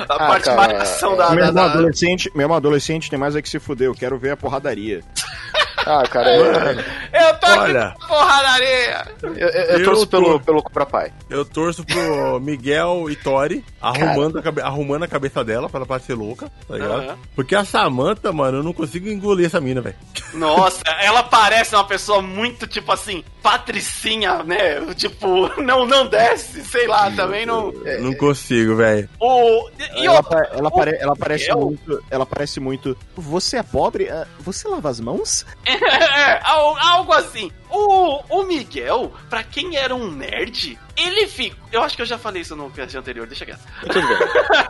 [0.10, 3.42] a Ah, parte cara, malhação da, da, mesmo, da- adolescente, mesmo adolescente tem mais é
[3.42, 3.88] que se fuder.
[3.88, 5.02] Eu quero ver a porradaria.
[5.88, 7.96] Ah, cara, eu, Eu tô aqui Olha.
[8.00, 9.06] com porradaria!
[9.24, 11.14] eu, eu- eu Eu torço tô- pelo, pelo Cobra Pai.
[11.30, 16.14] Eu torço pro Miguel e Tori arrumando a, arrumando a cabeça dela pra ela parecer
[16.14, 17.02] louca, tá ligado?
[17.02, 17.18] Aham.
[17.36, 19.96] Porque a Samantha, mano, eu não consigo engolir essa mina, velho.
[20.34, 24.82] Nossa, ela parece uma pessoa muito, tipo assim, patricinha, né?
[24.96, 27.72] Tipo, não, não desce, sei lá, também não.
[28.02, 29.10] Não consigo, velho.
[29.20, 29.70] O.
[29.96, 31.66] E Ela, pa- ela, pare- ela parece Miguel?
[31.66, 32.04] muito.
[32.10, 32.98] Ela parece muito.
[33.16, 34.10] Você é pobre?
[34.10, 35.46] Ah, Você lava as mãos?
[35.66, 35.77] é,
[36.44, 37.52] algo assim.
[37.70, 41.56] O, o Miguel, pra quem era um nerd, ele fica.
[41.72, 43.60] Eu acho que eu já falei isso no cast anterior, deixa quieto.
[43.82, 44.18] Tudo bem.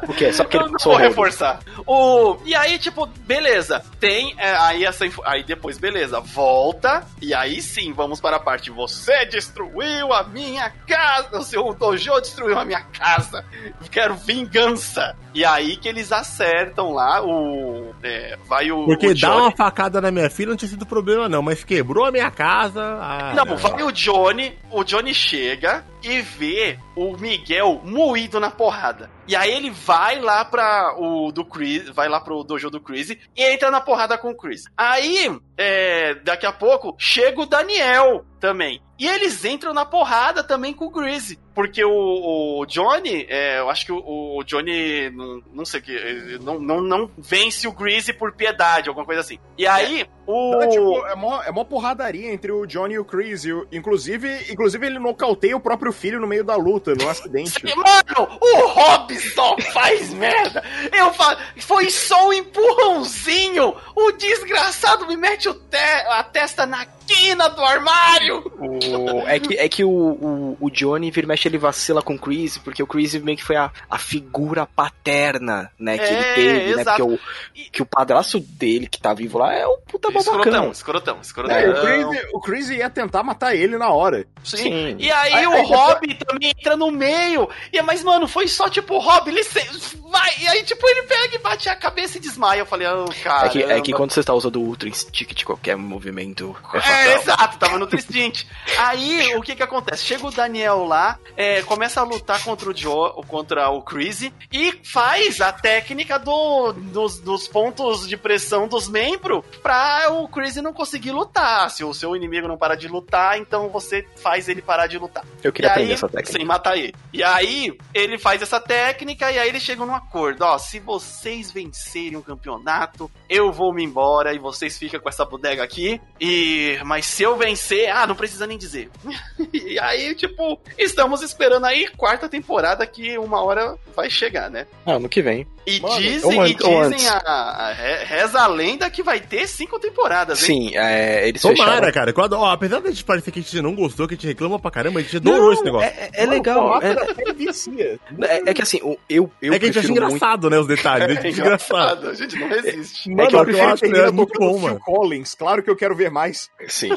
[0.09, 0.33] O quê?
[0.33, 1.59] Só porque Eu ele não passou vou reforçar.
[1.85, 3.83] O, e aí, tipo, beleza.
[3.99, 6.19] Tem é, aí essa info- Aí depois, beleza.
[6.19, 7.05] Volta.
[7.21, 8.69] E aí sim, vamos para a parte.
[8.71, 11.37] Você destruiu a minha casa.
[11.39, 13.45] O seu dojo destruiu a minha casa.
[13.91, 15.15] Quero vingança.
[15.33, 17.93] E aí que eles acertam lá o.
[18.03, 18.85] é, vai o.
[18.85, 21.41] Porque o dar uma facada na minha filha não tinha sido problema, não.
[21.43, 22.81] Mas quebrou a minha casa.
[22.81, 29.09] ah, Não, vai o Johnny, o Johnny chega e vê o Miguel moído na porrada.
[29.27, 33.09] E aí ele vai lá para o do Chris, vai lá pro dojo do Chris
[33.09, 34.63] e entra na porrada com o Chris.
[34.77, 38.81] Aí, é, daqui a pouco, chega o Daniel também.
[38.99, 41.37] E eles entram na porrada também com o Chris.
[41.53, 43.97] Porque o, o Johnny, é, eu acho que o,
[44.37, 48.89] o Johnny, não, não sei o que, não, não, não vence o Greasy por piedade,
[48.89, 49.39] alguma coisa assim.
[49.57, 50.51] E aí, o...
[50.51, 53.05] Não, tipo, é mó, é mó porradaria entre o Johnny e o
[53.53, 57.63] o- inclusive, inclusive, ele nocauteia o próprio filho no meio da luta, no acidente.
[57.75, 60.63] Mano, o Robson faz merda.
[60.95, 63.75] Eu falo, foi só um empurrãozinho.
[63.95, 65.77] O desgraçado me mete te-
[66.09, 68.51] a testa na quina do armário.
[68.59, 72.15] O- é que, é que o, o, o Johnny, vira e mexe, ele vacila com
[72.15, 76.13] o Chris, porque o Chris meio que foi a, a figura paterna, né, que É,
[76.13, 76.81] ele teve, né?
[76.81, 76.97] exato.
[77.07, 80.71] Porque o, que o padrasto dele, que tá vivo lá, é o puta Escrotão, babacão.
[80.71, 81.55] escrotão, escrotão.
[81.55, 84.25] É, o, Chris, o Chris ia tentar matar ele na hora.
[84.43, 84.57] Sim.
[84.57, 84.95] Sim.
[84.99, 87.49] E aí Aí- o aí Rob também entra no meio.
[87.71, 90.31] E, mas, mano, foi só tipo, Rob, licença, vai.
[90.39, 92.59] E aí, tipo, ele pega e bate a cabeça e desmaia.
[92.59, 93.47] Eu falei, oh, cara.
[93.47, 97.17] É que, é que quando você está usando o Ultra Instinct, qualquer movimento é É,
[97.19, 97.21] fatal.
[97.21, 98.43] exato, tava no Tristint.
[98.77, 100.03] Aí, o que que acontece?
[100.03, 104.79] Chega o Daniel lá, é, começa a lutar contra o Joe, contra o Crazy, e
[104.83, 110.73] faz a técnica do, dos, dos pontos de pressão dos membros pra o Crazy não
[110.73, 111.69] conseguir lutar.
[111.71, 115.23] Se o seu inimigo não parar de lutar, então você faz ele parar de lutar.
[115.43, 116.31] Eu queria E aprender aí, essa técnica.
[116.31, 116.95] Sem matar ele.
[117.13, 120.43] E aí, ele faz essa técnica e aí eles chegam num acordo.
[120.43, 125.25] Ó, se vocês vencerem o campeonato, eu vou me embora e vocês ficam com essa
[125.25, 125.99] bodega aqui.
[126.19, 128.89] E mas se eu vencer, ah, não precisa nem dizer.
[129.53, 134.65] e aí, tipo, estamos esperando aí quarta temporada que uma hora vai chegar, né?
[134.85, 135.45] Ah, ano que vem.
[135.69, 139.77] E Mano, dizem, e dizem a, a- re- reza a lenda que vai ter cinco
[139.77, 140.69] temporadas, hein?
[140.69, 141.91] Sim, é, eles Tomara, fecharam.
[141.91, 142.13] cara.
[142.13, 144.71] Quando, ó, apesar de parecer que a gente não gostou, que a gente reclama pra
[144.71, 145.89] caramba, a gente adorou esse negócio.
[145.89, 146.81] É, é legal.
[146.81, 147.99] É, Até vicia.
[148.21, 148.79] é- é que assim,
[149.09, 151.05] eu, eu é que a gente acha muito- engraçado, né, os detalhes.
[151.05, 152.09] A gente É acha engraçado.
[152.09, 153.09] a gente não resiste.
[153.09, 154.79] Mano, que eu eu acho que termina é muito bom, mano.
[154.79, 155.35] Collins.
[155.35, 156.49] Claro que eu quero ver mais.
[156.69, 156.91] Sim.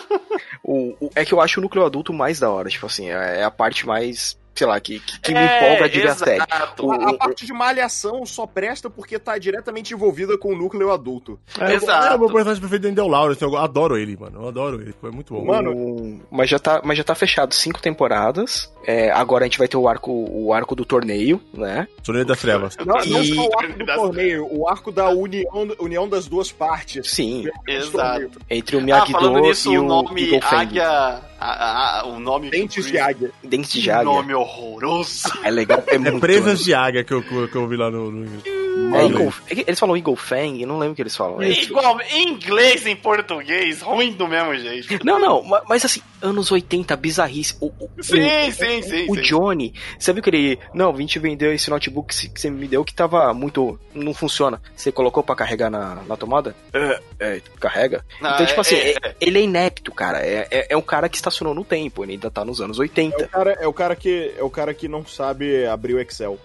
[0.63, 2.69] o, o- é que eu acho o núcleo adulto mais da hora.
[2.69, 5.89] Tipo assim, é é a parte mais sei lá, que, que, que me É, empolga
[5.89, 6.75] de ver a.
[6.83, 11.41] O- A, parte de malhação só presta porque tá diretamente envolvida com o núcleo adulto.
[11.59, 12.09] É, Exato.
[12.13, 13.43] É, o meu personagem preferido ainda é o Lawrence.
[13.43, 14.43] Eu adoro ele, mano.
[14.43, 14.95] Eu adoro ele.
[15.01, 15.45] Foi muito bom.
[15.47, 18.71] Mano, O- mas já tá, mas já tá fechado cinco temporadas.
[18.85, 21.89] É, agora a gente vai ter o arco, o arco do torneio, né?
[22.05, 22.77] Torneio das Trevas.
[22.79, 26.53] Não, não E- só o arco do torneio, o arco da união, união das duas
[26.53, 27.11] partes.
[27.11, 28.39] Sim, Exato.
[28.51, 30.57] entre o Ah, Miyagi-Do nisso, e o o nome Fang.
[30.57, 31.30] Águia.
[31.41, 32.51] A- a- o nome.
[32.51, 33.31] Dentes de águia.
[33.43, 34.05] Dentes de Que águia.
[34.05, 35.29] nome horroroso.
[35.43, 36.21] É legal, é, É muito.
[36.21, 38.11] presas de águia que eu, que eu vi lá no.
[38.11, 38.27] no...
[38.97, 41.41] É Eagle, é eles falam Eagle Fang, eu não lembro o que eles falam.
[41.43, 45.05] É- Igual em inglês e em português, ruim do mesmo jeito.
[45.05, 47.57] Não, não, ma- mas assim, anos 80, bizarrice.
[47.61, 49.07] O, o, Sim, o- sim, sim.
[49.11, 49.23] O sim.
[49.23, 50.59] Johnny, você viu que ele.
[50.75, 53.79] Não, vim te vender esse notebook que você- me deu que tava muito.
[53.95, 54.61] Não funciona.
[54.77, 56.55] Você colocou pra carregar na, na tomada?
[56.73, 58.05] É, é, carrega.
[58.21, 60.19] Não, então, tipo é- assim, é- é- ele é inepto, cara.
[60.25, 62.83] É, é, é um cara que estacionou no tempo, ele ainda tá nos anos É
[62.83, 63.25] 80.
[63.25, 66.39] o, cara, é, o cara que, é o cara que não sabe abrir o Excel.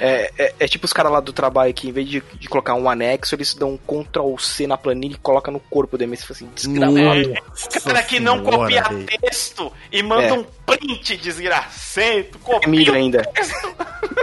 [0.00, 2.74] É, é, é tipo os caras lá do trabalho que, em vez de, de colocar
[2.74, 6.16] um anexo, eles dão um Ctrl C na planilha e coloca no corpo dele.
[6.16, 7.32] Você fala assim, desgramado.
[7.32, 9.06] É, cara que não copia velho.
[9.06, 10.32] texto e manda É.
[10.32, 13.22] um print desgracento, É copia milho ainda.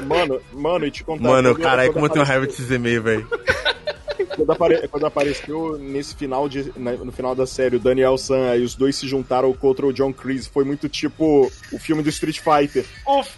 [0.05, 1.23] Mano, mano, e te contar.
[1.27, 3.27] Mano, caralho, como eu tenho raiva desses e-mails, velho.
[4.35, 8.63] Quando, apare- quando apareceu nesse final de, no final da série o Daniel San e
[8.63, 12.39] os dois se juntaram contra o John Kreese, foi muito tipo o filme do Street
[12.39, 12.83] Fighter.
[13.07, 13.29] Uf.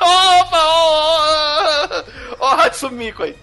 [0.00, 0.50] Opa!
[0.52, 2.04] Ó, ó,
[2.40, 3.34] ó, Hatsumiko aí.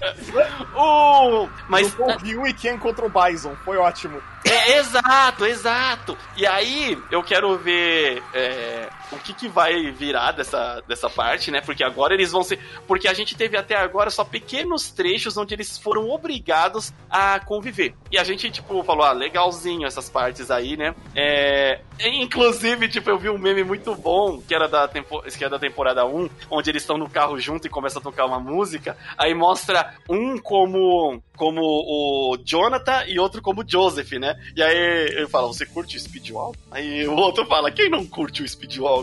[0.74, 4.22] o, mas o Ryu e Ken contra o Bison, foi ótimo.
[4.44, 6.16] É, exato, exato.
[6.36, 11.60] E aí, eu quero ver é, o que, que vai virar dessa, dessa parte, né?
[11.60, 12.58] Porque agora eles vão ser.
[12.86, 17.94] Porque a gente teve até agora só pequenos trechos onde eles foram obrigados a conviver.
[18.10, 20.94] E a gente, tipo, falou, ah, legalzinho essas partes aí, né?
[21.14, 25.50] É, inclusive, tipo, eu vi um meme muito bom, que era da, tempo, que era
[25.50, 28.96] da temporada 1, onde eles estão no carro junto e começam a tocar uma música.
[29.16, 34.34] Aí mostra um como, como o Jonathan e outro como Joseph, né?
[34.56, 36.54] E aí ele fala, você curte o Speedwall?
[36.70, 38.95] Aí o outro fala, quem não curte o Speedwall?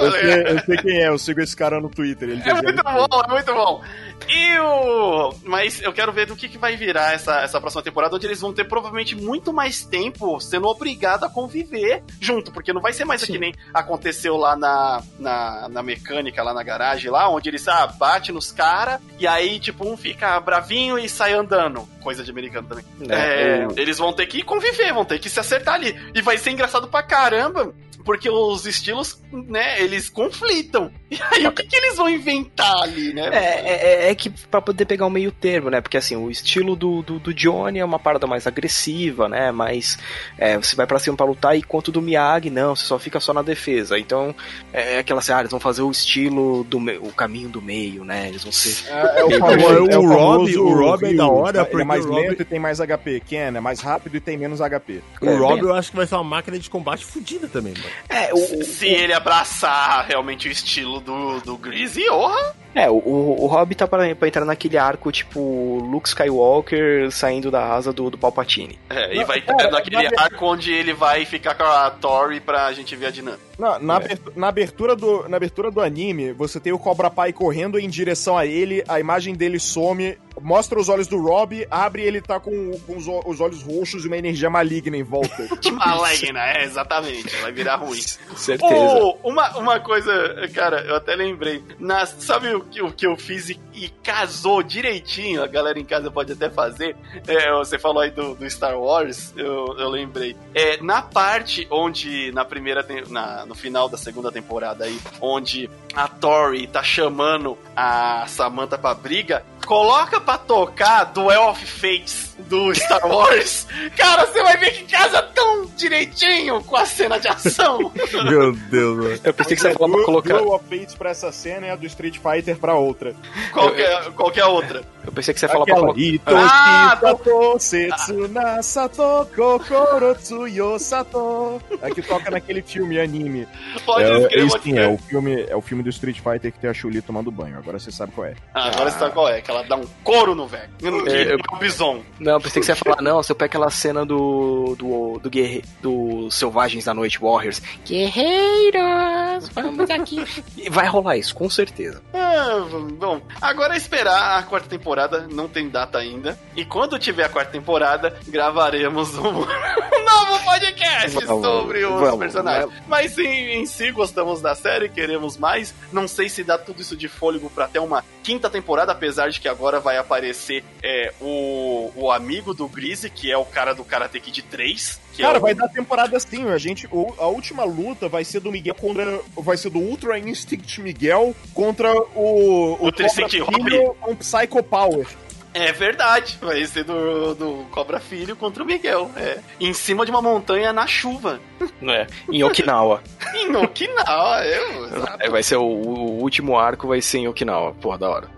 [0.00, 2.30] Eu sei, eu sei quem é, eu sigo esse cara no Twitter.
[2.44, 3.82] É muito bom, é muito bom.
[4.28, 5.34] E o.
[5.44, 8.40] Mas eu quero ver do que, que vai virar essa, essa próxima temporada, onde eles
[8.40, 13.04] vão ter provavelmente muito mais tempo sendo obrigados a conviver junto, porque não vai ser
[13.04, 17.66] mais que nem aconteceu lá na, na, na mecânica, lá na garagem, lá, onde eles
[17.68, 21.88] ah, bate nos caras e aí, tipo, um fica bravinho e sai andando.
[22.02, 22.84] Coisa de americano também.
[22.98, 23.60] Né?
[23.62, 25.94] É, O- Eles vão ter que conviver, vão ter que se acertar ali.
[26.14, 27.74] E vai ser engraçado pra caramba,
[28.04, 30.90] porque os estilos, né, eles conflitam.
[31.14, 33.28] E aí, o que, que eles vão inventar ali, né?
[33.32, 35.80] É, é, é que pra poder pegar o meio termo, né?
[35.80, 39.50] Porque assim, o estilo do, do, do Johnny é uma parada mais agressiva, né?
[39.52, 39.98] Mas
[40.38, 43.32] é, você vai pra cima pra lutar, enquanto do Miyagi, não, você só fica só
[43.32, 43.98] na defesa.
[43.98, 44.34] Então,
[44.72, 48.28] é aquela assim, ah, eles vão fazer o estilo do o caminho do meio, né?
[48.28, 48.90] Eles vão ser.
[48.90, 51.82] É, é o famoso, é o O Rob- o Rob é da hora, Ele porque
[51.82, 53.20] é mais o Rob- lento e tem mais HP.
[53.26, 55.00] Ken é mais rápido e tem menos HP.
[55.20, 57.72] O É, Rob bem- eu acho que vai ser uma máquina de combate fodida também,
[57.74, 57.84] mano.
[58.08, 62.54] É, o, Se ele abraçar realmente o estilo do, do Greasy, orra!
[62.74, 67.50] é, o, o, o Hobbit tá pra, pra entrar naquele arco tipo Luke Skywalker saindo
[67.50, 68.78] da asa do, do Palpatine.
[68.90, 72.40] É, e vai cara, ter naquele na- arco onde ele vai ficar com a Tori
[72.40, 73.42] pra gente ver a dinâmica.
[73.58, 73.78] Na, É.
[73.80, 77.78] na, abertu- na abertura do, na abertura do anime, você tem o Cobra Pai correndo
[77.78, 82.06] em direção a ele, a imagem dele some, mostra os olhos do Rob, abre e
[82.06, 85.46] ele tá com, com os, os olhos roxos e uma energia maligna em volta.
[85.72, 88.00] Maligna, é, exatamente, vai virar ruim.
[88.36, 88.74] Certeza.
[88.74, 90.12] Oh, uma, uma coisa,
[90.52, 91.62] cara, eu até lembrei.
[91.78, 95.42] Na, sabe o que, o que eu fiz e, e casou direitinho?
[95.42, 96.96] A galera em casa pode até fazer.
[97.28, 100.36] É, você falou aí do, do Star Wars, eu, eu lembrei.
[100.54, 103.04] É, na parte onde, na primeira, tem-
[103.46, 109.44] no final da segunda temporada aí, onde a Tori tá chamando a Samantha pra briga,
[109.64, 113.66] coloca pra tocar Duel of Fates do Star Wars.
[113.96, 117.92] Cara, você vai ver que casa tão direitinho com a cena de ação.
[118.24, 119.20] Meu Deus, mano.
[119.24, 120.38] Eu pensei que você ia falar pra colocar.
[120.38, 123.14] Duel of Fates pra essa cena e a do Street Fighter pra outra.
[123.52, 124.82] Qualquer, qualquer outra.
[125.04, 125.94] Eu pensei que você ia falar pra colocar.
[126.26, 131.60] Ah, Sato Setsuna Sato Kokoro Tsuyo Sato.
[131.82, 133.46] É que toca naquele filme anime.
[133.84, 136.70] Pode é, escrever, é, é o filme, é o filme do Street Fighter que tem
[136.70, 137.58] a Chuli tomando banho.
[137.58, 138.34] Agora você sabe qual é.
[138.52, 140.70] Ah, agora você sabe qual é, que ela dá um couro no velho.
[141.06, 142.02] É, no bison.
[142.18, 144.74] Não, pensei que você ia falar, não, se eu pego aquela cena do.
[144.76, 145.18] do.
[145.22, 147.60] do guerre, do Selvagens da Noite Warriors.
[147.84, 150.24] Guerreiros, vamos aqui.
[150.56, 152.00] E vai rolar isso, com certeza.
[152.12, 152.64] Ah,
[152.98, 156.38] bom, agora é esperar a quarta temporada, não tem data ainda.
[156.56, 159.44] E quando tiver a quarta temporada, gravaremos um, um
[160.04, 162.72] novo podcast Vamos, sobre os vamos, personagens.
[162.86, 165.74] Mas sim, em si gostamos da série, queremos mais.
[165.92, 169.40] Não sei se dá tudo isso de fôlego pra até uma quinta temporada, apesar de
[169.40, 173.84] que agora vai aparecer é, o, o amigo do Greasy, que é o cara do
[173.84, 175.00] Karate Kid 3.
[175.14, 175.42] Que Cara, é o...
[175.42, 176.48] vai dar temporada sim.
[176.48, 179.20] A gente, o- a última luta vai ser do Miguel contra.
[179.36, 182.76] Vai ser do Ultra Instinct Miguel contra o.
[182.80, 185.06] O Tricity Filho com Psycho Power.
[185.54, 189.08] É verdade, vai ser do, do Cobra Filho contra o Miguel.
[189.16, 189.38] É.
[189.60, 191.40] Em cima de uma montanha na chuva.
[191.80, 193.00] É, em Okinawa.
[193.34, 194.86] Em Okinawa, eu.
[194.86, 195.22] exato.
[195.22, 197.72] É, vai ser o, o último arco, vai ser em Okinawa.
[197.74, 198.28] Porra, da hora.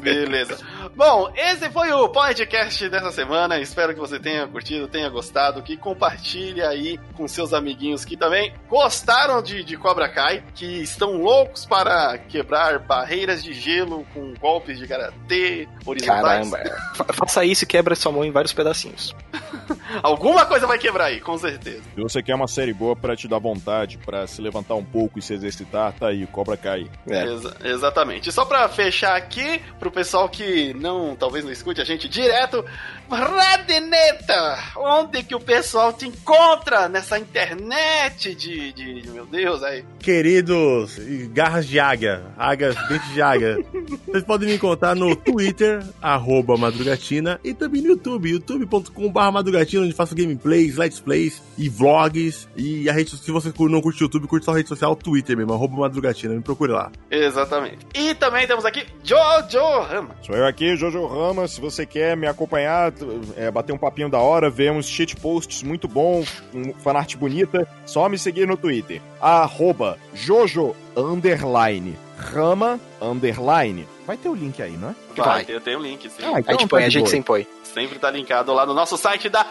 [0.00, 0.58] Beleza.
[0.96, 3.58] Bom, esse foi o podcast dessa semana.
[3.58, 8.54] Espero que você tenha curtido, tenha gostado, que compartilhe aí com seus amiguinhos que também
[8.68, 14.78] gostaram de, de Cobra Kai, que estão loucos para quebrar barreiras de gelo com golpes
[14.78, 16.50] de karatê horizontais.
[16.50, 16.58] Caramba.
[16.58, 16.96] é.
[16.96, 19.12] Fa- Faça isso e quebra sua mão em vários pedacinhos.
[20.02, 21.82] Alguma coisa vai quebrar aí, com certeza.
[21.94, 25.18] Se você quer uma série boa pra te dar vontade, pra se levantar um pouco
[25.18, 26.86] e se exercitar, tá aí, Cobra Kai.
[27.08, 27.24] É.
[27.24, 28.30] Exa- exatamente.
[28.30, 32.62] Só pra fechar aqui, pro pessoal que não, talvez não escute a gente direto,
[33.10, 39.82] Radineta, onde que o pessoal te encontra nessa internet de, de, de- meu Deus, aí.
[39.98, 40.98] Queridos
[41.32, 43.56] garras de águia, águias, dentes de águia,
[44.06, 49.94] vocês podem me encontrar no Twitter, arroba Madrugatina, e também no YouTube, youtube.com.br Madrugatina, onde
[49.94, 52.46] faço gameplays, let's plays e vlogs.
[52.56, 55.34] E a rede, se você não curte o YouTube, curte só a rede social, Twitter
[55.36, 56.92] mesmo, arroba Madrugatina, me procure lá.
[57.10, 57.78] Exatamente.
[57.94, 60.14] E também temos aqui Jojo Rama.
[60.22, 61.48] Sou eu aqui, Jojo Rama.
[61.48, 62.92] Se você quer me acompanhar,
[63.36, 66.24] é, bater um papinho da hora, ver uns shit posts muito bom,
[66.54, 69.00] um fanart bonita, só me seguir no Twitter.
[69.20, 73.86] Arroba Jojo underline Rama underline.
[74.06, 74.94] Vai ter o link aí, não é?
[75.16, 76.22] Vai, eu tenho um link, sim.
[76.22, 77.10] Ah, A gente põe, a gente boa.
[77.10, 77.46] sem põe.
[77.62, 79.44] Sempre tá linkado lá no nosso site da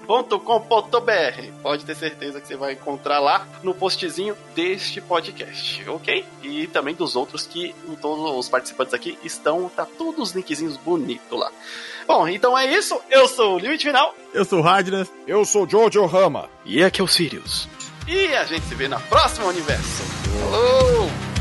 [0.00, 1.52] aliançaintergaláctica.com.br.
[1.62, 6.24] Pode ter certeza que você vai encontrar lá no postzinho deste podcast, ok?
[6.42, 11.38] E também dos outros que todos os participantes aqui estão, tá todos os linkzinhos bonitos
[11.38, 11.50] lá.
[12.06, 13.00] Bom, então é isso.
[13.10, 16.48] Eu sou o Limite Final Eu sou o Radnas, Eu sou Jojo Rama.
[16.64, 17.68] E aqui é o Sirius.
[18.08, 20.02] e a gente se vê na próxima universo.
[20.50, 21.31] Falou!